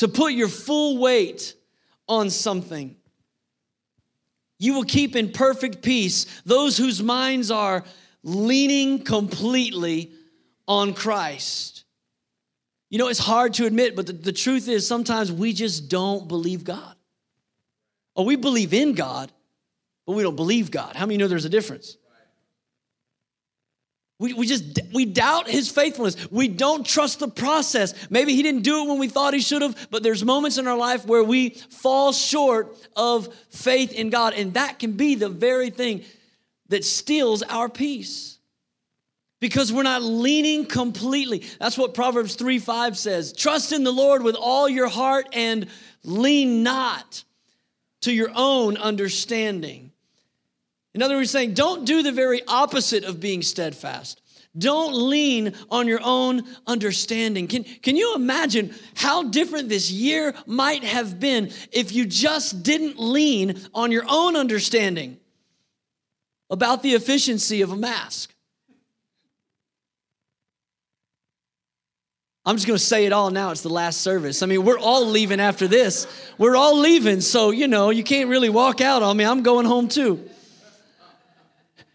to 0.00 0.06
put 0.06 0.34
your 0.34 0.48
full 0.48 0.98
weight 0.98 1.54
on 2.06 2.28
something. 2.28 2.94
You 4.62 4.74
will 4.74 4.84
keep 4.84 5.16
in 5.16 5.32
perfect 5.32 5.82
peace 5.82 6.24
those 6.46 6.76
whose 6.76 7.02
minds 7.02 7.50
are 7.50 7.82
leaning 8.22 9.02
completely 9.02 10.12
on 10.68 10.94
Christ. 10.94 11.82
You 12.88 12.98
know, 12.98 13.08
it's 13.08 13.18
hard 13.18 13.54
to 13.54 13.66
admit, 13.66 13.96
but 13.96 14.06
the, 14.06 14.12
the 14.12 14.32
truth 14.32 14.68
is 14.68 14.86
sometimes 14.86 15.32
we 15.32 15.52
just 15.52 15.88
don't 15.88 16.28
believe 16.28 16.62
God. 16.62 16.94
Or 18.14 18.24
we 18.24 18.36
believe 18.36 18.72
in 18.72 18.92
God, 18.92 19.32
but 20.06 20.12
we 20.12 20.22
don't 20.22 20.36
believe 20.36 20.70
God. 20.70 20.94
How 20.94 21.06
many 21.06 21.16
know 21.16 21.26
there's 21.26 21.44
a 21.44 21.48
difference? 21.48 21.96
We, 24.18 24.34
we 24.34 24.46
just 24.46 24.80
we 24.92 25.04
doubt 25.04 25.48
his 25.48 25.68
faithfulness. 25.68 26.30
We 26.30 26.46
don't 26.46 26.86
trust 26.86 27.18
the 27.18 27.28
process. 27.28 27.94
Maybe 28.08 28.34
he 28.34 28.42
didn't 28.42 28.62
do 28.62 28.84
it 28.84 28.88
when 28.88 28.98
we 28.98 29.08
thought 29.08 29.34
he 29.34 29.40
should 29.40 29.62
have, 29.62 29.88
but 29.90 30.02
there's 30.02 30.24
moments 30.24 30.58
in 30.58 30.66
our 30.66 30.76
life 30.76 31.06
where 31.06 31.24
we 31.24 31.50
fall 31.50 32.12
short 32.12 32.76
of 32.94 33.34
faith 33.50 33.92
in 33.92 34.10
God, 34.10 34.34
and 34.34 34.54
that 34.54 34.78
can 34.78 34.92
be 34.92 35.16
the 35.16 35.28
very 35.28 35.70
thing 35.70 36.04
that 36.68 36.84
steals 36.84 37.42
our 37.42 37.68
peace. 37.68 38.38
Because 39.40 39.72
we're 39.72 39.82
not 39.82 40.02
leaning 40.02 40.66
completely. 40.66 41.42
That's 41.58 41.76
what 41.76 41.94
Proverbs 41.94 42.36
3 42.36 42.60
5 42.60 42.96
says. 42.96 43.32
Trust 43.32 43.72
in 43.72 43.82
the 43.82 43.90
Lord 43.90 44.22
with 44.22 44.36
all 44.36 44.68
your 44.68 44.88
heart 44.88 45.28
and 45.32 45.66
lean 46.04 46.62
not 46.62 47.24
to 48.02 48.12
your 48.12 48.30
own 48.34 48.76
understanding. 48.76 49.91
In 50.94 51.02
other 51.02 51.16
words, 51.16 51.30
saying, 51.30 51.54
don't 51.54 51.84
do 51.84 52.02
the 52.02 52.12
very 52.12 52.42
opposite 52.46 53.04
of 53.04 53.20
being 53.20 53.42
steadfast. 53.42 54.20
Don't 54.56 54.92
lean 54.92 55.54
on 55.70 55.88
your 55.88 56.00
own 56.02 56.42
understanding. 56.66 57.48
Can, 57.48 57.64
can 57.64 57.96
you 57.96 58.14
imagine 58.14 58.74
how 58.94 59.22
different 59.22 59.70
this 59.70 59.90
year 59.90 60.34
might 60.46 60.84
have 60.84 61.18
been 61.18 61.50
if 61.72 61.92
you 61.92 62.04
just 62.04 62.62
didn't 62.62 62.98
lean 62.98 63.58
on 63.72 63.90
your 63.90 64.04
own 64.06 64.36
understanding 64.36 65.18
about 66.50 66.82
the 66.82 66.92
efficiency 66.92 67.62
of 67.62 67.72
a 67.72 67.76
mask? 67.76 68.34
I'm 72.44 72.56
just 72.56 72.66
going 72.66 72.78
to 72.78 72.84
say 72.84 73.06
it 73.06 73.12
all 73.12 73.30
now. 73.30 73.52
It's 73.52 73.62
the 73.62 73.70
last 73.70 74.00
service. 74.02 74.42
I 74.42 74.46
mean, 74.46 74.64
we're 74.64 74.78
all 74.78 75.06
leaving 75.06 75.40
after 75.40 75.68
this. 75.68 76.06
We're 76.36 76.56
all 76.56 76.76
leaving. 76.78 77.20
So, 77.20 77.52
you 77.52 77.68
know, 77.68 77.90
you 77.90 78.02
can't 78.02 78.28
really 78.28 78.50
walk 78.50 78.80
out 78.82 79.02
on 79.02 79.16
me. 79.16 79.24
I'm 79.24 79.42
going 79.42 79.64
home 79.64 79.88
too. 79.88 80.28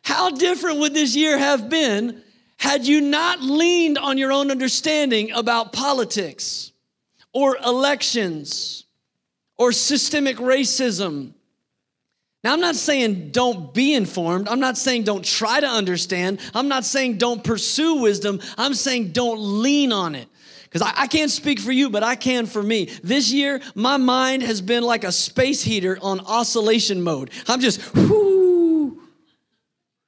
How 0.07 0.29
different 0.29 0.79
would 0.79 0.93
this 0.93 1.17
year 1.17 1.37
have 1.37 1.67
been 1.67 2.23
had 2.55 2.87
you 2.87 3.01
not 3.01 3.41
leaned 3.41 3.97
on 3.97 4.17
your 4.17 4.31
own 4.31 4.51
understanding 4.51 5.33
about 5.33 5.73
politics 5.73 6.71
or 7.33 7.57
elections 7.57 8.85
or 9.57 9.73
systemic 9.73 10.37
racism? 10.37 11.33
Now, 12.41 12.53
I'm 12.53 12.61
not 12.61 12.77
saying 12.77 13.31
don't 13.31 13.73
be 13.73 13.93
informed. 13.95 14.47
I'm 14.47 14.61
not 14.61 14.77
saying 14.77 15.03
don't 15.03 15.25
try 15.25 15.59
to 15.59 15.67
understand. 15.67 16.39
I'm 16.55 16.69
not 16.69 16.85
saying 16.85 17.17
don't 17.17 17.43
pursue 17.43 17.95
wisdom. 17.95 18.39
I'm 18.57 18.75
saying 18.75 19.11
don't 19.11 19.61
lean 19.61 19.91
on 19.91 20.15
it. 20.15 20.29
Because 20.63 20.83
I, 20.83 20.93
I, 20.95 21.07
can't 21.07 21.31
speak 21.31 21.59
for 21.59 21.73
you, 21.73 21.89
but 21.89 22.03
I 22.03 22.15
can 22.15 22.45
for 22.45 22.63
me. 22.63 22.85
This 23.03 23.33
year, 23.33 23.59
my 23.75 23.97
mind 23.97 24.43
has 24.43 24.61
been 24.61 24.83
like 24.83 25.03
a 25.03 25.11
space 25.11 25.61
heater 25.61 25.99
on 26.01 26.21
oscillation 26.21 27.01
mode. 27.01 27.31
I'm 27.49 27.59
just, 27.59 27.93
whoo. 27.93 28.36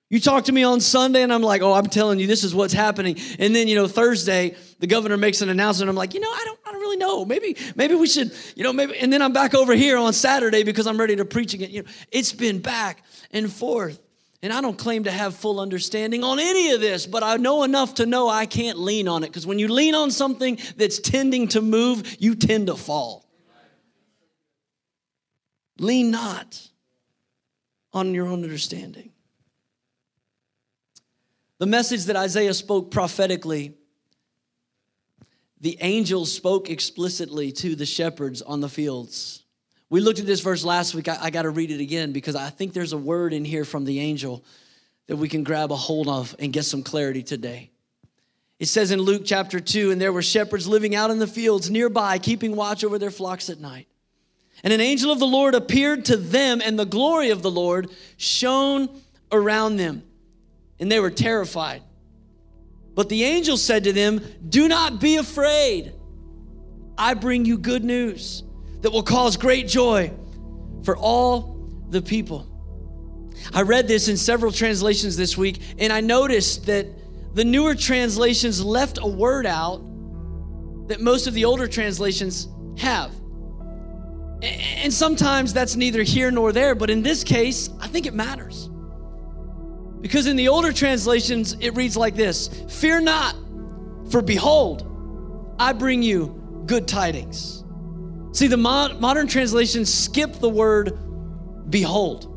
You 0.09 0.19
talk 0.19 0.45
to 0.45 0.51
me 0.51 0.63
on 0.63 0.81
Sunday, 0.81 1.21
and 1.21 1.31
I'm 1.31 1.43
like, 1.43 1.61
oh, 1.61 1.73
I'm 1.73 1.85
telling 1.85 2.19
you, 2.19 2.25
this 2.25 2.43
is 2.43 2.55
what's 2.55 2.73
happening. 2.73 3.17
And 3.37 3.55
then, 3.55 3.67
you 3.67 3.75
know, 3.75 3.87
Thursday, 3.87 4.55
the 4.79 4.87
governor 4.87 5.17
makes 5.17 5.41
an 5.41 5.49
announcement. 5.49 5.87
I'm 5.87 5.95
like, 5.95 6.15
you 6.15 6.19
know, 6.19 6.31
I 6.31 6.41
don't, 6.45 6.59
I 6.65 6.71
don't 6.71 6.81
really 6.81 6.97
know. 6.97 7.25
Maybe, 7.25 7.55
maybe 7.75 7.93
we 7.93 8.07
should, 8.07 8.31
you 8.55 8.63
know, 8.63 8.73
maybe. 8.73 8.97
And 8.97 9.13
then 9.13 9.21
I'm 9.21 9.33
back 9.33 9.53
over 9.53 9.75
here 9.75 9.97
on 9.97 10.13
Saturday 10.13 10.63
because 10.63 10.87
I'm 10.87 10.99
ready 10.99 11.15
to 11.17 11.25
preach 11.25 11.53
again. 11.53 11.69
You 11.69 11.83
know, 11.83 11.89
it's 12.11 12.33
been 12.33 12.59
back 12.59 13.03
and 13.31 13.53
forth. 13.53 13.99
And 14.41 14.51
I 14.51 14.61
don't 14.61 14.77
claim 14.77 15.03
to 15.03 15.11
have 15.11 15.35
full 15.35 15.59
understanding 15.59 16.23
on 16.23 16.39
any 16.39 16.71
of 16.71 16.79
this, 16.79 17.05
but 17.05 17.23
I 17.23 17.35
know 17.35 17.63
enough 17.63 17.95
to 17.95 18.05
know 18.05 18.29
I 18.29 18.45
can't 18.45 18.79
lean 18.79 19.07
on 19.07 19.23
it. 19.23 19.27
Because 19.27 19.45
when 19.45 19.59
you 19.59 19.67
lean 19.67 19.93
on 19.93 20.09
something 20.09 20.57
that's 20.77 20.97
tending 20.97 21.49
to 21.49 21.61
move, 21.61 22.15
you 22.19 22.35
tend 22.35 22.67
to 22.67 22.75
fall. 22.75 23.25
Lean 25.77 26.09
not 26.09 26.67
on 27.93 28.13
your 28.15 28.27
own 28.27 28.43
understanding. 28.43 29.08
The 31.59 31.65
message 31.65 32.05
that 32.05 32.15
Isaiah 32.15 32.53
spoke 32.53 32.89
prophetically, 32.89 33.73
the 35.61 35.77
angels 35.81 36.31
spoke 36.31 36.69
explicitly 36.69 37.51
to 37.51 37.75
the 37.75 37.85
shepherds 37.85 38.41
on 38.41 38.61
the 38.61 38.69
fields. 38.69 39.43
We 39.89 39.99
looked 39.99 40.19
at 40.19 40.25
this 40.25 40.39
verse 40.39 40.63
last 40.63 40.95
week. 40.95 41.09
I, 41.09 41.17
I 41.21 41.29
got 41.29 41.41
to 41.41 41.49
read 41.49 41.69
it 41.69 41.81
again 41.81 42.13
because 42.13 42.35
I 42.35 42.49
think 42.49 42.73
there's 42.73 42.93
a 42.93 42.97
word 42.97 43.33
in 43.33 43.43
here 43.43 43.65
from 43.65 43.83
the 43.83 43.99
angel 43.99 44.43
that 45.07 45.17
we 45.17 45.27
can 45.27 45.43
grab 45.43 45.71
a 45.71 45.75
hold 45.75 46.07
of 46.07 46.33
and 46.39 46.53
get 46.53 46.63
some 46.63 46.81
clarity 46.81 47.23
today. 47.23 47.71
It 48.59 48.67
says 48.67 48.91
in 48.91 48.99
Luke 49.01 49.23
chapter 49.25 49.59
2 49.59 49.91
and 49.91 49.99
there 49.99 50.13
were 50.13 50.21
shepherds 50.21 50.67
living 50.67 50.95
out 50.95 51.11
in 51.11 51.19
the 51.19 51.27
fields 51.27 51.69
nearby, 51.69 52.19
keeping 52.19 52.55
watch 52.55 52.83
over 52.83 52.97
their 52.99 53.11
flocks 53.11 53.49
at 53.49 53.59
night. 53.59 53.87
And 54.63 54.71
an 54.71 54.81
angel 54.81 55.11
of 55.11 55.19
the 55.19 55.27
Lord 55.27 55.55
appeared 55.55 56.05
to 56.05 56.17
them, 56.17 56.61
and 56.61 56.77
the 56.77 56.85
glory 56.85 57.29
of 57.29 57.41
the 57.41 57.51
Lord 57.51 57.89
shone 58.17 58.89
around 59.31 59.77
them, 59.77 60.03
and 60.79 60.91
they 60.91 60.99
were 60.99 61.11
terrified. 61.11 61.83
But 62.95 63.09
the 63.09 63.23
angel 63.23 63.57
said 63.57 63.85
to 63.85 63.93
them, 63.93 64.21
Do 64.47 64.67
not 64.67 64.99
be 64.99 65.17
afraid. 65.17 65.93
I 66.97 67.13
bring 67.13 67.45
you 67.45 67.57
good 67.57 67.83
news 67.83 68.43
that 68.81 68.91
will 68.91 69.03
cause 69.03 69.37
great 69.37 69.67
joy 69.67 70.11
for 70.83 70.97
all 70.97 71.57
the 71.89 72.01
people. 72.01 72.45
I 73.53 73.61
read 73.61 73.87
this 73.87 74.09
in 74.09 74.17
several 74.17 74.51
translations 74.51 75.15
this 75.15 75.37
week, 75.37 75.61
and 75.77 75.93
I 75.93 76.01
noticed 76.01 76.65
that 76.65 76.87
the 77.35 77.45
newer 77.45 77.75
translations 77.75 78.63
left 78.63 78.99
a 79.01 79.07
word 79.07 79.45
out 79.45 79.79
that 80.89 80.99
most 80.99 81.27
of 81.27 81.33
the 81.33 81.45
older 81.45 81.67
translations 81.67 82.47
have. 82.77 83.13
And 84.41 84.93
sometimes 84.93 85.53
that's 85.53 85.75
neither 85.75 86.03
here 86.03 86.31
nor 86.31 86.51
there, 86.51 86.75
but 86.75 86.89
in 86.89 87.03
this 87.03 87.23
case, 87.23 87.69
I 87.79 87.87
think 87.87 88.05
it 88.05 88.13
matters. 88.13 88.69
Because 90.01 90.27
in 90.27 90.35
the 90.35 90.47
older 90.47 90.71
translations, 90.71 91.57
it 91.59 91.75
reads 91.75 91.97
like 91.97 92.15
this 92.15 92.47
Fear 92.69 93.01
not, 93.01 93.35
for 94.09 94.21
behold, 94.21 95.55
I 95.59 95.73
bring 95.73 96.01
you 96.01 96.63
good 96.65 96.87
tidings. 96.87 97.63
See, 98.31 98.47
the 98.47 98.57
modern 98.57 99.27
translations 99.27 99.93
skip 99.93 100.33
the 100.33 100.49
word 100.49 100.97
behold. 101.69 102.35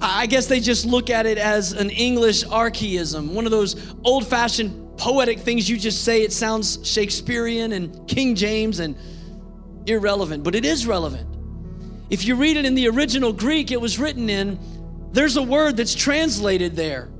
I 0.00 0.26
guess 0.26 0.46
they 0.46 0.58
just 0.58 0.84
look 0.84 1.10
at 1.10 1.26
it 1.26 1.38
as 1.38 1.72
an 1.72 1.90
English 1.90 2.44
archaism, 2.44 3.34
one 3.34 3.44
of 3.44 3.52
those 3.52 3.94
old 4.04 4.26
fashioned 4.26 4.98
poetic 4.98 5.38
things 5.38 5.68
you 5.68 5.76
just 5.76 6.04
say. 6.04 6.22
It 6.22 6.32
sounds 6.32 6.78
Shakespearean 6.82 7.72
and 7.72 8.08
King 8.08 8.34
James 8.34 8.80
and 8.80 8.96
irrelevant, 9.86 10.42
but 10.42 10.54
it 10.54 10.64
is 10.64 10.86
relevant. 10.86 11.28
If 12.10 12.24
you 12.24 12.34
read 12.34 12.56
it 12.56 12.64
in 12.64 12.74
the 12.74 12.88
original 12.88 13.32
Greek, 13.32 13.70
it 13.70 13.80
was 13.80 13.98
written 13.98 14.28
in, 14.28 14.58
there's 15.12 15.36
a 15.36 15.42
word 15.42 15.76
that's 15.76 15.94
translated 15.94 16.74
there 16.74 17.12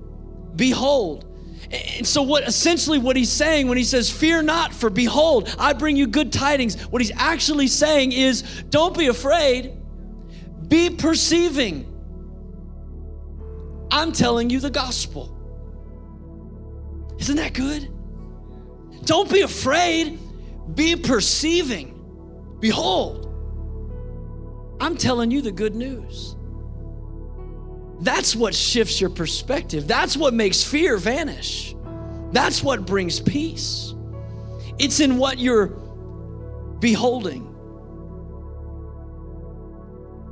behold. 0.57 1.27
And 1.71 2.07
so, 2.07 2.23
what 2.23 2.47
essentially 2.47 2.99
what 2.99 3.17
he's 3.17 3.33
saying 3.33 3.67
when 3.69 3.79
he 3.79 3.85
says, 3.85 4.11
Fear 4.11 4.43
not, 4.43 4.75
for 4.75 4.91
behold, 4.91 5.55
I 5.59 5.73
bring 5.73 5.97
you 5.97 6.07
good 6.07 6.33
tidings, 6.33 6.83
what 6.89 7.01
he's 7.01 7.13
actually 7.17 7.69
saying 7.69 8.13
is, 8.13 8.43
Don't 8.69 8.97
be 8.97 9.07
afraid, 9.07 9.73
be 10.69 10.91
perceiving. 10.91 11.89
I'm 13.91 14.13
telling 14.13 14.51
you 14.51 14.61
the 14.61 14.71
gospel. 14.71 15.39
Isn't 17.19 17.37
that 17.37 17.53
good? 17.53 17.89
Don't 19.05 19.31
be 19.31 19.41
afraid, 19.43 20.19
be 20.75 20.97
perceiving. 20.97 22.57
Behold, 22.61 23.29
I'm 24.81 24.97
telling 24.97 25.31
you 25.31 25.41
the 25.41 25.53
good 25.53 25.75
news. 25.75 26.37
That's 28.03 28.35
what 28.35 28.53
shifts 28.53 29.01
your 29.01 29.11
perspective. 29.11 29.87
That's 29.87 30.17
what 30.17 30.35
makes 30.35 30.65
fear 30.65 30.97
vanish. 30.97 31.77
That's 32.33 32.61
what 32.61 32.85
brings 32.85 33.21
peace. 33.21 33.95
It's 34.81 34.99
in 34.99 35.19
what 35.19 35.39
you're 35.39 35.69
beholding. 36.81 37.47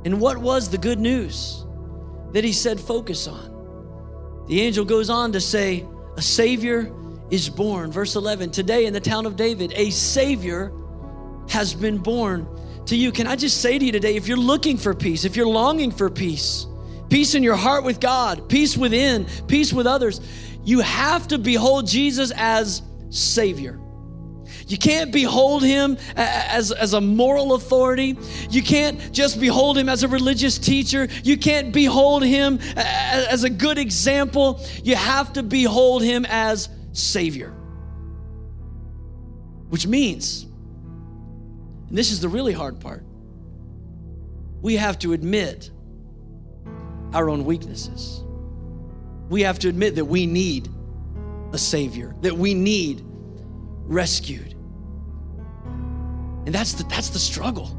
And 0.03 0.19
what 0.19 0.37
was 0.37 0.69
the 0.69 0.77
good 0.77 0.99
news 0.99 1.65
that 2.33 2.43
he 2.43 2.51
said 2.51 2.77
focus 2.77 3.25
on? 3.25 4.45
The 4.47 4.59
angel 4.59 4.83
goes 4.83 5.09
on 5.09 5.31
to 5.31 5.39
say, 5.39 5.87
A 6.17 6.21
Savior 6.21 6.93
is 7.29 7.47
born. 7.47 7.89
Verse 7.89 8.17
11 8.17 8.51
Today 8.51 8.85
in 8.85 8.91
the 8.91 8.99
town 8.99 9.25
of 9.25 9.37
David, 9.37 9.71
a 9.77 9.91
Savior 9.91 10.73
has 11.47 11.73
been 11.73 11.99
born 11.99 12.49
to 12.87 12.97
you. 12.97 13.13
Can 13.13 13.27
I 13.27 13.37
just 13.37 13.61
say 13.61 13.79
to 13.79 13.85
you 13.85 13.93
today, 13.93 14.17
if 14.17 14.27
you're 14.27 14.35
looking 14.35 14.75
for 14.75 14.93
peace, 14.93 15.23
if 15.23 15.37
you're 15.37 15.47
longing 15.47 15.91
for 15.91 16.09
peace, 16.09 16.67
peace 17.11 17.35
in 17.35 17.43
your 17.43 17.57
heart 17.57 17.83
with 17.83 17.99
God, 17.99 18.49
peace 18.49 18.75
within, 18.75 19.27
peace 19.47 19.71
with 19.71 19.85
others. 19.85 20.21
You 20.63 20.79
have 20.79 21.27
to 21.27 21.37
behold 21.37 21.85
Jesus 21.85 22.31
as 22.35 22.81
Savior. 23.09 23.77
You 24.67 24.77
can't 24.77 25.11
behold 25.11 25.63
him 25.63 25.97
as, 26.15 26.71
as 26.71 26.93
a 26.93 27.01
moral 27.01 27.53
authority. 27.53 28.17
You 28.49 28.63
can't 28.63 29.11
just 29.11 29.39
behold 29.39 29.77
him 29.77 29.89
as 29.89 30.03
a 30.03 30.07
religious 30.07 30.57
teacher. 30.57 31.09
You 31.23 31.37
can't 31.37 31.73
behold 31.73 32.23
him 32.23 32.59
as 32.77 33.43
a 33.43 33.49
good 33.49 33.77
example. 33.77 34.65
You 34.83 34.95
have 34.95 35.33
to 35.33 35.43
behold 35.43 36.03
him 36.03 36.25
as 36.29 36.69
Savior. 36.93 37.49
Which 39.67 39.85
means, 39.85 40.43
and 41.89 41.97
this 41.97 42.11
is 42.11 42.21
the 42.21 42.29
really 42.29 42.53
hard 42.53 42.79
part, 42.79 43.03
we 44.61 44.77
have 44.77 44.97
to 44.99 45.11
admit 45.11 45.71
our 47.13 47.29
own 47.29 47.45
weaknesses. 47.45 48.23
we 49.29 49.41
have 49.41 49.59
to 49.59 49.69
admit 49.69 49.95
that 49.95 50.05
we 50.05 50.25
need 50.25 50.69
a 51.53 51.57
Savior, 51.57 52.15
that 52.21 52.35
we 52.35 52.53
need 52.53 53.03
rescued. 53.85 54.53
And 56.45 56.53
that's 56.53 56.73
the, 56.73 56.83
that's 56.85 57.09
the 57.09 57.19
struggle. 57.19 57.77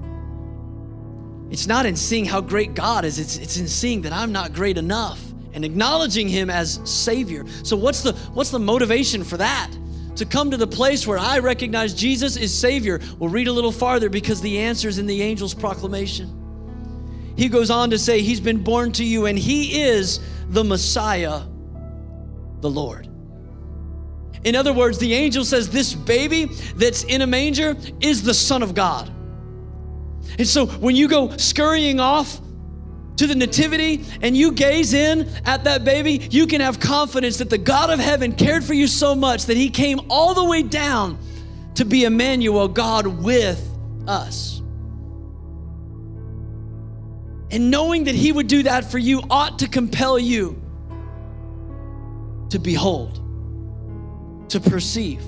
It's 1.50 1.66
not 1.66 1.84
in 1.84 1.96
seeing 1.96 2.24
how 2.24 2.40
great 2.40 2.74
God 2.74 3.04
is, 3.04 3.18
it's, 3.18 3.36
it's 3.36 3.58
in 3.58 3.68
seeing 3.68 4.02
that 4.02 4.12
I'm 4.12 4.32
not 4.32 4.54
great 4.54 4.78
enough 4.78 5.20
and 5.52 5.64
acknowledging 5.64 6.28
Him 6.28 6.48
as 6.48 6.80
Savior. 6.84 7.44
So, 7.62 7.76
what's 7.76 8.02
the, 8.02 8.12
what's 8.32 8.50
the 8.50 8.58
motivation 8.58 9.22
for 9.22 9.36
that? 9.36 9.70
To 10.16 10.24
come 10.24 10.50
to 10.50 10.56
the 10.56 10.66
place 10.66 11.06
where 11.06 11.18
I 11.18 11.38
recognize 11.38 11.94
Jesus 11.94 12.36
is 12.36 12.56
Savior. 12.56 13.00
We'll 13.18 13.30
read 13.30 13.48
a 13.48 13.52
little 13.52 13.72
farther 13.72 14.08
because 14.08 14.40
the 14.40 14.58
answer 14.58 14.88
is 14.88 14.98
in 14.98 15.06
the 15.06 15.22
angel's 15.22 15.54
proclamation. 15.54 16.38
He 17.42 17.48
goes 17.48 17.72
on 17.72 17.90
to 17.90 17.98
say, 17.98 18.22
He's 18.22 18.38
been 18.38 18.62
born 18.62 18.92
to 18.92 19.04
you, 19.04 19.26
and 19.26 19.36
He 19.36 19.82
is 19.82 20.20
the 20.50 20.62
Messiah, 20.62 21.40
the 22.60 22.70
Lord. 22.70 23.08
In 24.44 24.54
other 24.54 24.72
words, 24.72 24.98
the 24.98 25.12
angel 25.12 25.44
says, 25.44 25.68
This 25.68 25.92
baby 25.92 26.44
that's 26.76 27.02
in 27.02 27.20
a 27.20 27.26
manger 27.26 27.76
is 28.00 28.22
the 28.22 28.32
Son 28.32 28.62
of 28.62 28.76
God. 28.76 29.08
And 30.38 30.46
so 30.46 30.66
when 30.66 30.94
you 30.94 31.08
go 31.08 31.36
scurrying 31.36 31.98
off 31.98 32.40
to 33.16 33.26
the 33.26 33.34
nativity 33.34 34.04
and 34.20 34.36
you 34.36 34.52
gaze 34.52 34.94
in 34.94 35.28
at 35.44 35.64
that 35.64 35.82
baby, 35.82 36.28
you 36.30 36.46
can 36.46 36.60
have 36.60 36.78
confidence 36.78 37.38
that 37.38 37.50
the 37.50 37.58
God 37.58 37.90
of 37.90 37.98
heaven 37.98 38.34
cared 38.34 38.62
for 38.62 38.74
you 38.74 38.86
so 38.86 39.16
much 39.16 39.46
that 39.46 39.56
he 39.56 39.68
came 39.68 39.98
all 40.10 40.32
the 40.32 40.44
way 40.44 40.62
down 40.62 41.18
to 41.74 41.84
be 41.84 42.04
Emmanuel, 42.04 42.68
God 42.68 43.08
with 43.08 43.68
us. 44.06 44.61
And 47.52 47.70
knowing 47.70 48.04
that 48.04 48.14
he 48.14 48.32
would 48.32 48.46
do 48.46 48.62
that 48.62 48.90
for 48.90 48.98
you 48.98 49.22
ought 49.28 49.58
to 49.58 49.68
compel 49.68 50.18
you 50.18 50.60
to 52.48 52.58
behold 52.58 53.20
to 54.48 54.58
perceive 54.58 55.22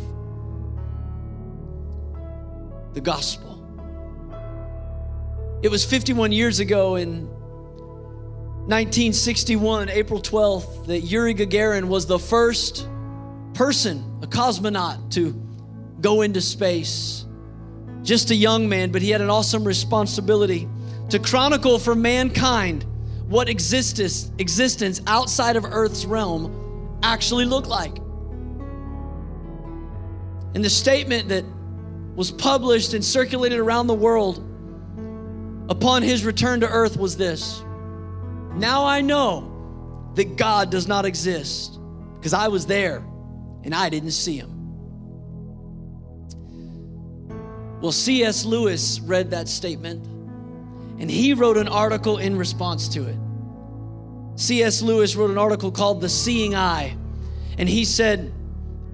the 2.95 3.03
gospel. 3.03 3.51
It 5.63 5.71
was 5.71 5.85
51 5.85 6.33
years 6.33 6.61
ago 6.61 6.97
in 6.97 7.27
1961, 8.69 9.91
April 9.91 10.21
12th, 10.21 10.87
that 10.87 11.01
Yuri 11.01 11.35
Gagarin 11.35 11.85
was 11.85 12.07
the 12.07 12.19
first 12.19 12.89
person, 13.53 14.19
a 14.23 14.27
cosmonaut, 14.27 15.13
to 15.13 15.33
go 16.01 16.23
into 16.23 16.41
space. 16.41 17.27
Just 18.03 18.31
a 18.31 18.35
young 18.35 18.69
man, 18.69 18.93
but 18.93 19.03
he 19.03 19.11
had 19.11 19.21
an 19.21 19.29
awesome 19.31 19.65
responsibility 19.65 20.69
to 21.11 21.19
chronicle 21.19 21.79
for 21.79 21.95
mankind 21.95 22.85
what 23.29 23.49
existence, 23.49 24.31
existence 24.39 25.01
outside 25.07 25.57
of 25.57 25.65
Earth's 25.65 26.05
realm 26.05 26.99
actually 27.03 27.45
looked 27.45 27.69
like. 27.69 27.97
And 30.55 30.65
the 30.65 30.71
statement 30.71 31.29
that 31.31 31.45
was 32.15 32.31
published 32.31 32.95
and 32.95 33.05
circulated 33.05 33.59
around 33.59 33.89
the 33.89 33.95
world 33.95 34.39
upon 35.69 36.03
his 36.03 36.25
return 36.25 36.61
to 36.61 36.69
earth 36.69 36.97
was 36.97 37.17
this 37.17 37.63
Now 38.55 38.85
I 38.85 39.01
know 39.01 39.51
that 40.15 40.37
God 40.37 40.71
does 40.71 40.87
not 40.87 41.05
exist 41.05 41.81
because 42.17 42.33
I 42.33 42.49
was 42.49 42.67
there 42.67 42.99
and 43.65 43.75
I 43.75 43.89
didn't 43.89 44.13
see 44.13 44.37
him. 44.37 44.51
Well, 47.81 47.93
C.S. 47.93 48.45
Lewis 48.45 49.01
read 49.01 49.31
that 49.33 49.49
statement 49.49 50.07
and 50.99 51.11
he 51.11 51.35
wrote 51.35 51.57
an 51.57 51.69
article 51.69 52.19
in 52.19 52.37
response 52.37 52.89
to 52.89 53.07
it. 53.07 53.17
C.S. 54.37 54.83
Lewis 54.83 55.17
wrote 55.17 55.31
an 55.31 55.39
article 55.39 55.71
called 55.71 56.01
The 56.01 56.09
Seeing 56.09 56.55
Eye, 56.55 56.97
and 57.59 57.69
he 57.69 57.85
said, 57.85 58.33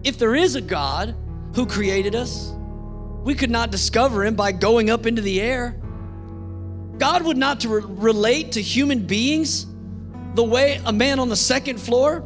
If 0.05 0.19
there 0.19 0.35
is 0.35 0.55
a 0.55 0.61
God, 0.61 1.15
who 1.55 1.67
created 1.67 2.15
us. 2.15 2.53
We 3.25 3.35
could 3.35 3.51
not 3.51 3.71
discover 3.71 4.25
him 4.25 4.35
by 4.35 4.53
going 4.53 4.91
up 4.91 5.07
into 5.07 5.23
the 5.23 5.41
air. 5.41 5.77
God 6.99 7.25
would 7.25 7.37
not 7.37 7.61
to 7.61 7.69
re- 7.69 7.83
relate 7.85 8.53
to 8.53 8.63
human 8.63 9.07
beings 9.07 9.67
the 10.35 10.45
way 10.45 10.81
a 10.85 10.93
man 10.93 11.19
on 11.19 11.29
the 11.29 11.37
second 11.37 11.81
floor 11.81 12.23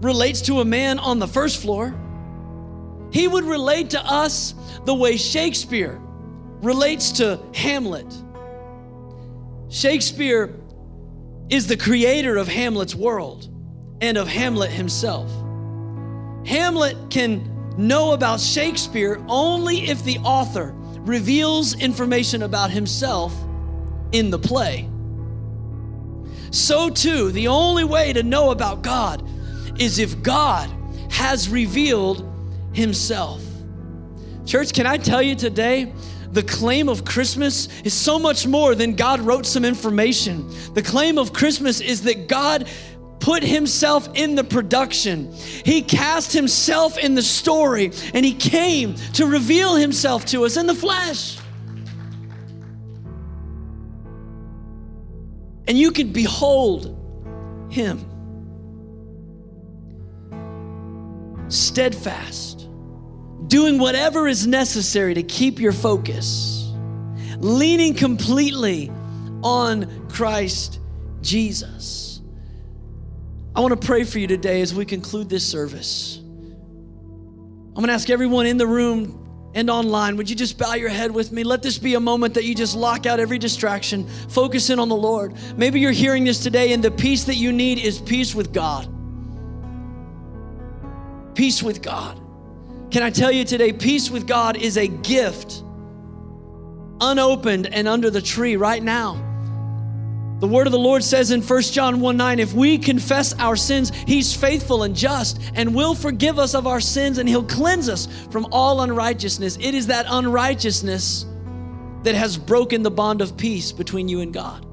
relates 0.00 0.42
to 0.42 0.60
a 0.60 0.64
man 0.64 0.98
on 0.98 1.18
the 1.18 1.26
first 1.26 1.62
floor. 1.62 1.94
He 3.10 3.26
would 3.26 3.44
relate 3.44 3.90
to 3.90 4.04
us 4.04 4.54
the 4.84 4.94
way 4.94 5.16
Shakespeare 5.16 6.00
relates 6.60 7.12
to 7.12 7.40
Hamlet. 7.54 8.06
Shakespeare 9.70 10.54
is 11.50 11.66
the 11.66 11.76
creator 11.76 12.36
of 12.36 12.48
Hamlet's 12.48 12.94
world 12.94 13.48
and 14.00 14.16
of 14.16 14.28
Hamlet 14.28 14.70
himself. 14.70 15.30
Hamlet 16.46 16.96
can 17.10 17.76
know 17.76 18.12
about 18.12 18.40
Shakespeare 18.40 19.22
only 19.28 19.88
if 19.88 20.02
the 20.04 20.18
author 20.18 20.72
reveals 21.00 21.78
information 21.80 22.42
about 22.42 22.70
himself 22.70 23.34
in 24.12 24.30
the 24.30 24.38
play. 24.38 24.88
So, 26.50 26.88
too, 26.88 27.30
the 27.30 27.48
only 27.48 27.84
way 27.84 28.12
to 28.14 28.22
know 28.22 28.50
about 28.50 28.82
God 28.82 29.28
is 29.78 29.98
if 29.98 30.22
God 30.22 30.70
has 31.10 31.48
revealed 31.48 32.24
himself. 32.72 33.42
Church, 34.46 34.72
can 34.72 34.86
I 34.86 34.96
tell 34.96 35.20
you 35.20 35.34
today? 35.34 35.92
The 36.32 36.42
claim 36.42 36.88
of 36.88 37.04
Christmas 37.04 37.68
is 37.82 37.94
so 37.94 38.18
much 38.18 38.46
more 38.46 38.74
than 38.74 38.94
God 38.94 39.20
wrote 39.20 39.46
some 39.46 39.64
information. 39.64 40.48
The 40.74 40.82
claim 40.82 41.18
of 41.18 41.32
Christmas 41.32 41.80
is 41.80 42.02
that 42.02 42.28
God 42.28 42.68
put 43.20 43.42
himself 43.42 44.08
in 44.14 44.34
the 44.34 44.44
production. 44.44 45.32
He 45.32 45.82
cast 45.82 46.32
himself 46.32 46.96
in 46.98 47.14
the 47.14 47.22
story 47.22 47.92
and 48.14 48.24
he 48.24 48.32
came 48.34 48.94
to 49.14 49.26
reveal 49.26 49.74
himself 49.74 50.24
to 50.26 50.44
us 50.44 50.56
in 50.56 50.66
the 50.66 50.74
flesh. 50.74 51.38
And 55.66 55.76
you 55.76 55.90
can 55.90 56.12
behold 56.12 56.94
him 57.68 58.08
steadfast, 61.48 62.47
doing 63.48 63.78
whatever 63.78 64.28
is 64.28 64.46
necessary 64.46 65.14
to 65.14 65.22
keep 65.22 65.58
your 65.58 65.72
focus, 65.72 66.70
leaning 67.38 67.94
completely 67.94 68.90
on 69.42 70.08
Christ 70.08 70.80
Jesus. 71.20 72.20
I 73.56 73.60
want 73.60 73.80
to 73.80 73.86
pray 73.86 74.04
for 74.04 74.18
you 74.18 74.26
today 74.26 74.60
as 74.60 74.74
we 74.74 74.84
conclude 74.84 75.28
this 75.28 75.46
service. 75.46 76.18
I'm 76.18 77.74
going 77.74 77.88
to 77.88 77.92
ask 77.92 78.10
everyone 78.10 78.46
in 78.46 78.56
the 78.56 78.66
room 78.66 79.50
and 79.54 79.70
online, 79.70 80.16
would 80.16 80.28
you 80.28 80.36
just 80.36 80.58
bow 80.58 80.74
your 80.74 80.90
head 80.90 81.10
with 81.10 81.32
me? 81.32 81.42
Let 81.42 81.62
this 81.62 81.78
be 81.78 81.94
a 81.94 82.00
moment 82.00 82.34
that 82.34 82.44
you 82.44 82.54
just 82.54 82.76
lock 82.76 83.06
out 83.06 83.18
every 83.18 83.38
distraction, 83.38 84.06
focus 84.28 84.68
in 84.70 84.78
on 84.78 84.88
the 84.88 84.96
Lord. 84.96 85.34
Maybe 85.56 85.80
you're 85.80 85.90
hearing 85.90 86.24
this 86.24 86.40
today, 86.40 86.72
and 86.72 86.84
the 86.84 86.90
peace 86.90 87.24
that 87.24 87.36
you 87.36 87.50
need 87.50 87.78
is 87.78 87.98
peace 87.98 88.34
with 88.34 88.52
God. 88.52 88.88
Peace 91.34 91.62
with 91.62 91.80
God. 91.82 92.20
Can 92.90 93.02
I 93.02 93.10
tell 93.10 93.30
you 93.30 93.44
today, 93.44 93.72
peace 93.72 94.10
with 94.10 94.26
God 94.26 94.56
is 94.56 94.78
a 94.78 94.88
gift, 94.88 95.62
unopened 97.00 97.66
and 97.66 97.86
under 97.86 98.10
the 98.10 98.22
tree 98.22 98.56
right 98.56 98.82
now. 98.82 99.24
The 100.40 100.46
word 100.46 100.66
of 100.66 100.72
the 100.72 100.78
Lord 100.78 101.02
says 101.02 101.32
in 101.32 101.42
1 101.42 101.62
John 101.62 102.00
1 102.00 102.16
9, 102.16 102.38
if 102.38 102.54
we 102.54 102.78
confess 102.78 103.34
our 103.34 103.56
sins, 103.56 103.90
he's 104.06 104.34
faithful 104.34 104.84
and 104.84 104.94
just 104.94 105.40
and 105.54 105.74
will 105.74 105.94
forgive 105.94 106.38
us 106.38 106.54
of 106.54 106.66
our 106.66 106.80
sins 106.80 107.18
and 107.18 107.28
he'll 107.28 107.42
cleanse 107.42 107.88
us 107.88 108.06
from 108.30 108.46
all 108.52 108.80
unrighteousness. 108.82 109.58
It 109.60 109.74
is 109.74 109.88
that 109.88 110.06
unrighteousness 110.08 111.26
that 112.04 112.14
has 112.14 112.38
broken 112.38 112.84
the 112.84 112.90
bond 112.90 113.20
of 113.20 113.36
peace 113.36 113.72
between 113.72 114.08
you 114.08 114.20
and 114.20 114.32
God. 114.32 114.64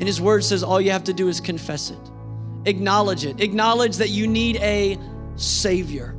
And 0.00 0.08
his 0.08 0.20
word 0.20 0.42
says 0.42 0.64
all 0.64 0.80
you 0.80 0.90
have 0.90 1.04
to 1.04 1.14
do 1.14 1.28
is 1.28 1.40
confess 1.40 1.90
it, 1.90 2.10
acknowledge 2.66 3.24
it, 3.24 3.40
acknowledge 3.40 3.96
that 3.98 4.10
you 4.10 4.26
need 4.26 4.56
a 4.56 4.98
Savior. 5.36 6.16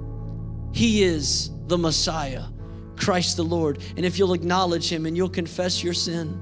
He 0.75 1.03
is 1.03 1.51
the 1.67 1.77
Messiah, 1.77 2.43
Christ 2.97 3.37
the 3.37 3.45
Lord. 3.45 3.81
And 3.95 4.05
if 4.05 4.19
you'll 4.19 4.33
acknowledge 4.33 4.91
him 4.91 5.05
and 5.05 5.15
you'll 5.15 5.29
confess 5.29 5.81
your 5.81 5.93
sin, 5.93 6.37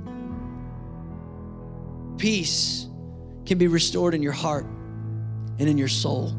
peace 2.17 2.87
can 3.45 3.59
be 3.59 3.67
restored 3.67 4.15
in 4.15 4.23
your 4.23 4.31
heart 4.31 4.65
and 5.59 5.69
in 5.69 5.77
your 5.77 5.87
soul. 5.87 6.29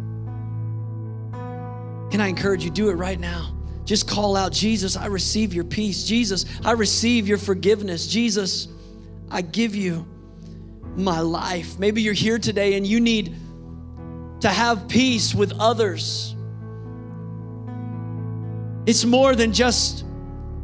Can 2.10 2.20
I 2.20 2.26
encourage 2.26 2.64
you? 2.64 2.70
Do 2.72 2.90
it 2.90 2.94
right 2.94 3.20
now. 3.20 3.56
Just 3.84 4.08
call 4.08 4.34
out, 4.34 4.50
Jesus, 4.50 4.96
I 4.96 5.06
receive 5.06 5.54
your 5.54 5.62
peace. 5.62 6.02
Jesus, 6.02 6.46
I 6.64 6.72
receive 6.72 7.28
your 7.28 7.38
forgiveness. 7.38 8.08
Jesus, 8.08 8.66
I 9.30 9.40
give 9.40 9.76
you 9.76 10.04
my 10.96 11.20
life. 11.20 11.78
Maybe 11.78 12.02
you're 12.02 12.12
here 12.12 12.40
today 12.40 12.74
and 12.74 12.84
you 12.84 12.98
need 12.98 13.36
to 14.40 14.48
have 14.48 14.88
peace 14.88 15.32
with 15.32 15.52
others. 15.60 16.33
It's 18.86 19.04
more 19.04 19.34
than 19.34 19.52
just 19.52 20.04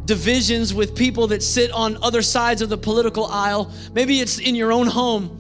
divisions 0.05 0.75
with 0.75 0.95
people 0.97 1.29
that 1.29 1.43
sit 1.43 1.71
on 1.71 1.97
other 2.03 2.23
sides 2.23 2.63
of 2.63 2.69
the 2.69 2.77
political 2.77 3.27
aisle. 3.27 3.73
Maybe 3.93 4.21
it's 4.21 4.39
in 4.39 4.55
your 4.55 4.73
own 4.73 4.87
home. 4.87 5.37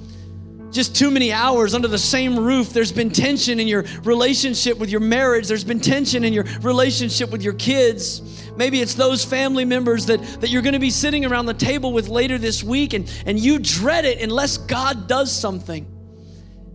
just 0.70 0.94
too 0.94 1.10
many 1.10 1.32
hours 1.32 1.74
under 1.74 1.88
the 1.88 1.98
same 1.98 2.38
roof. 2.38 2.70
There's 2.70 2.92
been 2.92 3.10
tension 3.10 3.58
in 3.58 3.66
your 3.66 3.84
relationship 4.04 4.78
with 4.78 4.90
your 4.90 5.00
marriage. 5.00 5.48
There's 5.48 5.64
been 5.64 5.80
tension 5.80 6.24
in 6.24 6.32
your 6.32 6.44
relationship 6.60 7.30
with 7.30 7.42
your 7.42 7.54
kids. 7.54 8.50
Maybe 8.56 8.80
it's 8.80 8.94
those 8.94 9.24
family 9.24 9.64
members 9.64 10.06
that, 10.06 10.22
that 10.40 10.50
you're 10.50 10.62
going 10.62 10.74
to 10.74 10.78
be 10.80 10.90
sitting 10.90 11.24
around 11.24 11.46
the 11.46 11.54
table 11.54 11.92
with 11.92 12.08
later 12.08 12.38
this 12.38 12.62
week, 12.62 12.92
and, 12.94 13.12
and 13.26 13.38
you 13.38 13.58
dread 13.58 14.04
it 14.04 14.20
unless 14.20 14.58
God 14.58 15.08
does 15.08 15.32
something. 15.32 15.86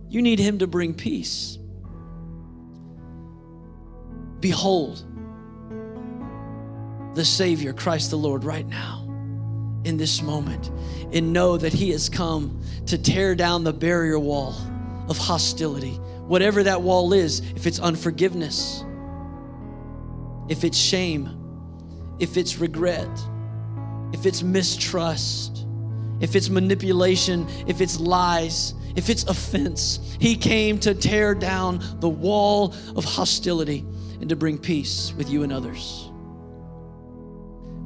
You 0.08 0.22
need 0.22 0.38
Him 0.38 0.58
to 0.58 0.66
bring 0.66 0.94
peace. 0.94 1.58
Behold, 4.40 5.04
the 7.16 7.24
Savior, 7.24 7.72
Christ 7.72 8.10
the 8.10 8.18
Lord, 8.18 8.44
right 8.44 8.66
now, 8.66 9.02
in 9.84 9.96
this 9.96 10.22
moment, 10.22 10.70
and 11.12 11.32
know 11.32 11.56
that 11.56 11.72
He 11.72 11.90
has 11.90 12.08
come 12.08 12.62
to 12.86 12.96
tear 12.98 13.34
down 13.34 13.64
the 13.64 13.72
barrier 13.72 14.18
wall 14.18 14.54
of 15.08 15.18
hostility. 15.18 15.94
Whatever 16.26 16.62
that 16.62 16.82
wall 16.82 17.12
is, 17.12 17.40
if 17.56 17.66
it's 17.66 17.80
unforgiveness, 17.80 18.84
if 20.48 20.62
it's 20.62 20.78
shame, 20.78 21.28
if 22.18 22.36
it's 22.36 22.58
regret, 22.58 23.08
if 24.12 24.26
it's 24.26 24.42
mistrust, 24.42 25.66
if 26.20 26.36
it's 26.36 26.48
manipulation, 26.48 27.46
if 27.66 27.80
it's 27.80 27.98
lies, 27.98 28.74
if 28.94 29.10
it's 29.10 29.24
offense. 29.24 30.16
He 30.20 30.36
came 30.36 30.78
to 30.80 30.94
tear 30.94 31.34
down 31.34 31.82
the 32.00 32.08
wall 32.08 32.74
of 32.96 33.04
hostility 33.04 33.84
and 34.20 34.28
to 34.28 34.36
bring 34.36 34.58
peace 34.58 35.12
with 35.16 35.28
you 35.30 35.42
and 35.42 35.52
others. 35.52 36.05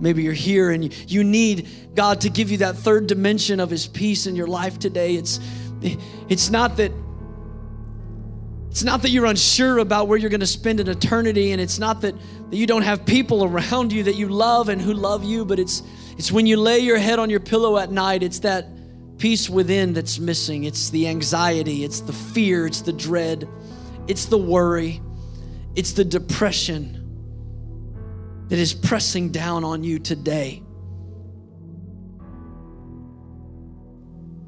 Maybe 0.01 0.23
you're 0.23 0.33
here 0.33 0.71
and 0.71 0.93
you 1.11 1.23
need 1.23 1.69
God 1.95 2.23
to 2.23 2.31
give 2.31 2.51
you 2.51 2.59
that 2.59 2.77
third 2.77 3.07
dimension 3.07 3.61
of 3.61 3.71
His 3.71 3.87
peace 3.87 4.27
in 4.27 4.35
your 4.35 4.47
life 4.47 4.79
today. 4.79 5.15
It's, 5.15 5.39
it's 6.29 6.51
not 6.51 6.77
that 6.79 6.93
it's 8.71 8.85
not 8.85 9.03
that 9.03 9.11
you're 9.11 9.27
unsure 9.27 9.79
about 9.79 10.07
where 10.07 10.17
you're 10.17 10.31
going 10.31 10.41
to 10.41 10.47
spend 10.47 10.79
an 10.79 10.89
eternity, 10.89 11.51
and 11.51 11.61
it's 11.61 11.81
not 11.81 12.03
that, 12.03 12.15
that 12.51 12.57
you 12.57 12.69
don't 12.69 12.83
have 12.83 13.05
people 13.05 13.43
around 13.43 13.93
you 13.93 14.05
that 14.05 14.15
you 14.15 14.29
love 14.29 14.69
and 14.69 14.81
who 14.81 14.95
love 14.95 15.25
you, 15.25 15.45
but 15.45 15.59
it's, 15.59 15.83
it's 16.17 16.31
when 16.31 16.47
you 16.47 16.57
lay 16.57 16.79
your 16.79 16.97
head 16.97 17.19
on 17.19 17.31
your 17.31 17.41
pillow 17.41 17.79
at 17.79 17.91
night, 17.91 18.23
it's 18.23 18.39
that 18.39 18.69
peace 19.19 19.51
within 19.51 19.93
that's 19.93 20.21
missing. 20.21 20.65
It's 20.65 20.89
the 20.91 21.09
anxiety, 21.09 21.83
it's 21.83 22.01
the 22.01 22.13
fear, 22.13 22.65
it's 22.65 22.83
the 22.83 22.93
dread, 22.93 23.49
it's 24.07 24.27
the 24.27 24.39
worry, 24.39 25.03
it's 25.75 25.93
the 25.95 26.05
depression 26.05 27.00
that 28.51 28.59
is 28.59 28.75
pressing 28.75 29.31
down 29.31 29.63
on 29.63 29.85
you 29.85 30.01
today. 30.01 30.61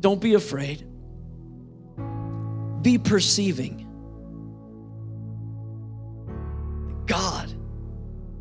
Don't 0.01 0.21
be 0.21 0.35
afraid. 0.35 0.85
Be 2.83 2.99
perceiving. 2.99 3.89
God 7.07 7.53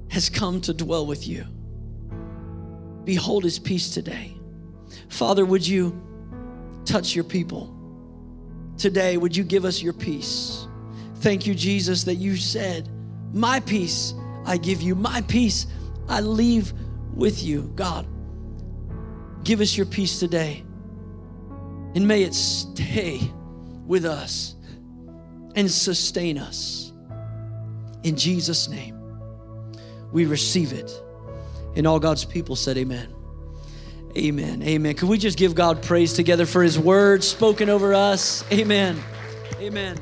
has 0.09 0.29
come 0.29 0.61
to 0.61 0.73
dwell 0.73 1.05
with 1.05 1.27
you. 1.27 1.45
Behold 3.03 3.43
his 3.43 3.59
peace 3.59 3.91
today. 3.91 4.35
Father, 5.09 5.45
would 5.45 5.65
you 5.65 6.01
touch 6.85 7.13
your 7.13 7.23
people 7.23 7.71
today? 8.77 9.17
Would 9.17 9.37
you 9.37 9.43
give 9.43 9.63
us 9.63 9.79
your 9.79 9.93
peace? 9.93 10.67
Thank 11.17 11.45
you, 11.45 11.53
Jesus, 11.53 12.03
that 12.05 12.15
you 12.15 12.35
said, 12.35 12.89
My 13.31 13.59
peace 13.59 14.15
I 14.45 14.57
give 14.57 14.81
you, 14.81 14.95
my 14.95 15.21
peace 15.21 15.67
I 16.07 16.21
leave 16.21 16.73
with 17.13 17.43
you. 17.43 17.71
God, 17.75 18.07
give 19.43 19.61
us 19.61 19.75
your 19.75 19.85
peace 19.85 20.19
today. 20.19 20.63
And 21.95 22.07
may 22.07 22.23
it 22.23 22.33
stay 22.33 23.21
with 23.85 24.05
us 24.05 24.55
and 25.55 25.69
sustain 25.69 26.37
us. 26.37 26.93
In 28.03 28.15
Jesus' 28.15 28.69
name, 28.69 28.97
we 30.11 30.25
receive 30.25 30.73
it. 30.73 30.91
And 31.75 31.85
all 31.85 31.99
God's 31.99 32.25
people 32.25 32.55
said, 32.55 32.77
Amen. 32.77 33.13
Amen. 34.17 34.61
Amen. 34.63 34.95
Could 34.95 35.07
we 35.07 35.17
just 35.17 35.37
give 35.37 35.55
God 35.55 35.81
praise 35.81 36.13
together 36.13 36.45
for 36.45 36.61
his 36.61 36.77
word 36.77 37.23
spoken 37.23 37.69
over 37.69 37.93
us? 37.93 38.43
Amen. 38.51 39.01
Amen. 39.59 39.97